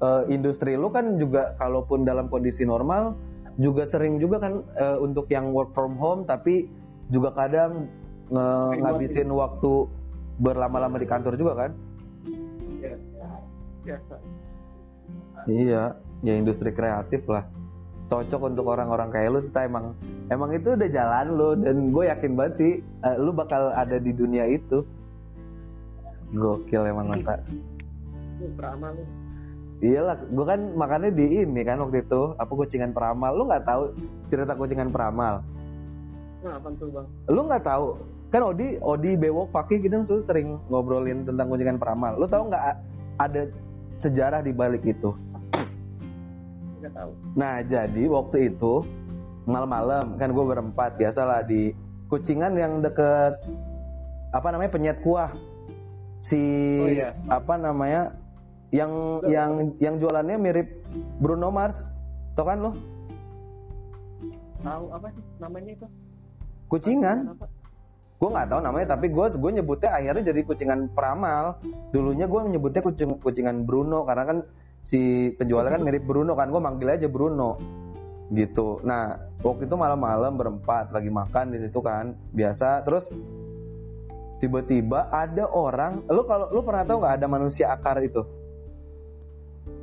uh, 0.00 0.22
industri 0.30 0.78
lu 0.78 0.88
kan 0.94 1.18
juga 1.18 1.58
kalaupun 1.58 2.06
dalam 2.06 2.30
kondisi 2.30 2.62
normal 2.62 3.18
juga 3.58 3.90
sering 3.90 4.22
juga 4.22 4.38
kan 4.38 4.62
uh, 4.78 5.02
untuk 5.02 5.26
yang 5.34 5.50
work 5.50 5.74
from 5.74 5.98
home 5.98 6.22
tapi 6.22 6.70
juga 7.10 7.34
kadang 7.34 7.90
uh, 8.30 8.70
ngabisin 8.78 9.28
waktu 9.34 9.90
berlama-lama 10.38 10.96
di 11.02 11.06
kantor 11.10 11.34
juga 11.34 11.66
kan? 11.66 11.70
Iya. 12.78 13.98
Iya. 15.48 15.82
ya 16.22 16.34
industri 16.34 16.74
kreatif 16.74 17.24
lah 17.30 17.46
cocok 18.08 18.40
untuk 18.48 18.66
orang-orang 18.72 19.12
kayak 19.12 19.28
lu 19.36 19.40
sih 19.44 19.52
Ta. 19.52 19.68
emang 19.68 19.92
emang 20.32 20.50
itu 20.56 20.72
udah 20.74 20.88
jalan 20.88 21.26
lu 21.36 21.50
dan 21.60 21.76
gue 21.92 22.04
yakin 22.08 22.32
banget 22.34 22.52
sih 22.56 22.72
eh, 22.80 23.16
lu 23.20 23.30
bakal 23.30 23.70
ada 23.76 24.00
di 24.00 24.10
dunia 24.10 24.48
itu. 24.48 24.82
Gokil 26.32 26.84
emang 26.88 27.08
mata 27.12 27.40
lu 28.40 28.48
peramal 28.56 28.96
lu. 28.96 29.04
Iyalah 29.78 30.18
gue 30.26 30.46
kan 30.48 30.60
makannya 30.74 31.10
di 31.14 31.46
ini 31.46 31.62
kan 31.62 31.78
waktu 31.78 32.02
itu 32.02 32.34
apa 32.34 32.50
kucingan 32.50 32.90
peramal. 32.90 33.30
Lu 33.36 33.46
nggak 33.46 33.62
tahu 33.62 33.82
cerita 34.26 34.58
kucingan 34.58 34.90
peramal? 34.90 35.44
Nah 36.42 36.58
apa 36.58 36.68
tuh 36.74 36.90
bang? 36.90 37.06
Lu 37.30 37.40
nggak 37.46 37.62
tahu? 37.62 37.86
Kan 38.28 38.42
Odi 38.44 38.76
Odi 38.82 39.14
Bewok 39.14 39.54
Fakih 39.54 39.80
gitu 39.80 40.02
tuh 40.04 40.20
sering 40.26 40.58
ngobrolin 40.66 41.22
tentang 41.22 41.46
kucingan 41.46 41.78
peramal. 41.78 42.18
Lu 42.18 42.26
tahu 42.26 42.50
nggak 42.50 42.64
ada 43.22 43.42
sejarah 43.98 44.40
di 44.42 44.54
balik 44.54 44.86
itu 44.86 45.10
nggak 46.78 46.94
tahu. 46.94 47.10
Nah 47.34 47.54
jadi 47.66 48.02
waktu 48.06 48.54
itu 48.54 48.86
malam-malam 49.48 50.20
kan 50.20 50.30
gue 50.30 50.44
berempat 50.44 51.00
biasalah 51.00 51.42
di 51.42 51.72
kucingan 52.12 52.52
yang 52.56 52.84
deket 52.84 53.40
apa 54.32 54.48
namanya 54.52 54.70
penyet 54.72 54.98
kuah. 55.00 55.32
Si 56.18 56.42
Oh, 56.82 56.90
iya. 56.90 57.14
apa 57.30 57.54
namanya 57.56 58.18
yang 58.74 59.22
yang 59.24 59.50
yang 59.78 59.94
jualannya 59.96 60.36
mirip 60.36 60.68
Bruno 61.22 61.48
Mars. 61.48 61.80
Tau 62.36 62.44
kan 62.46 62.58
lo 62.62 62.72
tahu 64.58 64.84
apa 64.90 65.06
sih 65.14 65.24
namanya 65.38 65.70
itu? 65.74 65.86
Kucingan. 66.68 67.18
Gue 68.18 68.28
nggak 68.34 68.50
tahu 68.50 68.60
namanya 68.66 68.98
tapi 68.98 69.14
gue 69.14 69.26
gue 69.30 69.50
nyebutnya 69.62 69.90
akhirnya 69.94 70.34
jadi 70.34 70.40
kucingan 70.42 70.90
peramal. 70.90 71.62
Dulunya 71.94 72.26
gue 72.26 72.40
nyebutnya 72.50 72.82
kucing 72.82 73.22
kucingan 73.22 73.62
Bruno 73.62 74.02
karena 74.02 74.24
kan 74.26 74.38
si 74.88 75.28
penjualnya 75.36 75.76
kan 75.76 75.84
mirip 75.84 76.08
Bruno 76.08 76.32
kan 76.32 76.48
gue 76.48 76.62
manggil 76.64 76.96
aja 76.96 77.08
Bruno. 77.12 77.60
Gitu. 78.32 78.80
Nah 78.88 79.20
waktu 79.44 79.68
itu 79.68 79.76
malam-malam 79.76 80.32
berempat 80.40 80.88
lagi 80.88 81.12
makan 81.12 81.52
di 81.52 81.58
situ 81.68 81.84
kan 81.84 82.16
biasa. 82.32 82.88
Terus 82.88 83.12
tiba-tiba 84.40 85.12
ada 85.12 85.44
orang 85.52 86.08
lu 86.08 86.24
kalau 86.24 86.48
lu 86.48 86.64
pernah 86.64 86.88
tahu 86.88 87.04
nggak 87.04 87.14
ada 87.20 87.26
manusia 87.28 87.68
akar 87.68 88.00
itu? 88.00 88.24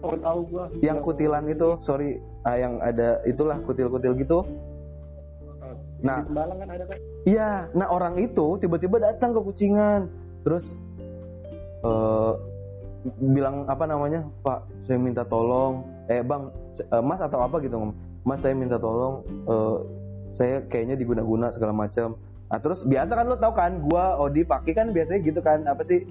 Oh 0.02 0.18
tahu 0.18 0.40
gua. 0.50 0.66
Yang 0.82 0.98
kutilan 1.06 1.46
itu 1.54 1.78
sorry 1.86 2.18
ah, 2.42 2.58
yang 2.58 2.82
ada 2.82 3.22
itulah 3.30 3.62
kutil-kutil 3.62 4.18
gitu. 4.18 4.42
Nah. 6.06 6.22
kan 6.22 6.70
Iya, 7.26 7.74
nah 7.74 7.90
orang 7.90 8.22
itu 8.22 8.62
tiba-tiba 8.62 9.02
datang 9.02 9.34
ke 9.34 9.42
kucingan, 9.42 10.06
terus 10.46 10.62
eh 11.82 12.34
bilang 13.22 13.70
apa 13.70 13.86
namanya, 13.86 14.26
Pak, 14.42 14.86
saya 14.86 14.98
minta 14.98 15.22
tolong, 15.22 15.86
eh 16.10 16.26
Bang, 16.26 16.50
eh, 16.78 17.04
Mas 17.04 17.22
atau 17.22 17.46
apa 17.46 17.62
gitu. 17.62 17.94
Mas 18.26 18.42
saya 18.42 18.58
minta 18.58 18.82
tolong, 18.82 19.22
eh 19.46 19.78
saya 20.36 20.56
kayaknya 20.68 21.00
diguna-guna 21.00 21.54
segala 21.54 21.72
macam. 21.72 22.18
Nah 22.50 22.60
terus 22.62 22.86
biasa 22.86 23.16
kan 23.16 23.26
lo 23.30 23.38
tau 23.38 23.54
kan, 23.54 23.82
gua 23.86 24.18
Odi 24.18 24.44
Paki 24.44 24.74
kan 24.74 24.92
biasanya 24.92 25.20
gitu 25.22 25.40
kan, 25.40 25.64
apa 25.70 25.82
sih? 25.86 26.04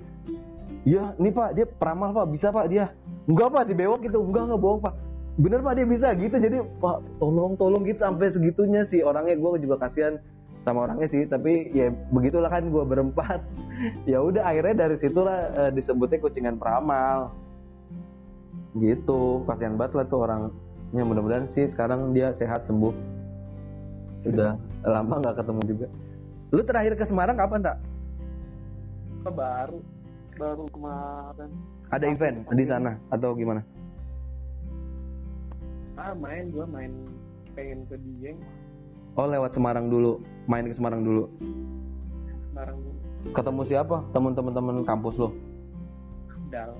Iya, 0.85 1.17
nih 1.17 1.33
Pak, 1.33 1.51
dia 1.57 1.67
peramal 1.67 2.13
Pak, 2.13 2.27
bisa 2.29 2.53
Pak 2.53 2.69
dia. 2.69 2.93
Enggak 3.25 3.49
Pak, 3.51 3.63
si 3.69 3.73
bewok 3.73 4.05
gitu, 4.05 4.21
enggak 4.21 4.53
enggak 4.53 4.61
bohong 4.61 4.81
Pak. 4.85 4.95
Bener 5.35 5.61
Pak 5.65 5.75
dia 5.75 5.87
bisa 5.89 6.15
gitu, 6.15 6.37
jadi 6.39 6.63
Pak 6.79 7.19
tolong 7.19 7.59
tolong 7.59 7.83
gitu 7.83 8.07
sampai 8.07 8.31
segitunya 8.31 8.87
sih 8.87 9.03
orangnya 9.03 9.35
gue 9.35 9.67
juga 9.67 9.83
kasihan 9.83 10.23
sama 10.65 10.89
orangnya 10.89 11.05
sih 11.07 11.29
tapi 11.29 11.69
ya 11.77 11.93
begitulah 12.11 12.49
kan 12.49 12.73
gue 12.73 12.85
berempat. 12.85 13.41
Ya 14.09 14.23
udah 14.23 14.49
akhirnya 14.49 14.87
dari 14.87 14.97
situlah 14.97 15.51
eh, 15.53 15.71
disebutnya 15.75 16.23
kucingan 16.23 16.57
peramal. 16.57 17.35
Gitu 18.79 19.45
kasihan 19.45 19.77
banget 19.77 19.99
lah 19.99 20.05
tuh 20.09 20.25
orangnya. 20.25 21.03
Mudah-mudahan 21.05 21.51
sih 21.53 21.69
sekarang 21.69 22.15
dia 22.17 22.33
sehat 22.33 22.65
sembuh. 22.65 22.95
Udah 24.25 24.57
lama 24.87 25.15
nggak 25.21 25.37
ketemu 25.43 25.61
juga. 25.69 25.87
Lu 26.55 26.63
terakhir 26.63 26.95
ke 26.97 27.05
Semarang 27.05 27.37
kapan 27.37 27.61
tak 27.67 27.77
baru 29.27 29.81
baru 30.39 30.65
kemarin. 30.71 31.51
Ada 31.91 32.05
event 32.09 32.37
di 32.55 32.65
sana 32.65 32.93
atau 33.11 33.35
gimana? 33.37 33.61
Ah 35.95 36.15
main 36.15 36.51
gua 36.51 36.67
main 36.67 36.91
pengen 37.55 37.87
ke 37.87 37.97
Dieng 38.03 38.39
oh 39.15 39.27
lewat 39.27 39.55
Semarang 39.55 39.87
dulu. 39.91 40.23
Main 40.47 40.69
ke 40.69 40.75
Semarang 40.77 41.03
dulu. 41.03 41.31
Semarang 42.51 42.79
ketemu 43.33 43.63
siapa? 43.65 43.97
Teman-teman 44.13 44.85
kampus 44.85 45.17
lo? 45.17 45.33
Abdal. 46.29 46.77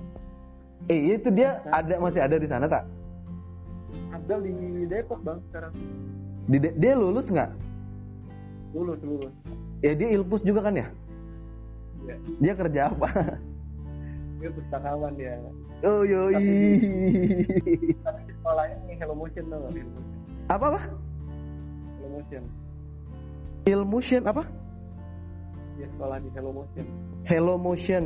Eh 0.85 1.17
itu 1.17 1.33
dia 1.33 1.63
ada 1.73 1.97
masih 1.97 2.21
ada 2.21 2.37
di 2.37 2.45
sana 2.45 2.69
tak? 2.69 2.85
Abdal 4.13 4.45
di 4.45 4.85
Depok 4.85 5.19
bang 5.25 5.39
sekarang. 5.49 5.73
Di- 6.45 6.75
dia 6.77 6.93
lulus 6.93 7.33
nggak? 7.33 7.49
Lulus 8.77 8.99
lulus. 9.01 9.33
Ya 9.81 9.97
dia 9.97 10.13
ilpus 10.13 10.45
juga 10.45 10.69
kan 10.69 10.77
ya? 10.77 10.87
Ya 12.05 12.15
dia 12.37 12.53
kerja 12.53 12.81
apa? 12.93 13.09
Dia 14.35 14.51
pustakawan 14.51 15.15
dia. 15.15 15.41
Oh 15.81 16.03
yoi. 16.05 16.37
Tapi 18.03 18.21
di 18.29 18.33
sekolahnya 18.35 18.77
nih 18.85 18.95
Hello 18.99 19.15
Motion 19.17 19.47
tuh 19.47 19.71
apa 20.45 20.65
apa 20.69 20.79
Motion. 22.15 22.43
Ilmotion 23.65 24.21
apa? 24.23 24.43
Dia 25.75 25.87
sekolah 25.91 26.17
di 26.23 26.29
Hello 26.31 26.51
Motion. 26.55 26.85
Hello 27.27 27.53
Motion. 27.59 28.03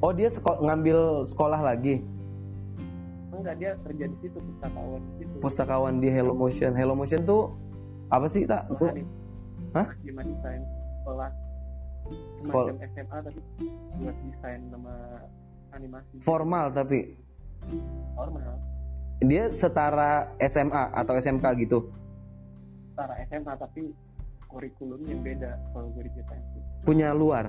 Oh 0.00 0.12
dia 0.16 0.32
seko- 0.32 0.64
ngambil 0.64 1.28
sekolah 1.28 1.60
lagi? 1.60 2.00
Enggak 3.30 3.56
dia 3.60 3.76
kerja 3.84 4.04
di 4.08 4.16
situ 4.24 4.38
pustakawan 4.40 5.00
di 5.00 5.12
situ. 5.20 5.34
Pustakawan 5.44 5.94
di 6.00 6.08
Hello 6.08 6.32
Motion. 6.32 6.72
Hello 6.72 6.94
Motion 6.96 7.20
tuh 7.28 7.52
apa 8.08 8.26
sih 8.32 8.48
tak 8.48 8.64
sekolah 8.72 8.94
di 8.96 9.04
Hah? 9.70 9.86
Gimana 10.02 10.26
desain 10.34 10.62
sekolah? 11.04 11.30
Sekolah- 12.42 12.74
SMA 12.90 13.18
tapi 13.22 13.40
buat 14.02 14.16
desain 14.26 14.60
sama 14.72 14.94
animasi. 15.70 16.14
Formal 16.24 16.72
tapi? 16.72 17.00
Formal. 18.16 18.56
Dia 19.20 19.52
setara 19.52 20.32
SMA 20.40 20.90
atau 20.96 21.12
SMK 21.14 21.44
gitu 21.60 21.92
setara 23.00 23.16
SMA 23.32 23.54
tapi 23.56 23.82
kurikulum 24.44 25.00
yang 25.08 25.24
beda 25.24 25.56
kalau 25.72 25.88
gue 25.96 26.04
di 26.04 26.12
itu 26.20 26.60
punya 26.84 27.16
luar? 27.16 27.48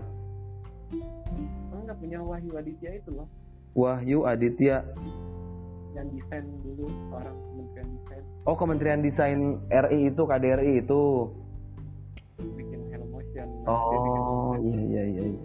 Enggak 1.75 1.99
punya 1.99 2.23
Wahyu 2.23 2.55
Aditya 2.55 2.95
itu 2.95 3.11
loh. 3.11 3.27
Wahyu 3.75 4.23
Aditya. 4.23 4.87
Yang 5.91 6.07
desain 6.15 6.47
dulu 6.63 6.87
orang 7.11 7.35
kementerian 7.35 7.87
desain. 7.99 8.23
Oh 8.47 8.55
Kementerian 8.55 8.99
Desain 9.03 9.39
RI 9.67 9.99
itu 10.07 10.21
KDRI 10.23 10.73
itu. 10.87 11.03
Bikin 12.39 12.79
Hello 12.95 13.05
Motion. 13.11 13.47
Oh 13.67 14.55
iya 14.63 14.79
iya 14.87 15.03
iya 15.03 15.23
iya. 15.35 15.43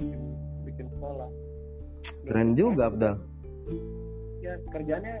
bikin, 0.00 0.20
bikin 0.64 0.86
sekolah. 0.96 1.28
Keren 2.24 2.48
juga 2.56 2.88
Abdal. 2.88 3.20
Ya 4.40 4.56
kerjanya 4.72 5.20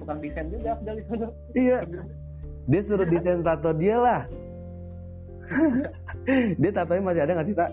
tukang 0.00 0.24
desain 0.24 0.48
juga 0.48 0.68
Abdal 0.72 0.96
sana 1.04 1.28
iya 1.52 1.84
dia 2.66 2.80
suruh 2.82 3.06
desain 3.06 3.42
tato 3.46 3.70
dia 3.74 3.96
lah. 3.98 4.22
Dia 6.58 6.70
tatonya 6.74 7.02
masih 7.06 7.22
ada 7.22 7.32
nggak 7.38 7.46
sih 7.46 7.54
tak? 7.54 7.70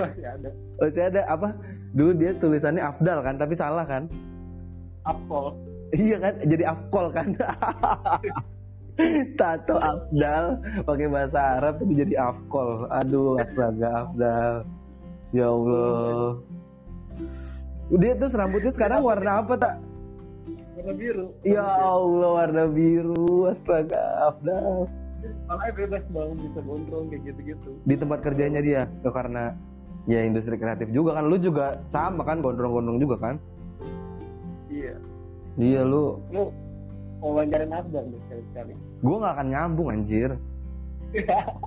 Masih 0.00 0.24
ada. 0.24 0.48
Masih 0.80 1.02
ada 1.12 1.20
apa? 1.28 1.48
Dulu 1.92 2.12
dia 2.16 2.32
tulisannya 2.40 2.80
Afdal 2.80 3.20
kan 3.20 3.36
tapi 3.36 3.52
salah 3.52 3.84
kan? 3.84 4.08
Apple 5.04 5.60
iya 5.96 6.16
kan? 6.16 6.34
Jadi 6.46 6.64
Afkol 6.64 7.06
kan? 7.12 7.28
Tato 9.40 9.76
Afdal 9.80 10.60
pakai 10.84 11.06
bahasa 11.08 11.60
Arab 11.60 11.84
tapi 11.84 11.92
jadi 11.96 12.14
Afkol. 12.16 12.88
Aduh 12.88 13.36
astaga 13.40 14.08
Afdal. 14.08 14.54
Ya 15.36 15.46
Allah. 15.52 16.40
Dia 17.90 18.12
terus 18.14 18.34
rambutnya 18.34 18.72
sekarang 18.72 19.02
warna 19.02 19.42
apa 19.42 19.54
tak 19.58 19.74
warna 20.80 20.92
biru. 20.96 21.26
Ya 21.44 21.66
Allah 21.68 22.30
warna 22.40 22.64
biru. 22.64 23.52
Astaga 23.52 24.32
Afdal 24.32 24.88
makanya 25.50 25.72
bebas 25.76 26.04
banget 26.14 26.36
bisa 26.48 26.60
gondrong 26.64 27.06
kayak 27.12 27.22
gitu-gitu. 27.28 27.70
Di 27.84 27.94
tempat 27.98 28.18
kerjanya 28.24 28.60
dia. 28.64 28.88
Ya, 28.88 29.10
karena 29.10 29.52
ya 30.08 30.24
industri 30.24 30.56
kreatif 30.56 30.88
juga 30.94 31.20
kan. 31.20 31.28
Lu 31.28 31.36
juga 31.36 31.82
sama 31.92 32.24
kan 32.24 32.40
gondrong-gondrong 32.40 32.98
juga 33.02 33.16
kan? 33.20 33.34
Iya. 34.72 34.96
Iya 35.60 35.80
lu. 35.84 36.22
Lu 36.32 36.54
mau 37.20 37.36
wawancarin 37.36 37.74
Abdal 37.74 38.04
nih 38.08 38.20
sekali-sekali? 38.24 38.72
Gue 39.04 39.16
nggak 39.20 39.34
akan 39.36 39.46
nyambung 39.52 39.88
anjir. 39.92 40.30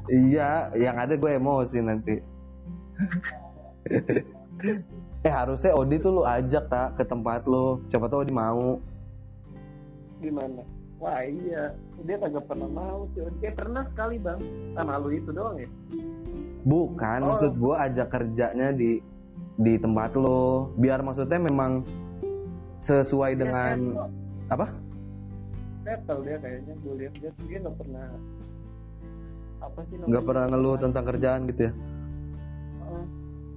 Iya 0.08 0.72
yang 0.80 0.96
ada 0.96 1.20
gue 1.20 1.32
emosi 1.36 1.78
nanti. 1.84 2.16
Eh 5.24 5.32
harusnya 5.32 5.72
Odi 5.72 6.04
tuh 6.04 6.20
lu 6.20 6.24
ajak 6.28 6.68
tak 6.68 7.00
ke 7.00 7.04
tempat 7.08 7.48
lu. 7.48 7.80
Siapa 7.88 8.12
tahu 8.12 8.28
Odi 8.28 8.36
mau 8.36 8.80
gimana 10.24 10.64
wah 11.04 11.20
iya. 11.20 11.76
Dia 12.08 12.16
kagak 12.16 12.48
pernah 12.48 12.70
mau 12.72 13.04
sih 13.12 13.28
dia 13.44 13.52
pernah 13.52 13.84
sekali 13.92 14.16
bang. 14.18 14.40
Ah 14.76 14.88
malu 14.88 15.12
itu 15.12 15.36
doang 15.36 15.60
ya? 15.60 15.68
Bukan 16.64 17.20
Oh. 17.20 17.28
maksud 17.36 17.60
gue 17.60 17.76
ajak 17.76 18.08
kerjanya 18.08 18.72
di 18.72 19.04
di 19.60 19.74
tempat 19.76 20.16
lo. 20.16 20.72
Biar 20.80 21.04
maksudnya 21.04 21.44
memang 21.44 21.84
sesuai 22.80 23.36
Dia 23.36 23.40
dengan 23.44 23.78
settle. 23.84 24.08
apa? 24.48 24.66
Settle 25.84 26.20
dia 26.24 26.38
kayaknya 26.40 26.74
gue 26.80 26.94
lihat. 27.04 27.14
Dia 27.20 27.32
dia 27.44 27.58
nggak 27.68 27.78
pernah 27.78 28.08
apa 29.64 29.80
sih 29.88 29.96
nggak 29.96 30.24
pernah 30.24 30.46
ngeluh 30.52 30.76
tentang 30.76 31.04
kerjaan 31.04 31.42
gitu 31.48 31.62
ya? 31.68 31.74
Heeh. 32.80 33.06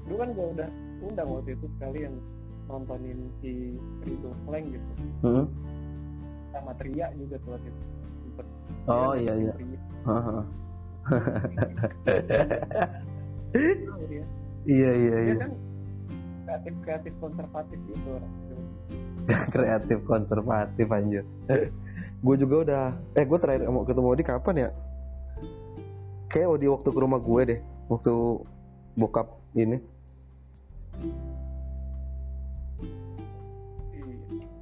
dulu 0.07 0.15
kan 0.23 0.29
gue 0.31 0.47
udah 0.55 0.69
undang 1.03 1.29
waktu 1.35 1.51
itu 1.59 1.67
sekalian 1.79 2.13
nontonin 2.67 3.19
si 3.43 3.75
Ridho 4.07 4.31
Slang 4.47 4.67
gitu. 4.71 4.91
Mm-mm. 5.27 5.45
Sama 6.61 6.73
Tria 6.81 7.07
juga 7.17 7.37
tuh 7.43 7.51
waktu 7.57 7.69
itu. 7.69 7.83
Sempet. 8.25 8.47
Oh 8.89 9.15
iya 9.15 9.33
iya. 9.37 9.53
Iya 14.67 14.91
iya 14.99 15.17
dia 15.23 15.31
iya. 15.31 15.35
kan 15.39 15.51
kreatif 16.47 16.75
kreatif 16.83 17.13
konservatif 17.23 17.79
gitu 17.87 18.09
orang. 18.11 18.33
Kreatif 19.55 19.99
konservatif 20.07 20.87
anjir. 20.91 21.25
Gue 22.25 22.37
juga 22.39 22.57
udah 22.67 22.85
eh 23.15 23.27
gue 23.27 23.39
terakhir 23.39 23.71
mau 23.71 23.87
ketemu 23.87 24.09
Odi 24.11 24.25
kapan 24.27 24.57
ya? 24.67 24.71
Kayak 26.27 26.59
Odi 26.59 26.67
waktu 26.67 26.89
ke 26.91 26.99
rumah 26.99 27.23
gue 27.23 27.43
deh 27.47 27.61
waktu 27.87 28.15
bokap 28.99 29.31
ini. 29.55 29.79
Iya. 30.99 31.15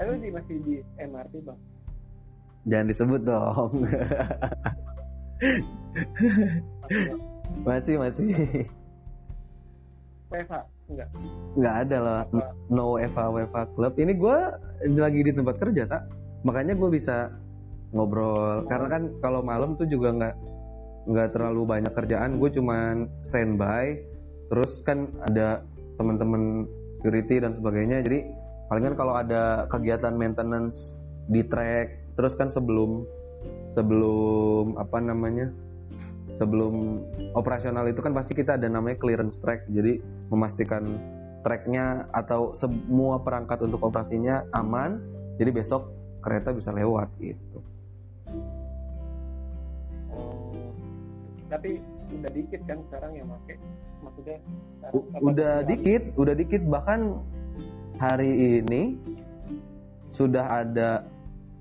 Ayo 0.03 0.19
di 0.19 0.29
masih 0.29 0.57
di 0.67 0.75
MRT 1.01 1.35
bang. 1.47 1.61
Jangan 2.69 2.87
disebut 2.91 3.21
dong. 3.25 3.73
Masih 7.65 8.01
masih. 8.01 8.35
PH 10.33 10.53
enggak. 10.91 11.09
nggak 11.55 11.77
ada 11.87 11.99
lah. 12.01 12.21
No 12.73 12.99
Eva 12.99 13.31
Weva 13.31 13.63
Club. 13.73 13.95
Ini 13.95 14.13
gue 14.19 14.39
lagi 14.99 15.21
di 15.23 15.33
tempat 15.33 15.57
kerja 15.61 15.87
tak 15.87 16.03
makanya 16.45 16.75
gue 16.75 16.91
bisa 16.91 17.31
ngobrol. 17.95 18.67
Karena 18.67 18.89
kan 18.91 19.03
kalau 19.23 19.41
malam 19.41 19.79
tuh 19.79 19.87
juga 19.87 20.11
nggak 20.13 20.35
nggak 21.09 21.29
terlalu 21.37 21.63
banyak 21.65 21.93
kerjaan. 21.95 22.41
Gue 22.43 22.51
cuman 22.51 23.07
standby. 23.25 24.03
Terus 24.51 24.83
kan 24.85 25.09
ada 25.25 25.63
teman-teman 25.97 26.67
security 27.01 27.39
dan 27.41 27.55
sebagainya. 27.55 28.03
Jadi 28.03 28.29
palingan 28.69 28.97
kalau 28.99 29.15
ada 29.15 29.69
kegiatan 29.71 30.17
maintenance 30.17 30.93
di 31.31 31.41
track 31.47 32.04
terus 32.15 32.33
kan 32.39 32.49
sebelum 32.51 33.07
sebelum 33.75 34.79
apa 34.79 34.99
namanya 35.03 35.51
sebelum 36.35 37.05
operasional 37.39 37.87
itu 37.87 38.01
kan 38.03 38.15
pasti 38.15 38.35
kita 38.35 38.59
ada 38.59 38.67
namanya 38.67 38.99
clearance 38.99 39.39
track 39.39 39.67
jadi 39.71 40.03
memastikan 40.31 40.99
tracknya 41.45 42.09
atau 42.11 42.57
semua 42.57 43.21
perangkat 43.21 43.63
untuk 43.63 43.85
operasinya 43.85 44.43
aman 44.57 44.99
jadi 45.37 45.51
besok 45.53 45.93
kereta 46.25 46.57
bisa 46.57 46.73
lewat 46.73 47.11
gitu 47.21 47.61
Oh. 50.15 50.55
Tapi 51.51 51.83
udah 52.15 52.31
dikit 52.31 52.61
kan 52.67 52.79
sekarang 52.89 53.13
yang 53.19 53.29
pakai. 53.31 53.57
Maksudnya 54.05 54.39
apa 54.85 55.17
udah 55.19 55.55
dikit 55.65 56.03
udah 56.21 56.35
dikit 56.37 56.63
bahkan 56.69 57.19
hari 57.97 58.61
ini 58.63 59.01
sudah 60.13 60.45
ada 60.63 61.09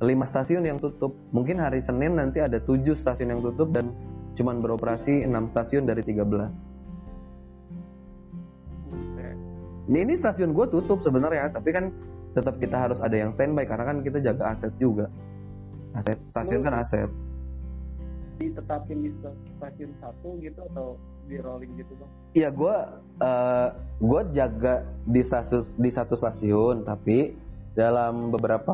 lima 0.04 0.28
stasiun 0.28 0.68
yang 0.68 0.78
tutup 0.78 1.16
mungkin 1.32 1.58
hari 1.58 1.80
Senin 1.80 2.20
nanti 2.20 2.44
ada 2.44 2.60
tujuh 2.60 2.94
stasiun 3.00 3.34
yang 3.34 3.42
tutup 3.42 3.72
dan 3.72 3.96
cuman 4.34 4.60
beroperasi 4.60 5.30
6 5.30 5.54
stasiun 5.54 5.86
dari 5.86 6.02
13 6.02 6.26
Buset. 8.90 9.38
Ya, 9.90 10.00
ini 10.06 10.14
stasiun 10.14 10.54
gue 10.54 10.66
tutup 10.70 11.02
sebenarnya, 11.02 11.50
tapi 11.50 11.74
kan 11.74 11.90
tetap 12.34 12.58
kita 12.58 12.78
harus 12.78 12.98
ada 13.02 13.14
yang 13.14 13.30
standby 13.34 13.66
karena 13.66 13.86
kan 13.90 13.98
kita 14.02 14.18
jaga 14.22 14.54
aset 14.54 14.74
juga. 14.82 15.10
Aset 15.94 16.18
stasiun 16.30 16.62
kan 16.66 16.82
aset. 16.82 17.10
ditetapin 18.42 19.06
di 19.06 19.14
sta- 19.22 19.40
stasiun 19.62 19.94
satu 20.02 20.42
gitu 20.42 20.58
atau 20.74 20.98
di 21.30 21.38
rolling 21.38 21.70
gitu 21.78 21.94
bang? 21.96 22.12
Iya 22.34 22.50
gue 22.50 22.76
gue 24.02 24.22
jaga 24.34 24.84
di 25.06 25.22
stasiun 25.22 25.64
di 25.78 25.90
satu 25.94 26.18
stasiun, 26.18 26.82
tapi 26.82 27.38
dalam 27.74 28.30
beberapa 28.30 28.74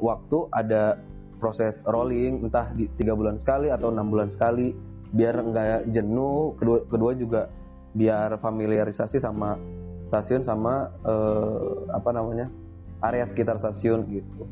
waktu 0.00 0.38
ada 0.52 0.96
proses 1.38 1.80
rolling, 1.86 2.48
entah 2.48 2.72
di 2.74 2.90
tiga 2.98 3.14
bulan 3.14 3.38
sekali 3.38 3.70
atau 3.70 3.92
enam 3.92 4.08
bulan 4.10 4.28
sekali, 4.32 4.74
biar 5.12 5.38
nggak 5.38 5.92
jenuh. 5.92 6.56
Kedua 6.58 6.78
kedua 6.88 7.12
juga 7.14 7.42
biar 7.92 8.36
familiarisasi 8.40 9.20
sama 9.20 9.56
stasiun 10.08 10.42
sama 10.44 10.88
eh, 11.04 11.92
apa 11.92 12.10
namanya 12.10 12.48
area 13.04 13.24
sekitar 13.28 13.60
stasiun 13.60 14.08
gitu. 14.10 14.44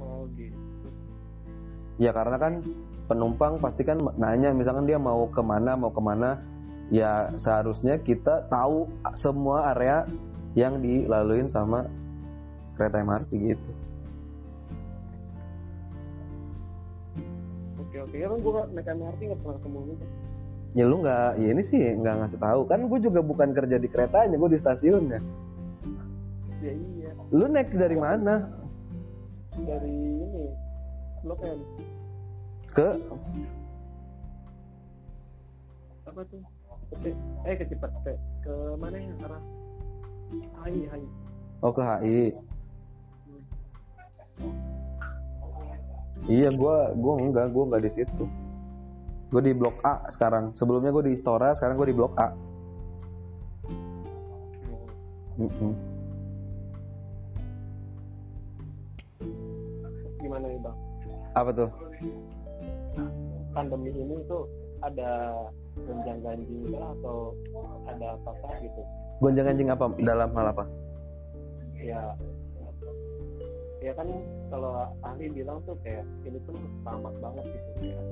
Oh 0.00 0.24
gitu. 0.34 0.88
Ya 2.00 2.10
karena 2.16 2.40
kan 2.40 2.64
penumpang 3.06 3.60
pasti 3.60 3.84
kan 3.84 4.00
nanya 4.16 4.56
misalkan 4.56 4.88
dia 4.88 4.96
mau 4.96 5.28
ke 5.28 5.42
mana 5.44 5.76
mau 5.76 5.92
ke 5.92 6.00
mana 6.00 6.40
ya 6.88 7.28
seharusnya 7.36 8.00
kita 8.00 8.48
tahu 8.48 8.88
semua 9.12 9.76
area 9.76 10.08
yang 10.52 10.84
dilaluin 10.84 11.48
sama 11.48 11.88
kereta 12.76 13.00
MRT 13.00 13.30
gitu. 13.32 13.70
Oke 17.80 17.96
oke. 18.04 18.16
Ya 18.16 18.26
kan 18.28 18.38
gue 18.40 18.52
naik 18.76 18.88
MRT 18.88 19.20
nggak 19.32 19.40
pernah 19.40 19.56
ketemu 19.60 19.78
lu. 19.80 19.94
Ya 20.72 20.84
lu 20.88 20.96
nggak, 21.04 21.30
ya 21.36 21.48
ini 21.52 21.62
sih 21.64 21.80
nggak 22.00 22.14
ngasih 22.24 22.40
tahu 22.40 22.60
kan 22.64 22.80
gue 22.88 23.00
juga 23.04 23.20
bukan 23.20 23.52
kerja 23.52 23.76
di 23.76 23.88
keretanya, 23.92 24.40
gue 24.40 24.50
di 24.52 24.60
stasiunnya. 24.60 25.20
Ya 26.64 26.72
iya. 26.72 27.10
Lu 27.28 27.44
naik 27.48 27.76
dari 27.76 27.96
mana? 27.96 28.48
Dari 29.60 29.92
ini 29.92 30.48
Blok 31.20 31.40
M. 31.44 31.60
Ke 32.72 32.96
Apa 36.08 36.20
tuh? 36.28 36.40
Eh 37.44 37.54
ke 37.56 37.64
Cipete. 37.68 38.16
Ke 38.44 38.52
mana 38.80 38.96
ya 38.96 39.12
arah? 39.28 39.61
Hai 40.32 40.88
hai. 40.88 41.04
oh 41.60 41.72
ke 41.76 41.82
HI. 41.84 42.32
Iya 46.24 46.48
gue 46.56 46.76
gue 46.96 47.14
enggak 47.20 47.52
gue 47.52 47.64
enggak 47.68 47.82
di 47.84 47.90
situ. 47.92 48.24
Gue 49.28 49.42
di 49.44 49.52
blok 49.52 49.76
A 49.84 50.08
sekarang. 50.08 50.56
Sebelumnya 50.56 50.88
gue 50.88 51.12
di 51.12 51.12
Istora, 51.12 51.52
sekarang 51.52 51.76
gue 51.76 51.92
di 51.92 51.96
blok 51.96 52.16
A. 52.16 52.32
Mm-mm. 55.36 55.72
Gimana 60.16 60.44
nih 60.48 60.60
bang? 60.64 60.76
Apa 61.36 61.50
tuh? 61.52 61.70
Pandemi 63.52 63.92
ini 63.92 64.16
tuh 64.24 64.48
ada 64.80 65.44
gonjang 65.76 66.24
ganjing 66.24 66.72
atau 66.72 67.36
ada 67.84 68.16
apa-apa 68.16 68.48
gitu? 68.64 68.80
Gonjang 69.22 69.46
ganjing 69.46 69.70
apa 69.70 69.84
dalam 70.02 70.30
hal 70.34 70.46
apa? 70.50 70.64
ya 71.82 72.14
ya 73.82 73.90
kan 73.98 74.06
kalau 74.46 74.86
ahli 75.02 75.26
bilang 75.34 75.58
tuh 75.66 75.74
kayak 75.82 76.06
ini 76.22 76.38
tuh 76.46 76.54
tamat 76.86 77.10
banget 77.18 77.42
gitu 77.50 77.70
kayak 77.82 78.04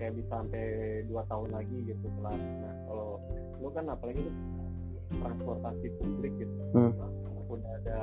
kayak 0.00 0.12
bisa 0.16 0.32
sampai 0.32 0.64
dua 1.04 1.22
tahun 1.28 1.52
lagi 1.52 1.76
gitu 1.84 2.06
kelar 2.16 2.32
nah 2.32 2.72
kalau 2.88 3.20
lu 3.60 3.68
kan 3.76 3.84
apalagi 3.92 4.24
tuh 4.24 4.34
transportasi 5.20 5.86
publik 6.00 6.32
gitu 6.40 6.56
Hmm. 6.72 6.92
udah 7.52 7.72
ada 7.84 8.00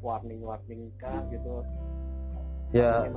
warning 0.00 0.40
warning 0.40 0.88
kah 1.02 1.18
gitu 1.34 1.66
Ya 2.70 3.10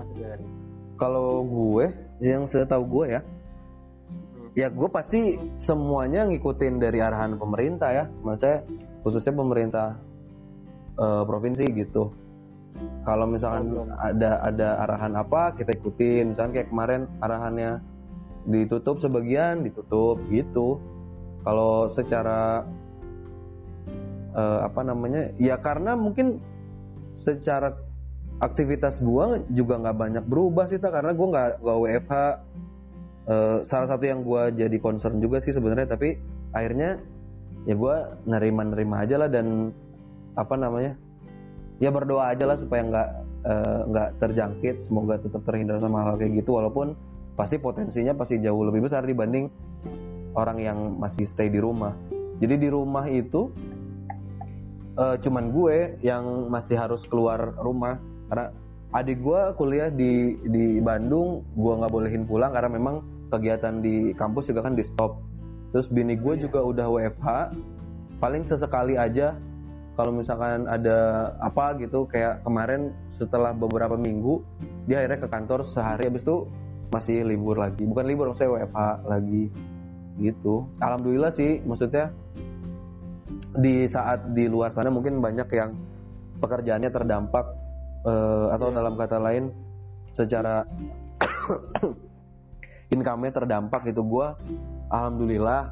kalau 0.97 1.43
gue 1.43 1.91
yang 2.23 2.47
setahu 2.47 2.83
gue 2.87 3.19
ya, 3.19 3.21
ya 4.51 4.67
gue 4.67 4.89
pasti 4.91 5.39
semuanya 5.55 6.27
ngikutin 6.27 6.79
dari 6.79 6.99
arahan 6.99 7.39
pemerintah 7.39 7.89
ya. 7.91 8.05
Maksudnya 8.23 8.67
khususnya 9.03 9.33
pemerintah 9.35 9.87
eh, 10.99 11.23
provinsi 11.23 11.65
gitu. 11.71 12.11
Kalau 13.03 13.27
misalkan 13.27 13.67
Oh, 13.75 13.87
ada 13.99 14.39
ada 14.45 14.67
arahan 14.87 15.13
apa 15.19 15.55
kita 15.55 15.75
ikutin. 15.75 16.35
Misalkan 16.35 16.53
kayak 16.55 16.69
kemarin 16.71 17.01
arahannya 17.19 17.81
ditutup 18.47 18.99
sebagian 18.99 19.63
ditutup 19.63 20.19
gitu. 20.27 20.79
Kalau 21.41 21.89
secara 21.89 22.67
eh, 24.35 24.59
apa 24.67 24.81
namanya? 24.83 25.31
Ya 25.39 25.55
karena 25.59 25.95
mungkin 25.95 26.43
secara 27.15 27.75
aktivitas 28.41 28.99
gua 29.05 29.37
juga 29.53 29.77
nggak 29.77 29.97
banyak 29.97 30.25
berubah 30.25 30.65
sih 30.65 30.81
tak 30.81 30.97
karena 30.97 31.13
gua 31.13 31.27
nggak 31.29 31.49
nggak 31.61 31.77
WFH 31.77 32.13
Eh, 33.31 33.57
salah 33.63 33.87
satu 33.87 34.03
yang 34.03 34.27
gua 34.27 34.51
jadi 34.51 34.75
concern 34.83 35.23
juga 35.23 35.39
sih 35.39 35.55
sebenarnya 35.55 35.87
tapi 35.87 36.19
akhirnya 36.51 36.99
ya 37.63 37.79
gua 37.79 38.19
nerima 38.27 38.67
nerima 38.67 39.07
aja 39.07 39.15
lah 39.15 39.31
dan 39.31 39.71
apa 40.35 40.59
namanya 40.59 40.99
ya 41.79 41.95
berdoa 41.95 42.35
aja 42.35 42.43
lah 42.43 42.59
supaya 42.59 42.83
nggak 42.83 43.09
eh, 43.47 43.79
nggak 43.87 44.09
terjangkit 44.19 44.75
semoga 44.83 45.15
tetap 45.15 45.47
terhindar 45.47 45.79
sama 45.79 46.03
hal 46.03 46.19
kayak 46.19 46.43
gitu 46.43 46.59
walaupun 46.59 46.91
pasti 47.39 47.55
potensinya 47.55 48.11
pasti 48.19 48.35
jauh 48.43 48.67
lebih 48.67 48.91
besar 48.91 49.07
dibanding 49.07 49.47
orang 50.35 50.59
yang 50.59 50.77
masih 50.99 51.23
stay 51.23 51.47
di 51.47 51.63
rumah. 51.63 51.95
Jadi 52.43 52.67
di 52.67 52.67
rumah 52.67 53.07
itu 53.07 53.47
eh, 54.99 55.15
cuman 55.23 55.55
gue 55.55 56.03
yang 56.03 56.51
masih 56.51 56.75
harus 56.75 57.07
keluar 57.07 57.55
rumah 57.63 57.95
karena 58.27 58.51
adik 58.91 59.23
gue 59.23 59.41
kuliah 59.55 59.87
di 59.87 60.35
di 60.43 60.83
Bandung 60.83 61.47
gue 61.55 61.73
nggak 61.79 61.91
bolehin 61.95 62.27
pulang 62.27 62.51
karena 62.51 62.67
memang 62.67 63.20
kegiatan 63.31 63.79
di 63.79 64.11
kampus 64.13 64.51
juga 64.51 64.67
kan 64.67 64.75
di 64.75 64.83
stop 64.83 65.17
terus 65.71 65.87
bini 65.87 66.19
gue 66.19 66.35
Iya. 66.35 66.51
juga 66.51 66.59
udah 66.67 66.87
WFH 66.91 67.27
paling 68.19 68.43
sesekali 68.43 68.99
aja 68.99 69.33
kalau 69.95 70.11
misalkan 70.11 70.67
ada 70.67 71.31
apa 71.39 71.79
gitu 71.79 72.03
kayak 72.07 72.43
kemarin 72.43 72.91
setelah 73.15 73.55
beberapa 73.55 73.95
minggu 73.95 74.43
dia 74.87 74.99
akhirnya 75.03 75.19
ke 75.23 75.27
kantor 75.31 75.63
sehari 75.63 76.11
habis 76.11 76.23
itu 76.27 76.47
masih 76.91 77.23
libur 77.23 77.55
lagi 77.55 77.87
bukan 77.87 78.03
libur 78.03 78.35
saya 78.35 78.51
WFH 78.51 79.07
lagi 79.07 79.47
gitu 80.19 80.67
alhamdulillah 80.83 81.31
sih 81.31 81.63
maksudnya 81.63 82.11
di 83.55 83.87
saat 83.87 84.31
di 84.35 84.47
luar 84.47 84.71
sana 84.75 84.91
mungkin 84.91 85.19
banyak 85.23 85.47
yang 85.55 85.71
pekerjaannya 86.43 86.91
terdampak 86.91 87.45
eh, 88.07 88.47
atau 88.51 88.67
Iya. 88.71 88.75
dalam 88.75 88.93
kata 88.99 89.17
lain 89.23 89.43
secara 90.11 90.67
income-nya 92.91 93.31
terdampak 93.33 93.87
gitu. 93.87 94.03
Gua 94.03 94.35
alhamdulillah 94.91 95.71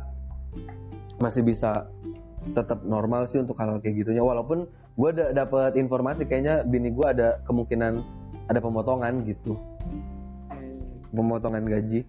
masih 1.20 1.44
bisa 1.44 1.92
tetap 2.56 2.82
normal 2.88 3.28
sih 3.28 3.44
untuk 3.44 3.60
hal 3.60 3.78
kayak 3.84 4.02
gitunya. 4.04 4.24
Walaupun 4.24 4.66
gue 4.96 5.10
da 5.16 5.32
dapat 5.36 5.76
informasi 5.76 6.26
kayaknya 6.26 6.64
bini 6.64 6.92
gue 6.92 7.06
ada 7.06 7.44
kemungkinan 7.44 8.00
ada 8.48 8.60
pemotongan 8.64 9.28
gitu. 9.28 9.60
Pemotongan 11.12 11.68
gaji. 11.68 12.08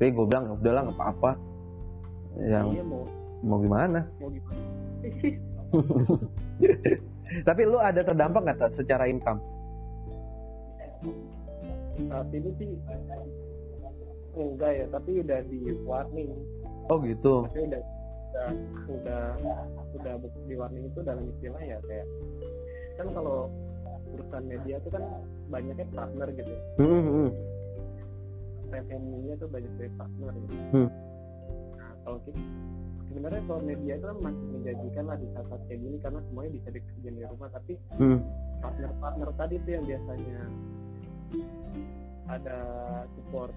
Tapi 0.00 0.10
gue 0.10 0.24
bilang 0.26 0.56
udahlah 0.56 0.88
nggak 0.88 0.96
apa-apa. 0.96 1.30
Yang 2.38 2.66
iya 2.80 2.84
mau 2.86 3.04
mau 3.44 3.58
gimana? 3.62 4.00
mau 4.18 4.30
gimana? 4.32 4.62
Tapi 7.48 7.62
lu 7.68 7.76
ada 7.76 8.00
terdampak 8.00 8.40
nggak 8.40 8.72
secara 8.72 9.04
income? 9.06 9.38
Saat 12.08 12.30
ini 12.30 12.50
sih 12.56 12.68
enggak 14.42 14.72
ya 14.74 14.86
tapi 14.90 15.10
udah 15.22 15.40
di 15.46 15.58
warning 15.82 16.30
oh 16.88 16.98
gitu 17.02 17.34
tapi 17.50 17.60
udah 17.68 17.82
udah 18.34 18.50
udah 18.88 19.22
udah 19.98 20.14
di 20.46 20.54
warning 20.54 20.84
itu 20.86 21.00
dalam 21.02 21.24
istilah 21.36 21.62
ya 21.64 21.78
kayak 21.86 22.06
kan 22.98 23.06
kalau 23.14 23.50
perusahaan 24.14 24.46
media 24.46 24.74
itu 24.80 24.88
kan 24.90 25.04
banyaknya 25.52 25.86
partner 25.92 26.28
gitu. 26.32 26.52
Hmm, 26.80 26.88
hmm, 26.88 27.04
hmm. 27.12 27.30
revenue-nya 28.68 29.34
tuh 29.40 29.48
banyak 29.48 29.72
dari 29.80 29.90
partner 29.96 30.32
gitu. 30.44 30.56
Hmm. 30.76 30.88
Nah, 31.78 31.92
kalau 32.04 32.18
kita 32.28 32.40
sebenarnya 33.08 33.42
kalau 33.48 33.60
media 33.64 33.92
itu 33.96 34.04
kan 34.04 34.18
masih 34.20 34.46
menjanjikan 34.52 35.04
lah 35.08 35.16
di 35.16 35.26
saat-saat 35.32 35.62
kayak 35.64 35.80
gini 35.80 35.96
karena 36.04 36.20
semuanya 36.28 36.50
bisa 36.60 36.68
dikerjain 36.76 37.14
di 37.16 37.24
rumah 37.24 37.48
tapi 37.48 37.72
Hmm. 37.96 38.18
partner-partner 38.60 39.28
tadi 39.40 39.54
tuh 39.64 39.72
yang 39.72 39.84
biasanya 39.88 40.40
ada 42.28 42.58
support 43.16 43.52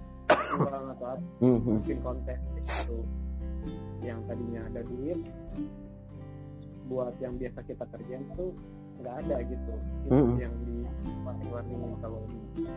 uang 0.57 0.85
atau 0.91 1.07
apa 1.07 1.23
Hmm, 1.39 1.59
hmm. 1.59 1.77
bikin 1.81 1.99
konten 2.01 2.37
itu 2.57 2.97
yang 4.01 4.19
tadinya 4.25 4.61
ada 4.65 4.81
duit 4.83 5.19
buat 6.85 7.13
yang 7.19 7.37
biasa 7.37 7.59
kita 7.63 7.83
kerjain 7.87 8.25
tuh 8.35 8.51
nggak 8.99 9.15
ada 9.25 9.35
gitu 9.47 9.73
itu 10.05 10.11
Mm-mm. 10.11 10.37
yang 10.37 10.53
di 10.61 10.85
warning-warning 11.23 11.81
kalau 12.01 12.21
di 12.27 12.67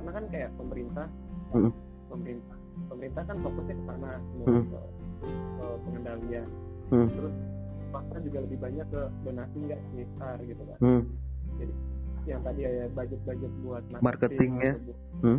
karena 0.00 0.10
kan 0.12 0.24
kayak 0.30 0.50
pemerintah 0.56 1.06
Mm-mm. 1.52 1.72
pemerintah 2.08 2.56
pemerintah 2.88 3.22
kan 3.26 3.36
fokusnya 3.42 3.74
ke 3.74 3.84
sana 3.84 4.10
semua 4.22 4.46
Mm. 4.46 4.64
ke, 4.64 4.80
ke 5.58 5.66
pengendalian 5.82 6.46
Mm. 6.86 7.08
terus 7.10 7.34
swasta 7.90 8.16
juga 8.20 8.38
lebih 8.46 8.58
banyak 8.60 8.86
ke 8.88 9.02
donasi 9.24 9.56
nggak 9.58 9.80
sekitar 9.90 10.36
gitu 10.42 10.62
kan 10.64 10.78
Hmm. 10.78 11.02
Yang 12.26 12.42
tadi 12.42 12.60
ya 12.66 12.90
budget-budget 12.90 13.52
buat 13.62 13.82
Marketingnya. 14.02 14.74
atau 14.74 14.84
buat 14.90 14.98
Hmm. 15.16 15.38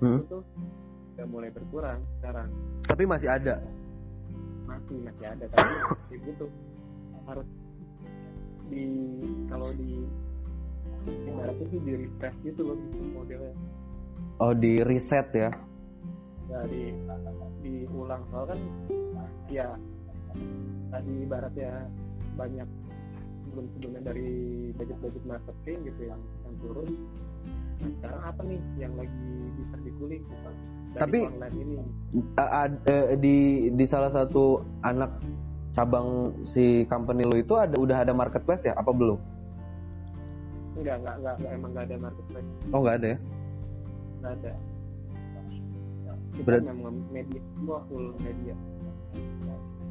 Hmm. 0.00 0.18
itu 0.20 0.26
tuh 0.28 0.42
udah 1.14 1.26
mulai 1.30 1.50
berkurang 1.52 2.00
sekarang. 2.18 2.48
Tapi 2.84 3.02
masih 3.06 3.28
ada? 3.30 3.62
Masih 4.64 4.96
masih 5.04 5.26
ada 5.28 5.44
tapi 5.52 5.72
ya 6.10 6.16
gitu 6.18 6.46
harus 7.24 7.48
di 8.68 8.84
kalau 9.48 9.68
di 9.76 10.02
ibaratnya 11.28 11.66
sih 11.68 11.80
di 11.84 11.92
refresh 12.04 12.38
gitu 12.42 12.60
loh 12.64 12.76
modelnya. 13.12 13.54
Oh 14.40 14.52
di 14.56 14.80
reset 14.82 15.28
ya? 15.36 15.50
Dari 16.48 16.92
diulang 17.64 18.24
soal 18.32 18.44
kan 18.52 18.60
ya 19.48 19.68
tadi 20.90 21.12
ibaratnya 21.24 21.88
banyak 22.34 22.68
sebelum 23.54 23.70
sebelumnya 23.70 24.02
dari 24.02 24.28
budget 24.74 24.98
budget 24.98 25.24
marketing 25.24 25.78
gitu 25.86 26.00
yang 26.10 26.20
yang 26.42 26.54
turun. 26.58 26.88
Nah, 27.78 27.90
sekarang 27.94 28.22
apa 28.26 28.40
nih 28.42 28.60
yang 28.74 28.92
lagi 28.98 29.26
bisa 29.54 29.76
dikulik 29.86 30.20
gitu 30.26 30.34
dari 30.42 30.98
Tapi- 30.98 31.22
online 31.22 31.56
ini. 31.62 31.74
ad- 32.34 32.82
eh, 32.86 33.14
di 33.14 33.36
di 33.70 33.84
salah 33.86 34.10
satu 34.10 34.58
anak 34.82 35.10
cabang 35.70 36.34
si 36.42 36.82
company 36.86 37.22
lo 37.22 37.38
itu 37.38 37.54
ada 37.54 37.78
udah 37.78 38.02
ada 38.02 38.10
marketplace 38.10 38.66
ya? 38.66 38.74
Apa 38.74 38.90
belum? 38.90 39.18
Enggak 40.74 40.98
enggak 40.98 41.14
enggak, 41.22 41.34
enggak 41.38 41.52
emang 41.54 41.70
enggak 41.70 41.84
ada 41.86 41.96
marketplace. 42.02 42.48
Oh 42.74 42.78
nggak 42.82 42.96
ada 42.98 43.06
ya? 43.06 43.18
Enggak 44.18 44.32
ada. 44.34 44.52
Kita 46.34 46.42
Berat- 46.42 46.66
memang 46.66 46.94
media 47.14 47.40
semua 47.54 47.78
full 47.86 48.10
media 48.18 48.54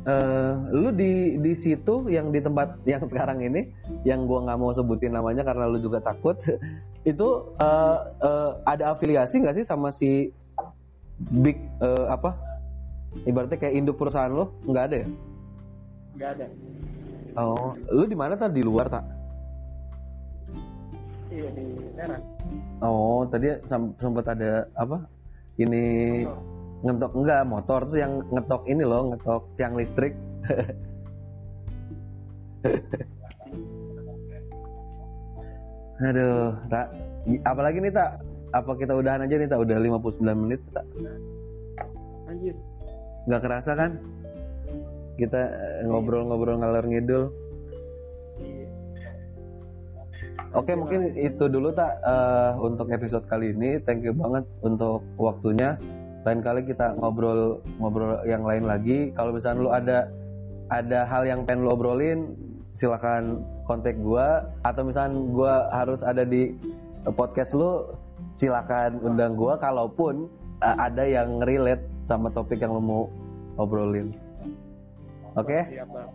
Eh, 0.04 0.54
lu 0.76 0.92
di 0.92 1.40
di 1.40 1.56
situ 1.56 2.12
yang 2.12 2.28
di 2.36 2.44
tempat 2.44 2.76
yang 2.84 3.08
sekarang 3.08 3.40
ini 3.40 3.72
yang 4.04 4.28
gua 4.28 4.44
nggak 4.44 4.60
mau 4.60 4.76
sebutin 4.76 5.16
namanya 5.16 5.48
karena 5.48 5.64
lu 5.64 5.80
juga 5.80 6.04
takut 6.04 6.36
itu 7.12 7.28
eh, 7.56 8.00
eh, 8.20 8.52
ada 8.68 8.92
afiliasi 8.92 9.40
nggak 9.40 9.64
sih 9.64 9.66
sama 9.68 9.96
si 9.96 10.28
big 11.40 11.56
eh, 11.80 12.06
apa? 12.12 12.36
Ibaratnya 13.24 13.56
kayak 13.56 13.80
induk 13.80 13.96
perusahaan 13.96 14.28
lo 14.28 14.52
nggak 14.68 14.86
ada 14.92 14.96
ya? 15.00 15.08
Enggak 16.20 16.30
ada. 16.36 16.46
Oh 17.40 17.72
lu 17.88 18.04
di 18.04 18.18
mana 18.20 18.36
tadi 18.36 18.60
di 18.60 18.64
luar 18.68 18.92
tak 18.92 19.08
iya 21.32 21.50
di 21.56 21.66
Serang. 21.96 22.24
Oh 22.84 23.24
tadi 23.24 23.56
sempat 23.96 24.26
ada 24.28 24.68
apa? 24.76 25.08
Ini 25.56 25.84
ngetok 26.84 27.16
enggak 27.16 27.48
motor 27.48 27.88
tuh 27.88 27.96
yang 27.96 28.20
ngetok 28.28 28.68
ini 28.68 28.84
loh 28.84 29.16
ngetok 29.16 29.48
tiang 29.56 29.80
listrik. 29.80 30.12
Aduh 36.04 36.52
tak 36.68 36.92
apalagi 37.48 37.80
nih 37.80 37.96
tak? 37.96 38.20
Apa 38.54 38.78
kita 38.78 38.94
udahan 38.94 39.24
aja 39.24 39.40
nih 39.40 39.48
tak? 39.48 39.64
Udah 39.64 39.80
59 39.80 40.20
menit 40.36 40.60
tak? 40.76 40.84
Anjir. 42.28 42.52
Nggak 43.26 43.42
kerasa 43.48 43.80
kan? 43.80 43.96
Kita 45.16 45.40
eh, 45.40 45.88
ngobrol-ngobrol 45.88 46.60
ngalor 46.60 46.84
ngidul. 46.86 47.32
Iya. 48.44 48.68
Oke 50.54 50.78
mungkin 50.78 51.18
itu 51.18 51.50
dulu 51.50 51.74
tak. 51.74 51.98
Eh, 52.04 52.52
untuk 52.62 52.92
episode 52.92 53.26
kali 53.26 53.56
ini. 53.56 53.80
Thank 53.82 54.06
you 54.06 54.14
banget 54.14 54.46
untuk 54.62 55.02
waktunya. 55.18 55.80
Lain 56.24 56.40
kali 56.40 56.64
kita 56.64 56.96
ngobrol 57.00 57.60
ngobrol 57.80 58.24
yang 58.24 58.48
lain 58.48 58.64
lagi. 58.64 59.12
Kalau 59.12 59.36
misalnya 59.36 59.60
lu 59.60 59.72
ada 59.72 59.98
ada 60.72 61.00
hal 61.06 61.28
yang 61.28 61.44
pengen 61.44 61.68
lu 61.68 61.76
obrolin, 61.76 62.32
silakan 62.72 63.44
kontak 63.68 64.00
gua. 64.00 64.48
Atau 64.64 64.88
misalnya 64.88 65.20
gua 65.32 65.54
harus 65.76 66.00
ada 66.00 66.24
di 66.24 66.56
podcast 67.14 67.52
lu, 67.52 67.92
silakan 68.32 69.04
undang 69.04 69.36
gua. 69.36 69.60
Kalaupun 69.60 70.32
eh, 70.64 70.76
ada 70.80 71.04
yang 71.04 71.44
relate 71.44 71.84
sama 72.08 72.32
topik 72.32 72.64
yang 72.64 72.72
lu 72.72 72.84
mau 72.84 73.04
obrolin. 73.60 74.16
Oke, 75.34 75.66
siap 75.66 75.90
Bang. 75.90 76.10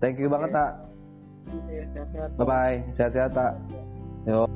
thank 0.00 0.16
you 0.16 0.32
banget 0.32 0.50
tak. 0.56 0.70
Iya, 1.68 1.84
sehat-sehat 1.92 2.30
Bye 2.38 2.46
bye, 2.46 2.76
sehat-sehat 2.94 3.30
tak. 3.34 3.52
Yo. 4.24 4.46